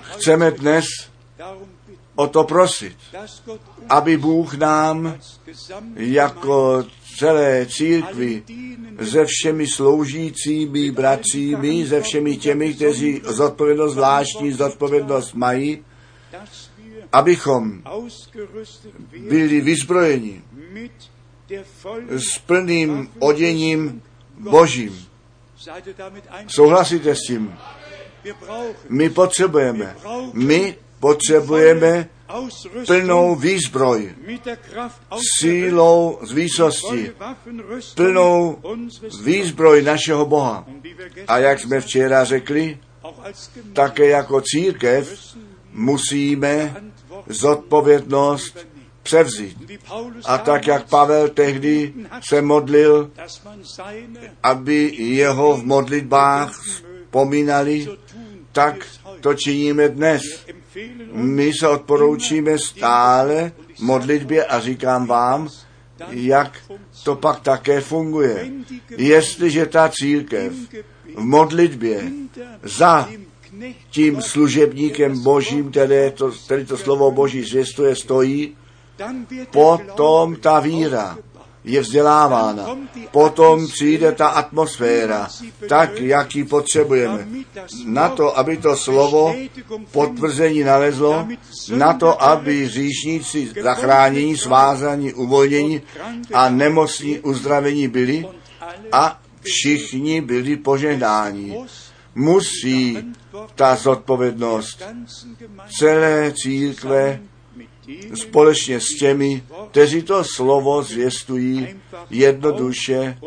Chceme 0.00 0.50
dnes 0.50 0.84
o 2.14 2.26
to 2.26 2.44
prosit, 2.44 2.96
aby 3.88 4.16
Bůh 4.16 4.54
nám 4.54 5.18
jako 5.96 6.84
celé 7.18 7.66
církvi 7.66 8.42
se 9.10 9.24
všemi 9.24 9.66
sloužícími 9.66 10.90
bratřími, 10.90 11.86
se 11.88 12.00
všemi 12.00 12.36
těmi, 12.36 12.74
kteří 12.74 13.22
zodpovědnost 13.24 13.92
zvláštní 13.92 14.52
zodpovědnost 14.52 15.34
mají, 15.34 15.84
abychom 17.12 17.82
byli 19.28 19.60
vyzbrojeni 19.60 20.42
s 22.08 22.38
plným 22.38 23.10
oděním 23.18 24.02
Božím. 24.38 25.06
Souhlasíte 26.46 27.14
s 27.14 27.18
tím? 27.26 27.58
My 28.88 29.10
potřebujeme, 29.10 29.96
my 30.32 30.76
potřebujeme 31.00 32.08
plnou 32.86 33.34
výzbroj, 33.34 34.14
sílou 35.38 36.18
z 36.22 36.32
výsosti, 36.32 37.12
plnou 37.94 38.58
výzbroj 39.22 39.82
našeho 39.82 40.26
Boha. 40.26 40.66
A 41.28 41.38
jak 41.38 41.60
jsme 41.60 41.80
včera 41.80 42.24
řekli, 42.24 42.78
také 43.72 44.06
jako 44.06 44.40
církev 44.40 45.36
musíme 45.72 46.76
zodpovědnost 47.26 48.66
převzít. 49.02 49.56
A 50.24 50.38
tak, 50.38 50.66
jak 50.66 50.88
Pavel 50.88 51.28
tehdy 51.28 51.94
se 52.28 52.42
modlil, 52.42 53.10
aby 54.42 54.92
jeho 54.96 55.56
v 55.56 55.64
modlitbách 55.64 56.60
vzpomínali, 56.62 57.88
tak 58.52 58.86
to 59.20 59.34
činíme 59.34 59.88
dnes. 59.88 60.22
My 61.12 61.52
se 61.60 61.68
odporoučíme 61.68 62.58
stále 62.58 63.52
modlitbě 63.80 64.44
a 64.44 64.60
říkám 64.60 65.06
vám, 65.06 65.48
jak 66.10 66.58
to 67.04 67.16
pak 67.16 67.40
také 67.40 67.80
funguje. 67.80 68.50
Jestliže 68.96 69.66
ta 69.66 69.88
církev 69.88 70.52
v 71.16 71.20
modlitbě 71.20 72.02
za 72.62 73.08
tím 73.90 74.22
služebníkem 74.22 75.22
božím, 75.22 75.70
který 75.70 76.12
to, 76.14 76.32
který 76.44 76.66
to 76.66 76.76
slovo 76.76 77.10
boží 77.10 77.42
zvěstuje, 77.42 77.96
stojí, 77.96 78.56
potom 79.50 80.36
ta 80.36 80.60
víra 80.60 81.18
je 81.64 81.80
vzdělávána. 81.80 82.78
Potom 83.10 83.68
přijde 83.68 84.12
ta 84.12 84.28
atmosféra, 84.28 85.28
tak, 85.68 86.00
jak 86.00 86.36
ji 86.36 86.44
potřebujeme. 86.44 87.28
Na 87.86 88.08
to, 88.08 88.38
aby 88.38 88.56
to 88.56 88.76
slovo 88.76 89.34
potvrzení 89.90 90.64
nalezlo, 90.64 91.28
na 91.76 91.92
to, 91.92 92.22
aby 92.22 92.68
říšníci 92.68 93.52
zachránění, 93.62 94.36
svázaní, 94.36 95.12
uvolnění 95.12 95.82
a 96.34 96.48
nemocní 96.48 97.18
uzdravení 97.18 97.88
byli 97.88 98.26
a 98.92 99.20
všichni 99.40 100.20
byli 100.20 100.56
požehnáni. 100.56 101.56
Musí 102.14 102.98
ta 103.54 103.76
zodpovědnost 103.76 104.82
celé 105.78 106.32
církve 106.36 107.20
společně 108.14 108.80
s 108.80 108.94
těmi, 108.98 109.42
kteří 109.70 110.02
to 110.02 110.24
slovo 110.24 110.82
zvěstují 110.82 111.68
jednoduše 112.10 113.18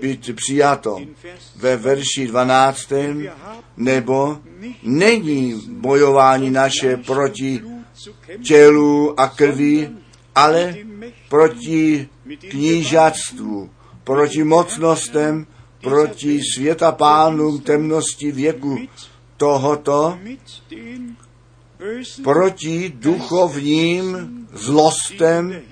být 0.00 0.36
přijato 0.36 0.98
ve 1.56 1.76
verši 1.76 2.26
12. 2.26 2.92
nebo 3.76 4.38
není 4.82 5.62
bojování 5.68 6.50
naše 6.50 6.96
proti 6.96 7.62
tělu 8.46 9.20
a 9.20 9.28
krvi, 9.28 9.90
ale 10.34 10.76
proti 11.28 12.08
knížatstvu, 12.50 13.70
proti 14.04 14.44
mocnostem, 14.44 15.46
proti 15.82 16.40
světa 16.54 16.92
pánům 16.92 17.60
temnosti 17.60 18.32
věku 18.32 18.78
tohoto, 19.36 20.18
proti 22.24 22.92
duchovním 22.94 24.28
zlostem, 24.52 25.62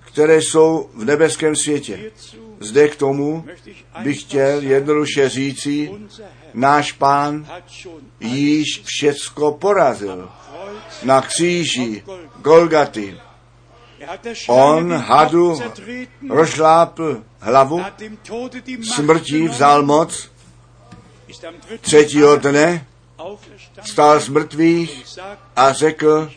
které 0.00 0.36
jsou 0.42 0.90
v 0.94 1.04
nebeském 1.04 1.56
světě. 1.56 2.12
Zde 2.60 2.88
k 2.88 2.96
tomu 2.96 3.44
bych 4.02 4.20
chtěl 4.20 4.62
jednoduše 4.62 5.28
říci, 5.28 5.90
náš 6.54 6.92
pán 6.92 7.46
již 8.20 8.82
všecko 8.84 9.52
porazil. 9.52 10.28
Na 11.02 11.22
kříži 11.22 12.02
Golgaty. 12.42 13.16
On 14.48 14.92
hadu 14.92 15.60
rozšlápl 16.28 17.22
hlavu, 17.40 17.80
smrtí 18.94 19.48
vzal 19.48 19.82
moc, 19.82 20.30
třetího 21.80 22.36
dne 22.36 22.86
stál 23.84 24.20
z 24.20 24.28
mrtvých 24.28 25.04
a 25.56 25.72
řekl, 25.72 26.30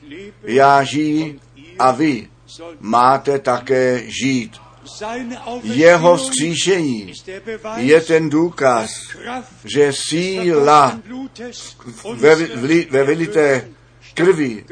já 0.44 0.84
žiji 0.84 1.40
a 1.80 1.92
vy 1.92 2.30
máte 2.80 3.40
také 3.40 4.04
žít. 4.24 4.58
Jeho 5.64 6.18
vzkříšení 6.18 7.14
je 7.76 8.02
ten 8.02 8.30
důkaz, 8.30 8.90
že 9.64 9.94
síla 9.94 11.00
ve, 12.16 12.36
vli, 12.36 12.88
ve 12.92 13.04
vylité 13.04 13.68
krvi 14.14 14.66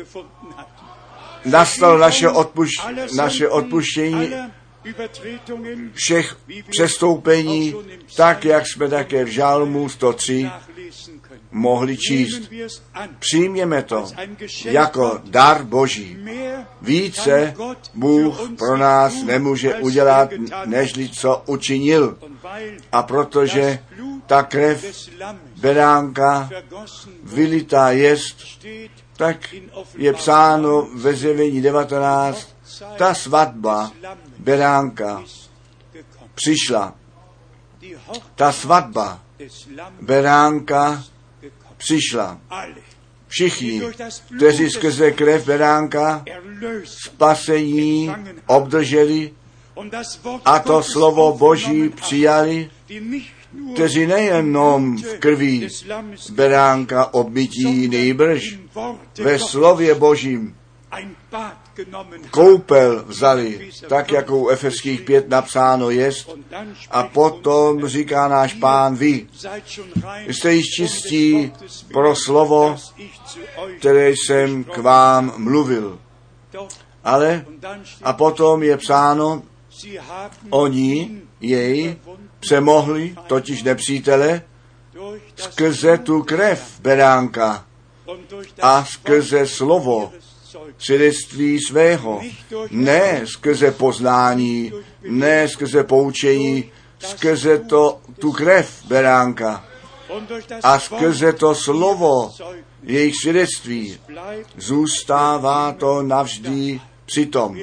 nastalo 1.45 1.97
naše, 1.97 2.29
odpuš, 2.29 2.69
naše 3.15 3.49
odpuštění 3.49 4.33
všech 5.93 6.37
přestoupení, 6.69 7.75
tak 8.15 8.45
jak 8.45 8.67
jsme 8.67 8.89
také 8.89 9.25
v 9.25 9.27
Žálmu 9.27 9.89
103 9.89 10.49
mohli 11.51 11.97
číst. 11.97 12.51
Přijměme 13.19 13.83
to 13.83 14.07
jako 14.63 15.19
dar 15.23 15.63
Boží. 15.63 16.17
Více 16.81 17.53
Bůh 17.93 18.51
pro 18.57 18.77
nás 18.77 19.23
nemůže 19.23 19.75
udělat, 19.75 20.29
nežli 20.65 21.09
co 21.09 21.43
učinil. 21.45 22.17
A 22.91 23.03
protože 23.03 23.79
ta 24.25 24.43
krev 24.43 24.85
beránka 25.61 26.49
vylitá 27.23 27.91
jest, 27.91 28.37
tak 29.21 29.55
je 29.97 30.13
psáno 30.13 30.87
ve 30.95 31.13
zjevení 31.13 31.61
19, 31.61 32.55
ta 32.97 33.13
svatba 33.13 33.91
beránka 34.37 35.23
přišla. 36.35 36.95
Ta 38.35 38.51
svatba 38.51 39.19
beránka 40.01 41.03
přišla. 41.77 42.39
Všichni, 43.27 43.81
kteří 44.37 44.69
skrze 44.69 45.11
krev 45.11 45.45
beránka 45.45 46.25
spasení 46.83 48.15
obdrželi 48.47 49.33
a 50.45 50.59
to 50.59 50.83
slovo 50.83 51.37
Boží 51.37 51.89
přijali, 51.89 52.69
kteří 53.73 54.05
nejenom 54.05 54.97
v 54.97 55.19
krví 55.19 55.67
beránka 56.31 57.13
obmytí 57.13 57.87
nejbrž, 57.87 58.59
ve 59.17 59.39
slově 59.39 59.95
Božím 59.95 60.55
koupel 62.31 63.03
vzali, 63.07 63.71
tak 63.89 64.11
jako 64.11 64.37
u 64.37 64.49
Efeských 64.49 65.01
pět 65.01 65.29
napsáno 65.29 65.89
jest, 65.89 66.29
a 66.91 67.03
potom 67.03 67.87
říká 67.87 68.27
náš 68.27 68.53
pán, 68.53 68.95
vy 68.95 69.27
jste 70.27 70.53
již 70.53 70.65
čistí 70.75 71.53
pro 71.93 72.15
slovo, 72.15 72.75
které 73.79 74.09
jsem 74.09 74.63
k 74.63 74.77
vám 74.77 75.33
mluvil. 75.37 75.99
Ale 77.03 77.45
a 78.03 78.13
potom 78.13 78.63
je 78.63 78.77
psáno, 78.77 79.43
oni 80.49 81.21
jej 81.41 81.97
přemohli, 82.41 83.15
totiž 83.27 83.63
nepřítele, 83.63 84.41
skrze 85.35 85.97
tu 85.97 86.23
krev 86.23 86.79
beránka 86.79 87.65
a 88.61 88.85
skrze 88.85 89.47
slovo 89.47 90.11
svědectví 90.77 91.59
svého. 91.61 92.21
Ne 92.71 93.21
skrze 93.25 93.71
poznání, 93.71 94.71
ne 95.01 95.47
skrze 95.47 95.83
poučení, 95.83 96.71
skrze 96.99 97.59
to, 97.59 97.99
tu 98.19 98.31
krev 98.31 98.85
beránka 98.85 99.65
a 100.63 100.79
skrze 100.79 101.33
to 101.33 101.55
slovo 101.55 102.31
jejich 102.83 103.15
svědectví 103.21 103.99
zůstává 104.57 105.71
to 105.71 106.01
navždy 106.01 106.81
přitom. 107.11 107.57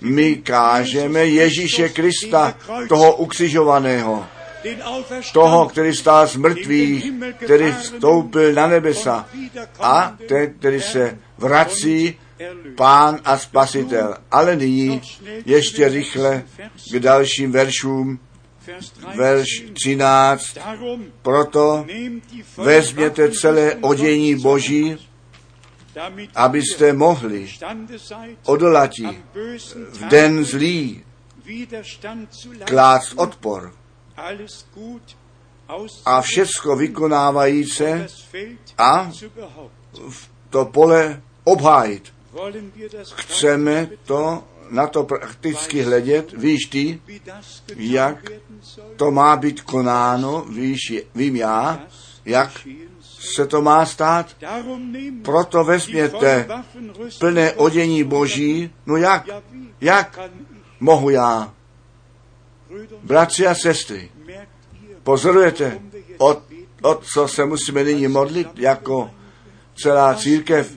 My 0.00 0.36
kážeme 0.36 1.26
Ježíše 1.26 1.88
Krista, 1.88 2.54
toho 2.88 3.16
ukřižovaného, 3.16 4.26
toho, 5.32 5.68
který 5.68 5.94
stál 5.94 6.26
z 6.26 6.36
mrtvých, 6.36 7.12
který 7.44 7.72
vstoupil 7.72 8.52
na 8.52 8.66
nebesa 8.66 9.28
a 9.80 10.16
ten, 10.28 10.54
který 10.58 10.80
se 10.80 11.18
vrací, 11.38 12.18
pán 12.76 13.20
a 13.24 13.38
spasitel. 13.38 14.16
Ale 14.30 14.56
nyní 14.56 15.00
ještě 15.46 15.88
rychle 15.88 16.42
k 16.92 16.98
dalším 16.98 17.52
veršům. 17.52 18.18
Verš 19.14 19.64
13. 19.72 20.58
Proto 21.22 21.86
vezměte 22.56 23.30
celé 23.30 23.74
odění 23.74 24.34
Boží, 24.34 24.96
abyste 26.34 26.92
mohli 26.92 27.48
odolati 28.44 29.22
v 29.92 30.04
den 30.08 30.44
zlý 30.44 31.04
klást 32.64 33.12
odpor 33.16 33.72
a 36.04 36.20
všecko 36.20 36.76
vykonávají 36.76 37.64
se 37.64 38.06
a 38.78 39.10
to 40.50 40.64
pole 40.64 41.22
obhájit. 41.44 42.12
Chceme 43.14 43.88
to 44.04 44.44
na 44.70 44.86
to 44.86 45.04
prakticky 45.04 45.82
hledět, 45.82 46.32
víš 46.32 46.64
ty, 46.70 47.00
jak 47.76 48.24
to 48.96 49.10
má 49.10 49.36
být 49.36 49.60
konáno, 49.60 50.44
víš, 50.44 50.78
vím 51.14 51.36
já, 51.36 51.86
jak 52.24 52.66
se 53.34 53.46
to 53.46 53.62
má 53.62 53.86
stát. 53.86 54.36
Proto 55.22 55.64
vezměte 55.64 56.48
plné 57.18 57.52
odění 57.52 58.04
Boží. 58.04 58.70
No 58.86 58.96
jak? 58.96 59.28
Jak 59.80 60.18
mohu 60.80 61.10
já? 61.10 61.52
Bratři 63.02 63.46
a 63.46 63.54
sestry, 63.54 64.10
pozorujete, 65.02 65.80
o, 66.18 66.42
o 66.82 66.94
co 66.94 67.28
se 67.28 67.44
musíme 67.44 67.84
nyní 67.84 68.08
modlit 68.08 68.48
jako 68.58 69.10
celá 69.82 70.14
církev, 70.14 70.76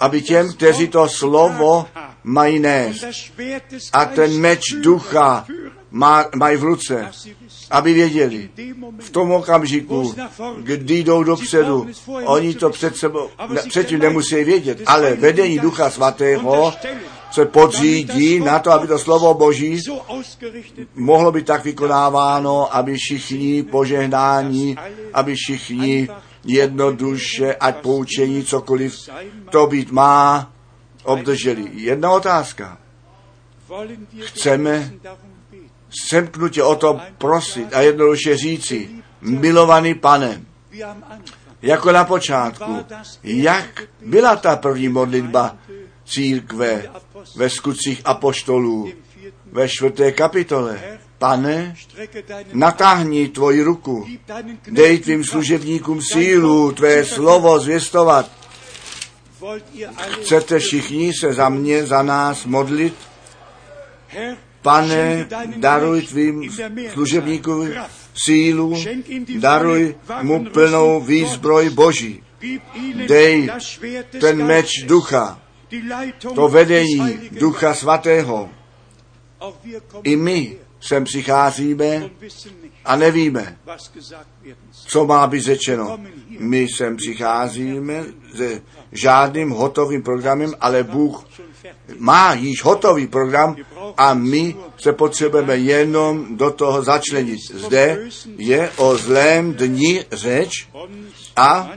aby 0.00 0.22
těm, 0.22 0.52
kteří 0.52 0.88
to 0.88 1.08
slovo 1.08 1.86
mají 2.24 2.58
nést 2.58 3.04
a 3.92 4.04
ten 4.04 4.40
meč 4.40 4.60
ducha 4.80 5.46
má, 5.96 6.24
mají 6.34 6.56
v 6.56 6.62
ruce, 6.62 7.10
aby 7.70 7.92
věděli 7.92 8.50
v 8.98 9.10
tom 9.10 9.32
okamžiku, 9.32 10.14
kdy 10.58 10.98
jdou 10.98 11.22
dopředu, 11.22 11.86
oni 12.24 12.54
to 12.54 12.70
před 12.70 12.96
sebou, 12.96 13.28
ne, 13.48 13.62
předtím 13.68 13.98
nemusí 13.98 14.44
vědět, 14.44 14.82
ale 14.86 15.14
vedení 15.14 15.58
Ducha 15.58 15.90
Svatého 15.90 16.72
se 17.30 17.44
podřídí 17.44 18.40
na 18.40 18.58
to, 18.58 18.70
aby 18.70 18.86
to 18.86 18.98
slovo 18.98 19.34
Boží 19.34 19.82
mohlo 20.94 21.32
být 21.32 21.46
tak 21.46 21.64
vykonáváno, 21.64 22.76
aby 22.76 22.96
všichni 22.96 23.62
požehnání, 23.62 24.76
aby 25.14 25.34
všichni 25.34 26.08
jednoduše, 26.44 27.54
ať 27.54 27.76
poučení 27.76 28.44
cokoliv 28.44 29.10
to 29.50 29.66
být 29.66 29.90
má, 29.90 30.52
obdrželi. 31.04 31.70
Jedna 31.72 32.10
otázka. 32.10 32.78
Chceme 34.20 34.92
semknutě 35.90 36.62
o 36.62 36.76
to 36.76 37.00
prosit 37.18 37.74
a 37.74 37.80
jednoduše 37.80 38.36
říci, 38.36 38.90
milovaný 39.20 39.94
pane, 39.94 40.42
jako 41.62 41.92
na 41.92 42.04
počátku, 42.04 42.76
jak 43.24 43.82
byla 44.06 44.36
ta 44.36 44.56
první 44.56 44.88
modlitba 44.88 45.56
církve 46.04 46.90
ve 47.36 47.50
skutcích 47.50 48.02
apoštolů 48.04 48.92
ve 49.52 49.68
čtvrté 49.68 50.12
kapitole. 50.12 50.98
Pane, 51.18 51.74
natáhni 52.52 53.28
tvoji 53.28 53.62
ruku, 53.62 54.06
dej 54.70 54.98
tvým 54.98 55.24
služebníkům 55.24 56.02
sílu, 56.02 56.72
tvé 56.72 57.04
slovo 57.04 57.58
zvěstovat. 57.58 58.30
Chcete 60.22 60.58
všichni 60.58 61.12
se 61.20 61.32
za 61.32 61.48
mě, 61.48 61.86
za 61.86 62.02
nás 62.02 62.44
modlit? 62.44 62.94
Pane, 64.66 65.30
daruj 65.56 66.02
tvým 66.02 66.50
Kraft. 67.72 67.94
sílu, 68.14 68.74
daruj 69.38 69.94
mu 70.22 70.44
plnou 70.44 71.00
výzbroj 71.00 71.70
Boží. 71.70 72.22
Dej 73.06 73.50
ten 74.20 74.46
meč 74.46 74.82
ducha, 74.86 75.38
to 76.34 76.48
vedení 76.48 77.30
ducha 77.30 77.74
svatého. 77.74 78.50
I 80.02 80.16
my 80.16 80.56
sem 80.80 81.04
přicházíme 81.04 82.10
a 82.84 82.96
nevíme, 82.96 83.58
co 84.86 85.06
má 85.06 85.26
být 85.26 85.40
řečeno. 85.40 85.98
My 86.38 86.66
sem 86.68 86.96
přicházíme 86.96 88.04
se 88.36 88.62
žádným 88.92 89.50
hotovým 89.50 90.02
programem, 90.02 90.54
ale 90.60 90.82
Bůh. 90.82 91.24
Má 91.98 92.34
již 92.34 92.64
hotový 92.64 93.06
program 93.06 93.56
a 93.96 94.14
my 94.14 94.56
se 94.78 94.92
potřebujeme 94.92 95.56
jenom 95.56 96.36
do 96.36 96.50
toho 96.50 96.82
začlenit. 96.82 97.40
Zde 97.54 97.98
je 98.36 98.70
o 98.76 98.96
zlém 98.96 99.54
dni 99.54 100.04
řeč 100.12 100.68
a 101.36 101.70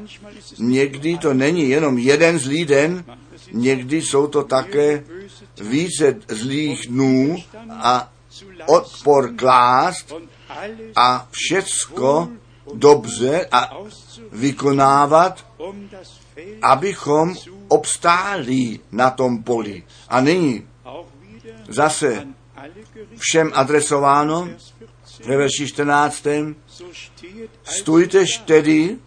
někdy 0.60 1.18
to 1.18 1.34
není 1.34 1.70
jenom 1.70 1.98
jeden 1.98 2.40
zlý 2.40 2.66
den, 2.66 3.04
někdy 3.52 4.02
jsou 4.02 4.28
to 4.28 4.44
také 4.44 5.04
více 5.62 6.16
zlých 6.28 6.88
dnů 6.88 7.36
a 7.70 8.12
odpor 8.66 9.36
klást 9.36 10.14
a 10.96 11.28
všecko 11.32 12.28
dobře 12.74 13.48
a 13.52 13.78
vykonávat, 14.32 15.46
abychom 16.62 17.36
obstáli 17.70 18.80
na 18.92 19.10
tom 19.10 19.44
poli. 19.44 19.84
A 20.10 20.22
nyní 20.22 20.68
zase 21.70 22.28
všem 23.18 23.52
adresováno 23.54 24.50
Vers 24.50 24.58
14. 24.58 25.26
ve 25.28 25.38
verši 25.38 25.68
14. 25.68 26.28
So 26.68 26.94
steht 26.94 27.50
Stůjtež 27.64 28.38
tedy 28.38 28.98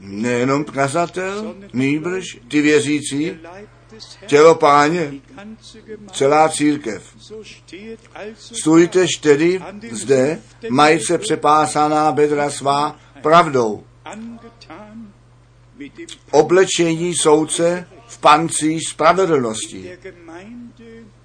nejenom 0.00 0.64
kazatel, 0.64 1.54
nýbrž 1.72 2.38
ty 2.48 2.60
věřící, 2.60 3.36
tělo 4.26 4.54
páně, 4.54 5.14
celá 6.12 6.48
církev. 6.48 7.16
Stůjtež 8.34 9.08
tedy 9.20 9.60
zde, 9.90 10.40
mají 10.68 11.00
se 11.00 11.18
přepásaná 11.18 12.12
bedra 12.12 12.50
svá 12.50 13.00
pravdou, 13.22 13.84
oblečení 16.30 17.14
soudce 17.14 17.88
v 18.06 18.18
pancí 18.18 18.80
spravedlnosti. 18.80 19.90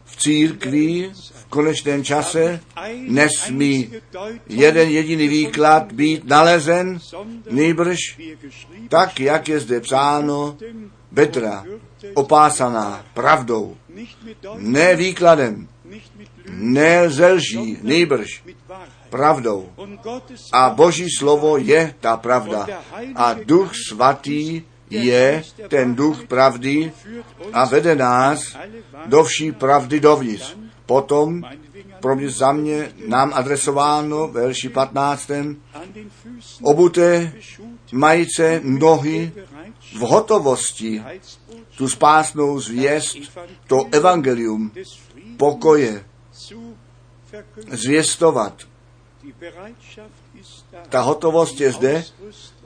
V 0.05 0.17
církvi 0.17 1.11
v 1.33 1.45
konečném 1.49 2.03
čase 2.03 2.59
nesmí 3.07 3.91
jeden 4.47 4.89
jediný 4.89 5.27
výklad 5.27 5.91
být 5.91 6.25
nalezen, 6.25 6.99
geschrieben 7.49 7.95
tak, 8.89 9.19
jak 9.19 9.47
je 9.47 9.59
zde 9.59 9.79
psáno, 9.79 10.57
bedra 11.11 11.63
opásaná 12.13 13.05
pravdou, 13.13 13.77
ne 14.57 14.95
výkladem, 14.95 15.67
ne 16.49 17.09
ze 17.09 17.31
lží, 17.31 17.77
nýbrž 17.81 18.41
mit 18.45 18.57
Wahrheit. 18.67 18.96
Pravdou. 19.09 19.69
A 20.53 20.69
Boží 20.69 21.07
slovo 21.17 21.57
je 21.57 21.95
ta 21.99 22.17
pravda. 22.17 22.67
A 23.15 23.33
duch 23.33 23.71
svatý 23.89 24.61
je 24.89 25.43
ten 25.67 25.95
duch 25.95 26.23
pravdy 26.27 26.91
a 27.53 27.65
vede 27.65 27.95
nás 27.95 28.57
do 29.05 29.23
vší 29.23 29.51
pravdy 29.51 29.99
dovnitř. 29.99 30.57
Potom 30.85 31.43
pro 31.99 32.15
mě 32.15 32.29
za 32.29 32.51
mě 32.51 32.91
nám 33.07 33.31
adresováno 33.33 34.27
ve 34.27 34.41
verši 34.41 34.69
15. 34.69 35.31
an 35.31 35.55
den 35.93 36.09
Füßen 36.23 36.61
Obuté 36.61 37.33
majice 37.91 38.61
nohy 38.63 39.31
v 39.95 39.99
hotovosti 39.99 41.03
tu 41.77 41.89
spásnou 41.89 42.59
zvěst, 42.59 43.17
to 43.67 43.85
evangelium 43.91 44.71
pokoje 45.37 46.05
zvěstovat. 47.71 48.53
Ta 50.89 51.01
hotovost 51.01 51.61
je 51.61 51.71
zde, 51.71 52.03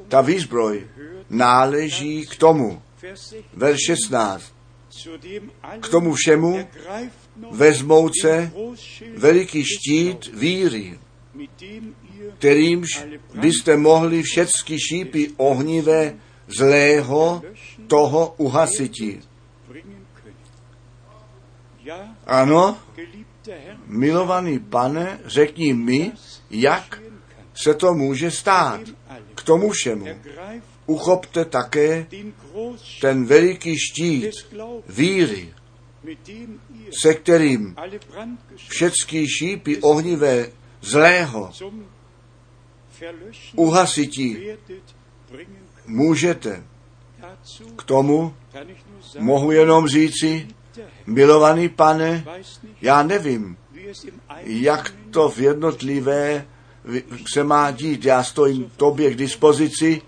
ta 0.07 0.21
výzbroj 0.21 0.88
náleží 1.29 2.25
k 2.25 2.35
tomu. 2.35 2.81
Vers 3.01 3.33
16. 3.33 3.45
Verš 3.53 3.79
16. 3.85 4.53
Zu 4.91 5.17
dem 5.17 5.51
K 5.79 5.89
tomu 5.89 6.13
všemu 6.13 6.57
ergreift 6.57 7.19
noch 7.35 7.55
vezmou 7.55 8.09
se 8.21 8.27
den 8.27 8.49
Großschild 8.49 9.17
veliký 9.17 9.63
štít 9.65 10.27
víry, 10.33 10.99
kterýmž 12.38 13.05
byste 13.33 13.77
mohli 13.77 14.23
všechny 14.23 14.77
šípy 14.79 15.31
ohnivé 15.38 16.15
zlého 16.47 17.41
toho 17.88 18.33
uhasiti. 18.38 19.21
Ano, 22.27 22.77
milovaný 23.88 24.59
pane, 24.59 25.19
řekni 25.25 25.73
mi, 25.73 26.11
jak 26.52 27.02
se 27.64 27.73
to 27.73 27.94
může 27.94 28.32
stát. 28.32 28.82
K 29.36 29.44
tomu 29.44 29.69
všemu 29.69 30.06
uchopte 30.86 31.45
také 31.45 32.07
ten 33.02 33.26
veliký 33.26 33.76
štít 33.80 34.26
víry, 34.90 35.53
se 37.02 37.14
kterým 37.14 37.76
všechny 38.69 39.28
šípy 39.28 39.82
ohnivé 39.82 40.52
zlého 40.82 41.52
uhasití 43.56 44.38
můžete. 45.86 46.64
K 47.76 47.84
tomu 47.84 48.36
mohu 49.19 49.52
jenom 49.52 49.88
říci, 49.88 50.48
milovaný 51.06 51.69
pane, 51.69 52.26
já 52.82 53.03
nevím, 53.03 53.57
jak 54.45 54.94
to 55.11 55.29
v 55.29 55.39
jednotlivé 55.39 56.45
se 57.33 57.43
má 57.43 57.71
dít. 57.71 58.05
Já 58.05 58.23
stojím 58.23 58.71
tobě 58.77 59.11
k 59.11 59.15
dispozici, 59.15 60.01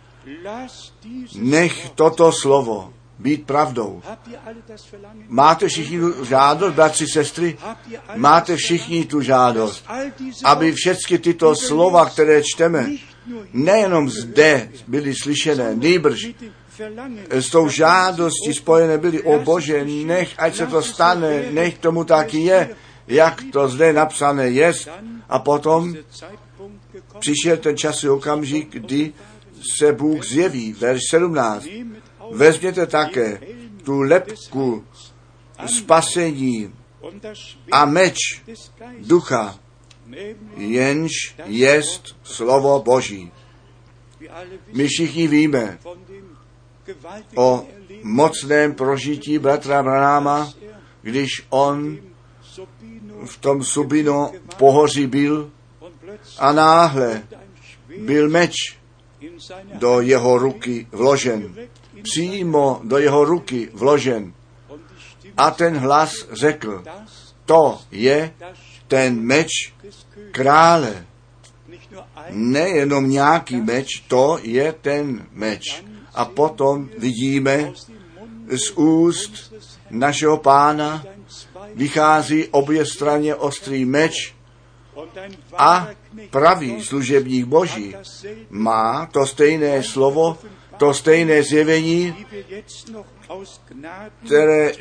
nech 1.36 1.90
toto 1.90 2.32
slovo 2.32 2.94
být 3.20 3.46
pravdou. 3.46 4.02
Máte 5.28 5.68
všichni 5.68 6.00
tu 6.00 6.26
žádost, 6.26 6.74
bratři, 6.74 7.08
sestry? 7.08 7.58
Máte 8.16 8.56
všichni 8.56 9.06
tu 9.06 9.22
žádost, 9.22 9.86
aby 10.44 10.72
všechny 10.72 11.18
tyto 11.18 11.56
slova, 11.56 12.06
které 12.06 12.42
čteme, 12.44 12.90
nejenom 13.54 14.10
zde 14.10 14.70
byly 14.88 15.14
slyšené, 15.16 15.76
Verlangen, 16.78 17.26
s 17.30 17.50
tou 17.50 17.70
žádostí 17.70 18.54
spojené 18.54 18.98
byly, 18.98 19.22
o 19.22 19.40
Bože, 19.40 19.86
nech, 19.86 20.34
ať 20.38 20.56
se 20.56 20.68
to 20.68 20.82
stane, 20.82 21.52
nech 21.52 21.78
tomu 21.78 22.04
tak 22.04 22.34
je, 22.34 22.76
jak 23.08 23.44
to 23.54 23.68
zde 23.68 23.94
napsané 23.94 24.50
je. 24.50 24.74
A 25.30 25.40
potom 25.40 25.96
přišel 27.20 27.58
ten 27.58 27.78
časový 27.78 28.10
okamžik, 28.10 28.70
kdy 28.70 29.14
se 29.78 29.94
Bůh 29.94 30.26
zjeví. 30.26 30.74
Verš 30.74 31.02
17. 31.10 31.66
Nehmet 31.66 32.04
auf 32.20 32.36
Vezměte 32.36 32.86
také 32.88 33.42
tu 33.84 34.02
lepku 34.02 34.86
spasení 35.66 36.74
a 37.72 37.86
meč 37.86 38.18
ducha, 39.00 39.60
jenž 40.58 41.36
jest 41.46 42.16
slovo 42.24 42.82
Boží. 42.82 43.32
My 44.74 44.88
všichni 44.88 45.28
víme 45.28 45.80
o 47.36 47.68
mocném 48.04 48.76
prožití 48.76 49.40
bratra 49.40 49.84
Branáma, 49.84 50.54
když 51.02 51.30
on 51.50 51.98
v 53.26 53.38
tom 53.38 53.64
Subino 53.64 54.32
pohoří 54.58 55.08
byl 55.08 55.52
a 56.40 56.52
náhle 56.52 57.24
byl 57.98 58.30
meč 58.30 58.54
do 59.74 60.02
jeho 60.02 60.38
ruky 60.38 60.88
vložen. 60.92 61.56
Přímo 62.04 62.82
do 62.84 62.98
jeho 62.98 63.26
ruky 63.26 63.70
vložen. 63.74 64.34
A 65.38 65.52
ten 65.52 65.78
hlas 65.78 66.12
řekl, 66.32 66.84
to 67.46 67.80
je 67.92 68.34
ten 68.88 69.20
meč 69.20 69.74
krále. 70.32 71.06
Nejenom 72.30 73.10
nějaký 73.10 73.62
meč, 73.62 73.88
to 74.08 74.40
je 74.42 74.74
ten 74.82 75.26
meč. 75.32 75.84
A 76.14 76.26
potom 76.26 76.90
vidíme 76.98 77.74
z 78.48 78.72
úst 78.72 79.54
našeho 79.90 80.38
pána 80.38 81.04
vychází 81.76 82.48
obě 82.48 82.86
straně 82.86 83.36
ostrý 83.36 83.86
meč 83.86 84.34
A 85.58 85.88
pravý 86.30 86.84
služebník 86.84 87.46
Boží. 87.46 87.96
Má 88.50 89.06
to 89.06 89.26
stejné 89.26 89.84
slovo, 89.84 90.38
to 90.78 90.94
stejné 90.94 91.44
zjevení, 91.44 92.26
které, 94.26 94.72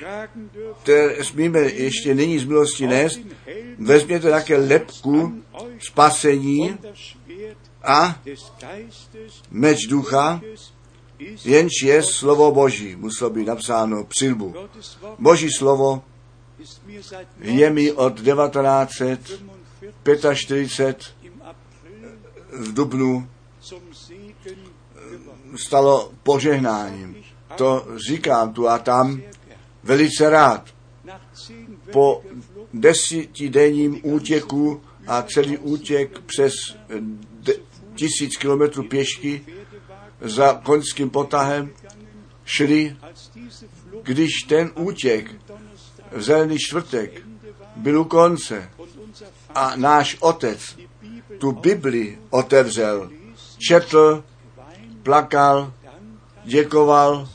které 0.83 1.25
smíme 1.25 1.61
ještě 1.61 2.15
nyní 2.15 2.39
z 2.39 2.45
milosti 2.45 2.87
nést, 2.87 3.21
vezměte 3.79 4.31
také 4.31 4.57
lepku 4.57 5.43
spasení 5.79 6.79
a 7.85 8.21
meč 9.51 9.87
ducha, 9.87 10.41
jenž 11.45 11.73
je 11.83 12.03
slovo 12.03 12.53
Boží, 12.53 12.97
muselo 12.97 13.31
být 13.31 13.47
napsáno 13.47 14.05
přilbu. 14.05 14.55
Boží 15.19 15.49
slovo 15.51 16.03
je 17.41 17.71
mi 17.71 17.93
od 17.93 18.21
1945 18.21 21.15
v 22.53 22.75
Dubnu 22.75 23.29
stalo 25.57 26.13
požehnáním. 26.23 27.17
To 27.57 27.87
říkám 28.09 28.53
tu 28.53 28.69
a 28.69 28.79
tam 28.79 29.23
velice 29.83 30.31
rád. 30.31 30.75
Po 31.93 32.23
desetidenním 32.73 34.01
útěku 34.03 34.83
a 35.07 35.23
celý 35.23 35.59
útěk 35.59 36.19
přes 36.19 36.53
de, 37.41 37.55
tisíc 37.95 38.37
kilometrů 38.37 38.83
pěšky 38.83 39.45
za 40.21 40.61
koňským 40.63 41.11
potahem 41.11 41.71
šli, 42.45 42.97
když 44.03 44.31
ten 44.49 44.71
útěk 44.75 45.35
v 46.15 46.23
zelený 46.23 46.59
čtvrtek 46.59 47.23
byl 47.77 48.01
u 48.01 48.05
konce 48.05 48.71
a 49.55 49.77
náš 49.77 50.17
otec 50.21 50.77
tu 51.39 51.53
Bibli 51.53 52.19
otevřel, 52.31 53.11
četl, 53.69 54.25
plakal, 55.03 55.73
děkoval, 56.45 57.29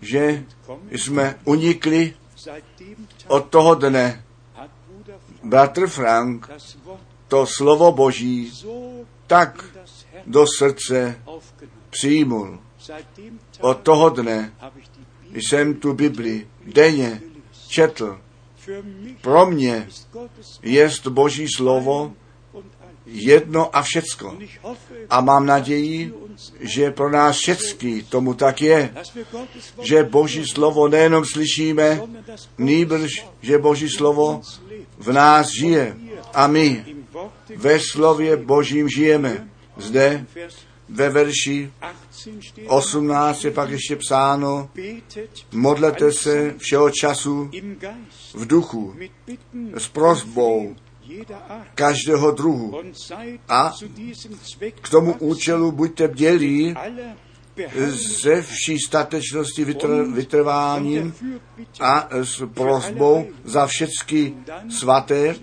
že 0.00 0.44
jsme 0.90 1.38
unikli 1.44 2.14
od 3.26 3.44
toho 3.50 3.74
dne. 3.74 4.24
Bratr 5.42 5.86
Frank 5.86 6.50
to 7.28 7.46
slovo 7.46 7.92
Boží 7.92 8.52
tak 9.26 9.64
do 10.26 10.46
srdce 10.58 11.22
přijmul. 11.90 12.58
Od 13.60 13.78
toho 13.78 14.08
dne 14.08 14.52
jsem 15.34 15.74
tu 15.74 15.92
Bibli 15.92 16.48
denně 16.66 17.22
četl. 17.68 18.18
Pro 19.20 19.46
mě 19.46 19.88
je 20.62 20.90
Boží 21.08 21.48
slovo 21.56 22.12
jedno 23.06 23.76
a 23.76 23.82
všecko. 23.82 24.36
A 25.10 25.20
mám 25.20 25.46
naději, 25.46 26.12
že 26.60 26.90
pro 26.90 27.10
nás 27.10 27.36
všecky 27.36 28.02
tomu 28.02 28.34
tak 28.34 28.62
je, 28.62 28.94
že 29.82 30.04
Boží 30.04 30.46
slovo 30.46 30.88
nejenom 30.88 31.24
slyšíme, 31.24 32.00
nýbrž, 32.58 33.26
že 33.40 33.58
Boží 33.58 33.88
slovo 33.88 34.40
v 34.98 35.12
nás 35.12 35.48
žije. 35.60 35.96
A 36.34 36.46
my 36.46 36.84
ve 37.56 37.80
slově 37.80 38.36
Božím 38.36 38.88
žijeme. 38.88 39.48
Zde 39.76 40.26
ve 40.88 41.08
verši 41.08 41.72
18 42.66 43.44
je 43.44 43.50
pak 43.50 43.70
ještě 43.70 43.96
psáno, 43.96 44.70
modlete 45.52 46.12
se 46.12 46.54
všeho 46.58 46.90
času 46.90 47.50
v 48.34 48.46
duchu 48.46 48.94
s 49.76 49.88
prozbou 49.88 50.76
každého 51.74 52.30
druhu. 52.30 52.80
A 53.48 53.72
k 54.80 54.88
tomu 54.88 55.14
účelu 55.18 55.72
buďte 55.72 56.08
bdělí 56.08 56.74
ze 58.20 58.42
vší 58.42 58.78
statečnosti 58.78 59.64
vytr- 59.64 60.14
vytrváním 60.14 61.14
a 61.80 62.08
s 62.10 62.46
prosbou 62.54 63.26
za 63.44 63.66
všechny 63.66 64.34
svaté. 64.70 65.34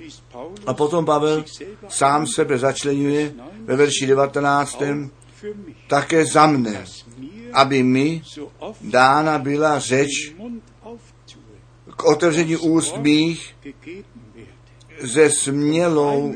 A 0.68 0.74
potom 0.74 1.06
Pavel 1.06 1.44
sám 1.90 2.28
sebe 2.28 2.58
začlenuje 2.58 3.34
ve 3.66 3.76
verši 3.76 4.08
19. 4.08 4.82
také 5.88 6.26
za 6.26 6.48
mne, 6.48 6.86
aby 7.54 7.84
mi 7.84 8.22
dána 8.82 9.40
byla 9.40 9.80
řeč 9.80 10.36
k 11.96 12.04
otevření 12.04 12.58
úst 12.58 12.98
mých 12.98 13.56
ze 15.02 15.30
smělou 15.30 16.36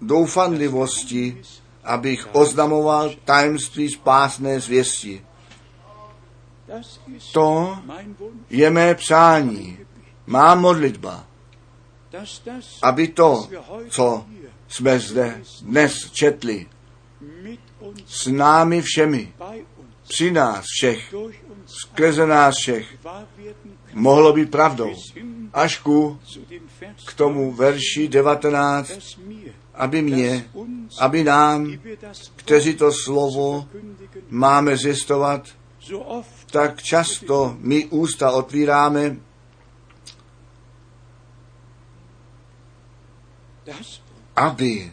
doufanlivosti, 0.00 1.42
abych 1.84 2.28
oznamoval 2.32 3.14
tajemství 3.24 3.88
spásné 3.88 4.60
zvěsti. 4.60 5.24
To 7.32 7.78
je 8.50 8.70
mé 8.70 8.94
přání, 8.94 9.78
má 10.26 10.54
modlitba, 10.54 11.26
aby 12.82 13.08
to, 13.08 13.48
co 13.88 14.26
jsme 14.68 15.00
zde 15.00 15.42
dnes 15.62 16.10
četli, 16.10 16.66
s 18.06 18.26
námi 18.26 18.82
všemi, 18.82 19.32
při 20.08 20.30
nás 20.30 20.64
všech, 20.68 21.14
skrze 21.66 22.26
nás 22.26 22.56
všech, 22.56 22.86
mohlo 23.92 24.32
být 24.32 24.50
pravdou. 24.50 24.94
Až 25.52 25.78
ku 25.78 26.20
k 27.06 27.14
tomu 27.14 27.52
verši 27.52 28.08
19, 28.08 28.92
aby 29.74 30.02
mě, 30.02 30.50
aby 30.98 31.24
nám, 31.24 31.78
kteří 32.36 32.74
to 32.74 32.92
slovo 32.92 33.68
máme 34.30 34.76
zjistovat, 34.76 35.48
tak 36.50 36.82
často 36.82 37.56
my 37.58 37.86
ústa 37.86 38.30
otvíráme, 38.30 39.16
aby 44.36 44.92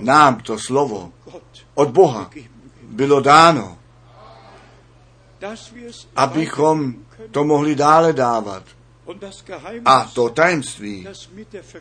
nám 0.00 0.40
to 0.40 0.58
slovo 0.58 1.12
od 1.78 1.90
Boha 1.90 2.30
bylo 2.82 3.20
dáno, 3.20 3.78
abychom 6.16 6.94
to 7.30 7.44
mohli 7.44 7.74
dále 7.74 8.12
dávat. 8.12 8.62
A 9.84 10.10
to 10.14 10.28
tajemství, 10.28 11.06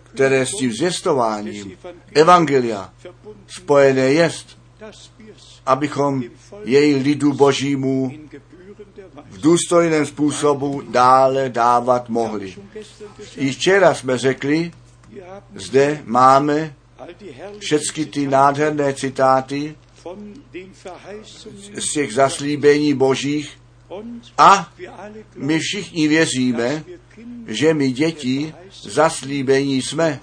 které 0.04 0.46
s 0.46 0.50
tím 0.50 0.72
zjistováním 0.74 1.78
Evangelia 2.14 2.94
spojené 3.48 4.02
jest, 4.02 4.58
abychom 5.66 6.24
její 6.64 6.96
lidu 6.96 7.34
božímu 7.34 8.12
v 9.30 9.42
důstojném 9.42 10.06
způsobu 10.06 10.82
dále 10.90 11.50
dávat 11.50 12.10
mohli. 12.10 12.56
I 13.36 13.52
včera 13.52 13.94
jsme 13.94 14.18
řekli, 14.18 14.72
zde 15.56 16.02
máme 16.06 16.74
všechny 17.60 18.06
ty 18.06 18.28
nádherné 18.28 18.94
citáty 18.94 19.76
z 21.78 21.94
těch 21.94 22.14
zaslíbení 22.14 22.94
božích. 22.94 23.58
a 24.38 24.74
my 25.36 25.60
všichni 25.60 26.08
věříme, 26.08 26.84
že 27.48 27.74
my 27.74 27.92
děti 27.92 28.54
zaslíbení 28.82 29.82
jsme. 29.82 30.20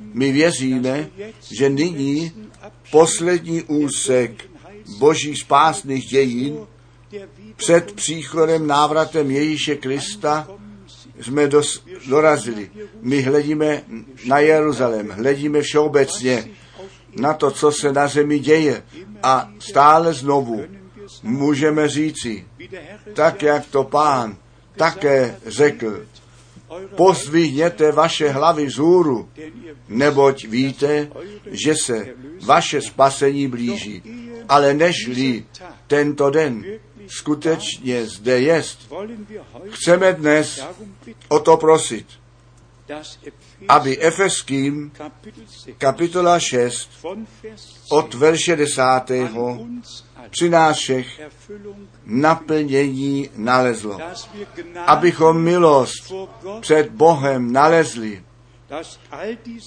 My 0.00 0.32
věříme, 0.32 1.10
že 1.50 1.70
nyní 1.70 2.32
poslední 2.90 3.62
úsek 3.62 4.50
božích 4.98 5.40
spásných 5.40 6.04
dějin. 6.04 6.58
před 7.56 7.92
příchodem 7.92 8.66
návratem 8.66 9.30
Ježíše 9.30 9.76
Krista 9.76 10.48
jsme 11.20 11.46
dos, 11.46 11.84
dorazili. 12.08 12.70
My 13.02 13.22
hledíme 13.22 13.82
na 14.26 14.38
Jeruzalém, 14.38 15.08
hledíme 15.08 15.62
všeobecně 15.62 16.50
na 17.16 17.34
to, 17.34 17.50
co 17.50 17.72
se 17.72 17.92
na 17.92 18.08
zemi 18.08 18.38
děje 18.38 18.82
a 19.22 19.50
stále 19.58 20.14
znovu 20.14 20.64
můžeme 21.22 21.88
říci, 21.88 22.46
tak 23.14 23.42
jak 23.42 23.66
to 23.66 23.84
pán 23.84 24.36
také 24.76 25.36
řekl, 25.46 26.06
pozdvihněte 26.96 27.92
vaše 27.92 28.28
hlavy 28.28 28.70
zůru, 28.70 29.28
neboť 29.88 30.44
víte, 30.44 31.08
že 31.46 31.74
se 31.74 32.06
vaše 32.44 32.82
spasení 32.82 33.48
blíží. 33.48 34.02
Ale 34.48 34.74
nežli 34.74 35.44
tento 35.86 36.30
den 36.30 36.64
skutečně 37.06 38.06
zde 38.06 38.40
jest, 38.40 38.92
chceme 39.70 40.12
dnes 40.12 40.66
o 41.28 41.40
to 41.40 41.56
prosit, 41.56 42.06
aby 43.68 43.98
Efeským 43.98 44.92
kapitola 45.78 46.38
6 46.38 46.90
od 47.90 48.14
verše 48.14 48.56
10. 48.56 48.82
při 50.30 50.48
nás 50.48 50.76
všech 50.76 51.20
naplnění 52.04 53.30
nalezlo. 53.36 53.98
Abychom 54.86 55.42
milost 55.42 56.12
před 56.60 56.90
Bohem 56.90 57.52
nalezli 57.52 58.22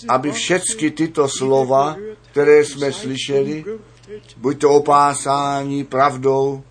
aby 0.08 0.32
všechny 0.32 0.92
tyto 0.92 1.30
slova, 1.30 1.96
které 2.32 2.66
jsme 2.66 2.94
slyšeli, 2.94 3.64
umgürtet. 3.66 4.38
buďte 4.38 4.68
opásáni 4.68 5.84
pravdou, 5.84 6.64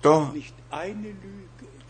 To- 0.00 0.32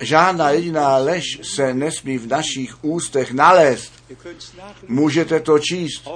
žádná 0.00 0.50
jediná 0.50 0.96
lež 0.96 1.24
se 1.42 1.74
nesmí 1.74 2.18
v 2.18 2.26
našich 2.26 2.84
ústech 2.84 3.32
nalézt. 3.32 3.92
Můžete 4.88 5.40
to 5.40 5.58
číst 5.58 6.08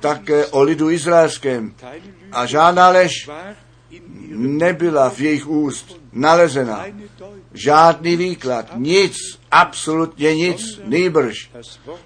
také 0.00 0.46
o 0.46 0.62
lidu 0.62 0.90
izraelském. 0.90 1.74
A 2.32 2.46
žádná 2.46 2.88
lež 2.88 3.28
nebyla 4.30 5.10
v 5.10 5.20
jejich 5.20 5.48
úst 5.48 6.00
nalezena. 6.12 6.86
Žádný 7.54 8.16
výklad, 8.16 8.66
nic, 8.76 9.16
absolutně 9.50 10.34
nic, 10.34 10.80
nýbrž. 10.84 11.50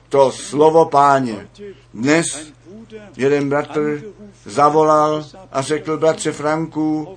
To 0.08 0.32
slovo 0.32 0.84
páně. 0.84 1.48
Dnes 1.94 2.52
jeden 3.16 3.48
bratr 3.48 4.02
zavolal 4.44 5.26
a 5.52 5.62
řekl, 5.62 5.98
bratře 5.98 6.32
Franku, 6.32 7.16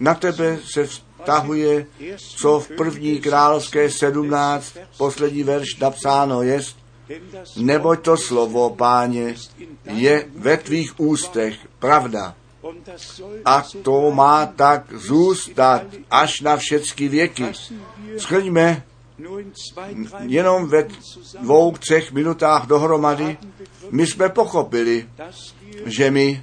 na 0.00 0.14
tebe 0.14 0.58
se 0.64 0.88
vztahuje, 1.26 1.86
co 2.18 2.60
v 2.60 2.68
první 2.68 3.18
královské 3.18 3.90
17, 3.90 4.76
poslední 4.98 5.42
verš 5.42 5.76
napsáno 5.80 6.42
jest, 6.42 6.76
neboť 7.56 8.00
to 8.00 8.16
slovo, 8.16 8.70
páně, 8.70 9.34
je 9.84 10.26
ve 10.34 10.56
tvých 10.56 11.00
ústech 11.00 11.58
pravda. 11.78 12.34
A 13.44 13.64
to 13.82 14.10
má 14.10 14.46
tak 14.46 14.92
zůstat 14.94 15.82
až 16.10 16.40
na 16.40 16.56
všechny 16.56 17.08
věky. 17.08 17.44
Schrňme 18.18 18.82
jenom 20.26 20.68
ve 20.68 20.88
dvou, 21.42 21.72
třech 21.72 22.12
minutách 22.12 22.66
dohromady. 22.66 23.36
My 23.90 24.06
jsme 24.06 24.28
pochopili, 24.28 25.08
že 25.86 26.10
my 26.10 26.42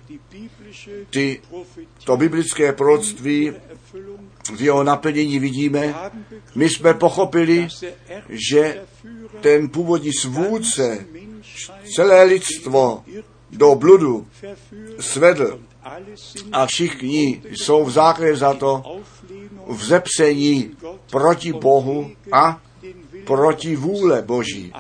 ty, 1.10 1.42
to 2.04 2.18
biblické 2.18 2.74
proroctví 2.74 3.54
v 4.56 4.61
jeho 4.61 4.84
naplnění 4.84 5.40
vidíme. 5.40 5.95
My 6.56 6.70
jsme 6.70 6.94
pochopili, 6.94 7.68
že 8.30 8.82
ten 9.41 9.70
původní 9.70 10.14
svůdce 10.14 11.06
celé 11.95 12.24
lidstvo 12.24 13.03
do 13.52 13.76
bludu 13.76 14.28
svedl 14.99 15.60
a 16.52 16.65
všichni 16.65 17.41
jsou 17.52 17.86
v 17.86 17.91
základě 17.91 18.36
za 18.36 18.53
to 18.53 19.02
v 19.68 19.84
zepsení 19.84 20.72
proti 21.11 21.53
Bohu 21.53 22.11
a 22.32 22.61
proti 23.26 23.76
vůle 23.76 24.22
Boží 24.22 24.74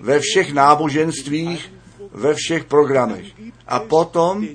ve 0.00 0.20
všech 0.20 0.52
náboženstvích, 0.52 1.72
ve 2.12 2.34
všech 2.34 2.64
programech. 2.64 3.26
A 3.66 3.80
potom 3.80 4.48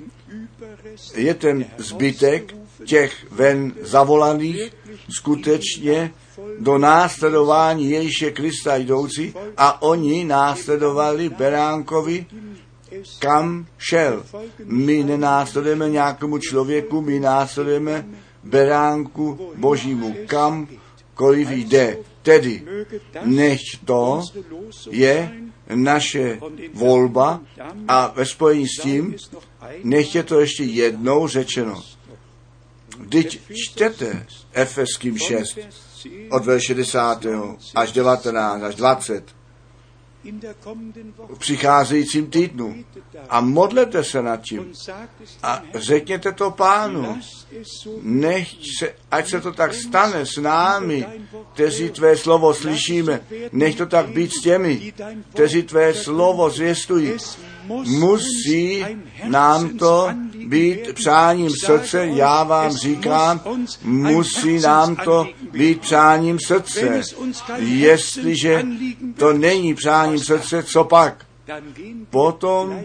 je 1.14 1.34
ten 1.34 1.66
zbytek 1.78 2.54
těch 2.84 3.26
ven 3.30 3.72
zavolaných 3.80 4.72
skutečně 5.10 6.12
do 6.58 6.78
následování 6.78 7.90
Ježíše 7.90 8.30
Krista 8.30 8.76
jdoucí 8.76 9.34
a 9.56 9.82
oni 9.82 10.24
následovali 10.24 11.28
Beránkovi, 11.28 12.26
kam 13.18 13.66
šel. 13.78 14.24
My 14.64 15.04
nenásledujeme 15.04 15.90
nějakému 15.90 16.38
člověku, 16.38 17.00
my 17.00 17.20
následujeme 17.20 18.06
Beránku 18.44 19.52
Božímu, 19.56 20.16
kamkoliv 20.26 21.50
jde. 21.50 21.98
Tedy 22.22 22.62
nech 23.24 23.60
to 23.84 24.22
je 24.90 25.32
naše 25.74 26.38
volba 26.74 27.40
a 27.88 28.12
ve 28.16 28.26
spojení 28.26 28.66
s 28.68 28.82
tím 28.82 29.14
es 29.14 29.30
noch 29.30 29.44
ein 29.60 29.80
nech 29.84 30.14
je 30.14 30.22
to 30.22 30.40
ještě 30.40 30.64
jednou 30.64 31.28
řečeno. 31.28 31.82
Vždyť 32.98 33.40
čtete 33.54 34.26
Efeským 34.52 35.18
6 35.18 35.56
Vers 35.56 35.74
10 36.04 36.30
od 36.30 36.44
verše 36.44 36.74
10. 36.74 36.98
až 37.74 37.92
19 37.92 38.62
až 38.62 38.74
20 38.74 39.38
in 40.24 40.40
der 40.40 40.54
kommenden 40.54 41.12
Woche 41.16 41.34
v 41.34 41.38
přicházejícím 41.38 42.30
týdnu 42.30 42.84
a 43.28 43.40
modlete 43.40 44.04
se 44.04 44.22
nad 44.22 44.36
tím 44.36 44.72
a 45.42 45.62
řekněte 45.74 46.32
to 46.32 46.50
pánu. 46.50 47.18
Nech 48.02 48.48
se, 48.78 48.94
ať 49.10 49.28
se 49.28 49.40
to 49.40 49.52
tak 49.52 49.74
stane 49.74 50.26
s 50.26 50.36
námi, 50.36 51.06
kteří 51.52 51.90
tvé 51.90 52.16
slovo 52.16 52.54
slyšíme. 52.54 53.20
Nech 53.52 53.76
to 53.76 53.86
tak 53.86 54.08
být 54.08 54.32
s 54.32 54.40
těmi, 54.40 54.92
kteří 55.32 55.62
tvé 55.62 55.94
slovo 55.94 56.50
zvěstují. 56.50 57.12
Musí 57.68 58.84
nám 59.24 59.78
to 59.78 60.08
být 60.46 60.92
přáním 60.94 61.50
srdce, 61.64 62.06
já 62.06 62.44
vám 62.44 62.72
říkám, 62.72 63.40
musí 63.82 64.60
nám 64.60 64.96
to 64.96 65.26
být 65.52 65.80
přáním 65.80 66.38
srdce. 66.46 67.00
Jestliže 67.56 68.62
to 69.16 69.32
není 69.32 69.74
přáním 69.74 70.18
srdce, 70.18 70.62
co 70.62 70.84
pak? 70.84 71.24
Potom 72.10 72.80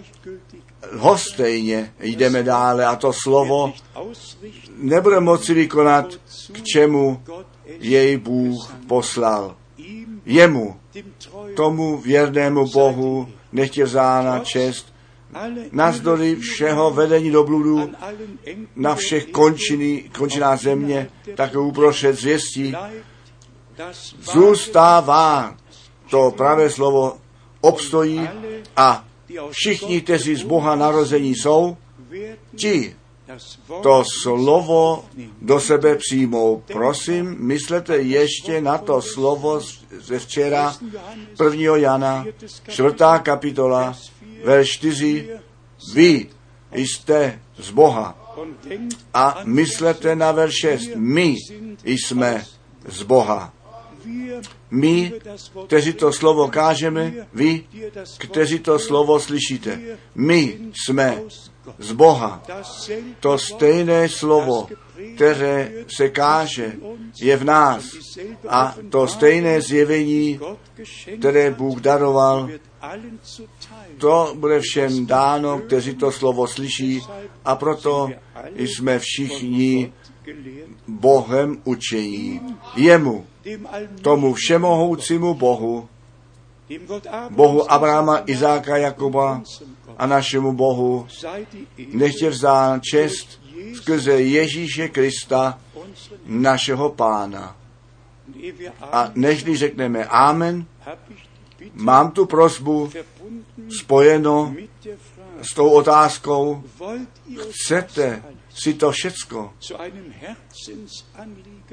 hostejně 0.91 1.93
jdeme 1.99 2.43
dále 2.43 2.85
a 2.85 2.95
to 2.95 3.13
slovo 3.13 3.73
nebude 4.77 5.19
moci 5.19 5.53
vykonat, 5.53 6.05
k 6.51 6.63
čemu 6.63 7.21
jej 7.79 8.17
Bůh 8.17 8.75
poslal. 8.87 9.55
Jemu, 10.25 10.75
tomu 11.55 11.97
věrnému 11.97 12.67
Bohu, 12.67 13.27
nechtě 13.51 13.83
vzána 13.83 14.39
čest, 14.39 14.93
alle 15.33 15.65
navzdory 15.71 16.35
všeho 16.35 16.91
vedení 16.91 17.31
do 17.31 17.43
bludu, 17.43 17.91
na 18.75 18.95
všech 18.95 19.25
končiny, 19.25 20.09
končinách 20.17 20.61
země, 20.61 21.09
také 21.35 21.57
uprostřed 21.57 22.13
zvěstí, 22.15 22.75
zůstává 24.21 25.57
to 26.09 26.31
pravé 26.31 26.69
slovo, 26.69 27.17
obstojí 27.61 28.29
a 28.75 29.05
všichni, 29.49 30.01
kteří 30.01 30.35
z 30.35 30.43
Boha 30.43 30.75
narození 30.75 31.35
jsou, 31.35 31.77
ti 32.55 32.95
to 33.83 34.03
slovo 34.21 35.05
do 35.41 35.59
sebe 35.59 35.95
přijmou. 35.95 36.63
Prosím, 36.73 37.35
myslete 37.39 37.97
ještě 37.97 38.61
na 38.61 38.77
to 38.77 39.01
slovo 39.01 39.61
ze 39.99 40.19
včera 40.19 40.75
1. 41.51 41.77
Jana, 41.77 42.25
4. 42.67 42.89
kapitola, 43.23 43.95
verš 44.43 44.69
4. 44.69 45.29
Vy 45.93 46.27
jste 46.73 47.39
z 47.57 47.71
Boha. 47.71 48.35
A 49.13 49.41
myslete 49.43 50.15
na 50.15 50.31
verš 50.31 50.53
6. 50.55 50.89
My 50.95 51.35
jsme 51.83 52.43
z 52.87 53.03
Boha. 53.03 53.53
My, 54.71 55.13
kteří 55.67 55.93
to 55.93 56.13
slovo 56.13 56.47
kážeme, 56.47 57.13
vy, 57.33 57.63
kteří 58.17 58.59
to 58.59 58.79
slovo 58.79 59.19
slyšíte. 59.19 59.97
My 60.15 60.59
jsme 60.73 61.21
z 61.79 61.91
Boha. 61.91 62.43
To 63.19 63.37
stejné 63.37 64.09
slovo, 64.09 64.67
které 65.15 65.71
se 65.95 66.09
káže, 66.09 66.73
je 67.21 67.37
v 67.37 67.43
nás. 67.43 67.85
A 68.49 68.75
to 68.89 69.07
stejné 69.07 69.61
zjevení, 69.61 70.39
které 71.19 71.51
Bůh 71.51 71.81
daroval, 71.81 72.49
to 73.97 74.33
bude 74.35 74.59
všem 74.59 75.05
dáno, 75.05 75.59
kteří 75.59 75.95
to 75.95 76.11
slovo 76.11 76.47
slyší. 76.47 77.01
A 77.45 77.55
proto 77.55 78.09
jsme 78.55 78.99
všichni 78.99 79.93
Bohem 80.87 81.61
učení. 81.63 82.41
Jemu, 82.75 83.25
tomu 84.01 84.33
všemohoucímu 84.33 85.33
Bohu, 85.33 85.89
Bohu 87.29 87.71
Abrahama, 87.71 88.23
Izáka, 88.25 88.77
Jakoba 88.77 89.41
a 89.97 90.05
našemu 90.05 90.53
Bohu, 90.53 91.07
nechtě 91.93 92.29
vzdán 92.29 92.81
čest 92.81 93.41
skrze 93.73 94.21
Ježíše 94.21 94.89
Krista, 94.89 95.59
našeho 96.25 96.89
pána. 96.89 97.55
A 98.81 99.11
nežli 99.15 99.57
řekneme 99.57 100.05
Amen, 100.05 100.65
mám 101.73 102.11
tu 102.11 102.25
prosbu 102.25 102.91
spojeno 103.79 104.55
s 105.41 105.53
tou 105.55 105.69
otázkou, 105.69 106.63
chcete 107.49 108.23
si 108.53 108.73
to 108.73 108.91
všecko 108.91 109.53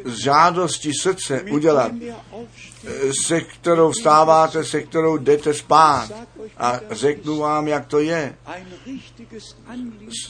z 0.04 0.22
žádosti 0.22 0.90
srdce 1.00 1.42
udělat, 1.42 1.92
aufsteht, 2.32 3.14
se 3.24 3.40
kterou 3.40 3.90
vstáváte, 3.90 4.64
se 4.64 4.82
kterou 4.82 5.16
jdete 5.16 5.54
spát. 5.54 6.10
A 6.58 6.80
řeknu 6.90 7.36
vám, 7.36 7.68
jak 7.68 7.86
to 7.86 7.98
je. 7.98 8.36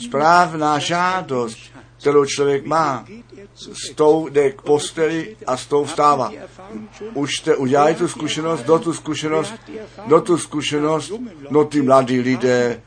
Správná 0.07 0.79
žádost 0.79 1.59
kterou 2.01 2.25
člověk 2.25 2.67
má, 2.67 3.05
er 3.37 3.49
s 3.57 3.95
tou 3.95 4.29
jde 4.29 4.53
k 4.53 4.63
posteli 4.63 5.37
a 5.47 5.57
s 5.57 5.67
tou 5.67 5.85
vstává. 5.85 6.33
Už 7.15 7.37
jste 7.37 7.57
udělali 7.57 7.95
tu 7.95 8.09
zkušenost, 8.09 8.63
do 8.63 8.79
tu 8.79 8.95
zkušenost, 8.95 9.55
do 10.07 10.21
tu 10.21 10.39
zkušenost, 10.39 11.13
no 11.51 11.65
ty 11.65 11.83
mladí 11.83 12.21
lidé 12.21 12.83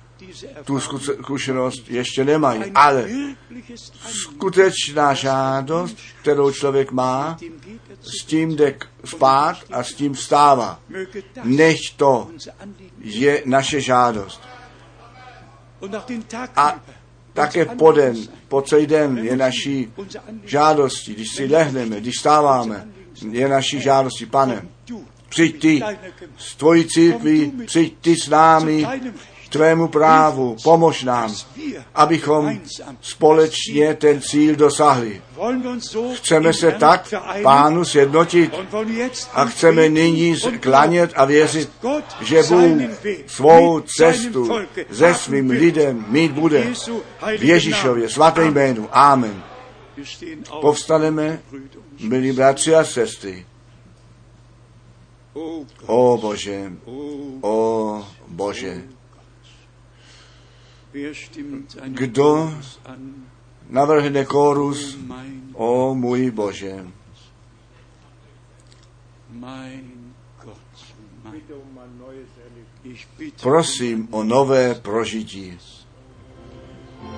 tu 0.63 0.77
zku- 0.77 0.99
zkušenost 0.99 1.89
ještě 1.89 2.25
nemají. 2.25 2.63
Ale 2.75 3.09
skutečná 4.05 5.13
žádost, 5.13 5.97
kterou 6.21 6.51
člověk 6.51 6.91
má, 6.91 7.37
s 8.01 8.25
tím 8.25 8.55
jde 8.55 8.75
spát 9.05 9.57
a 9.71 9.83
s 9.83 9.93
tím 9.93 10.13
vstává. 10.13 10.79
Nech 11.43 11.77
to 11.97 12.29
je 12.99 13.43
naše 13.45 13.81
žádost. 13.81 14.41
A 16.55 16.81
také 17.33 17.65
po 17.65 17.91
den, 17.91 18.15
po 18.47 18.61
celý 18.61 18.87
den 18.87 19.17
je 19.17 19.37
naší 19.37 19.93
žádostí, 20.43 21.13
když 21.13 21.27
si 21.35 21.45
lehneme, 21.47 22.01
když 22.01 22.15
stáváme, 22.19 22.87
je 23.31 23.47
naší 23.49 23.81
žádostí, 23.81 24.25
pane, 24.25 24.67
přijď 25.29 25.61
ty 25.61 25.81
s 26.37 26.55
tvojí 26.55 26.85
církví, 26.87 27.51
přijď 27.65 27.97
ty 28.01 28.15
s 28.15 28.29
námi, 28.29 28.87
tvému 29.53 29.87
právu, 29.87 30.55
pomož 30.63 31.03
nám, 31.03 31.35
abychom 31.95 32.59
společně 33.01 33.93
ten 33.93 34.21
cíl 34.21 34.55
dosáhli. 34.55 35.21
Chceme 36.13 36.53
se 36.53 36.71
tak 36.71 37.13
pánu 37.43 37.85
sjednotit 37.85 38.53
a 39.33 39.45
chceme 39.45 39.89
nyní 39.89 40.35
klanět 40.59 41.11
a 41.15 41.25
věřit, 41.25 41.69
že 42.21 42.43
Bůh 42.43 42.81
svou 43.27 43.79
cestu 43.79 44.49
se 44.91 45.13
svým 45.13 45.49
lidem 45.49 46.05
mít 46.07 46.31
bude 46.31 46.73
v 47.37 47.43
Ježíšově 47.43 48.09
svaté 48.09 48.45
jménu. 48.45 48.89
Amen. 48.91 49.43
Povstaneme, 50.61 51.39
milí 51.99 52.31
bratři 52.31 52.75
a 52.75 52.83
sestry. 52.83 53.45
O 55.85 56.17
Bože, 56.17 56.71
o 57.41 58.07
Bože, 58.27 58.83
Kdo 61.85 62.53
navrhne 63.69 64.25
kórus, 64.25 64.97
o 65.53 65.95
můj 65.95 66.31
Bože. 66.31 66.85
Prosím 73.41 74.07
o 74.11 74.23
nové 74.23 74.75
prožití. 74.75 75.57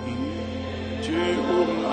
Bitte 0.05 1.37
um 1.37 1.85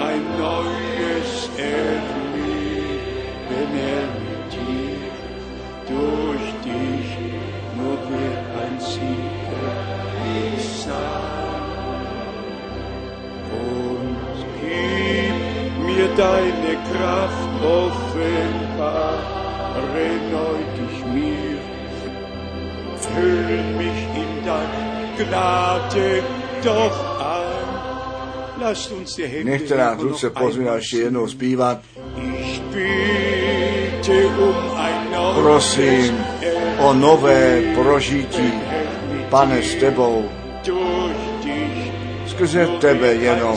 deine 16.16 16.74
Kraft 16.88 17.50
offenbar, 17.62 19.18
neu 20.32 20.58
dich 20.78 21.04
mir. 21.14 21.58
Füll 22.96 23.62
mich 23.80 24.00
in 24.22 24.32
deine 24.46 24.82
Gnade 25.18 26.22
doch 26.64 26.98
ein. 27.20 27.72
Lasst 28.60 28.92
uns 28.92 29.16
die 29.16 29.26
Hände 29.26 29.50
Nechte 29.50 29.76
nás 29.76 30.00
ruce 30.02 30.30
einmal 30.34 30.76
ještě 30.76 30.96
jednou 30.96 31.28
zpívat. 31.28 31.78
Ich 32.16 32.62
bitte 32.72 34.26
um 34.26 34.56
ein 34.76 35.10
neues 35.10 35.36
Prosím 35.42 36.24
o 36.78 36.94
nové 36.94 37.62
prožití. 37.74 38.52
Pane, 39.30 39.62
s 39.62 39.74
tebou, 39.74 40.28
skrze 42.26 42.66
tebe 42.80 43.14
jenom 43.14 43.56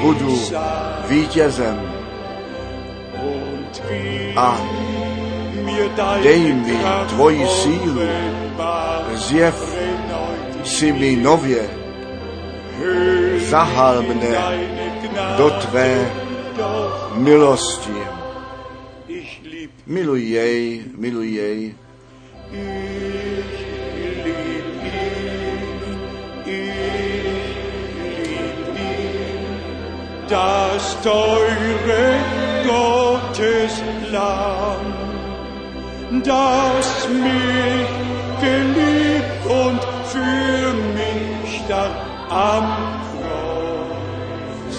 budu 0.00 0.40
vítězem 1.08 1.92
a 4.36 4.60
dej 6.22 6.52
mi 6.52 6.78
tvoji 7.08 7.46
sílu. 7.46 8.00
zjev 9.14 9.76
si 10.64 10.92
mi 10.92 11.16
nově 11.16 11.68
zahal 13.50 14.02
mne 14.02 14.32
do 15.36 15.50
tvé 15.50 16.10
milosti. 17.14 17.98
Ich 19.08 19.42
lieb, 19.42 19.70
Miluj 19.86 20.22
jej, 20.22 20.82
miluj 20.96 21.28
jej, 21.34 21.74
das 30.30 30.96
teure 31.02 32.14
Gotteslamm, 32.64 33.82
das 36.24 37.08
mich 37.08 37.88
geliebt 38.40 39.44
und 39.46 39.80
für 40.06 40.72
mich 40.94 41.50
dann 41.68 41.90
am 42.30 42.64
Kreuz 43.10 44.78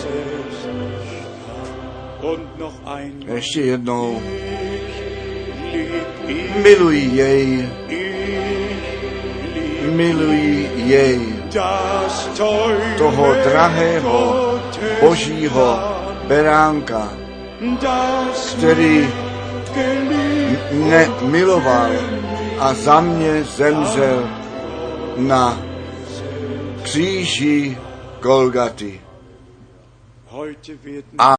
Und 2.21 2.59
noch 2.59 2.85
ein. 2.85 3.13
Ještě 3.35 3.61
jednou. 3.61 4.21
Miluji 6.63 7.15
jej. 7.15 7.69
Miluji 9.95 10.69
jej. 10.85 11.19
Toho 12.97 13.33
drahého 13.43 14.50
božího 15.01 15.79
beránka, 16.27 17.13
který 18.57 19.07
mne 20.71 21.09
miloval 21.21 21.91
a 22.59 22.73
za 22.73 23.01
mě 23.01 23.43
zemřel 23.43 24.29
na 25.17 25.57
kříži 26.83 27.77
Golgaty. 28.21 29.01
A 31.17 31.29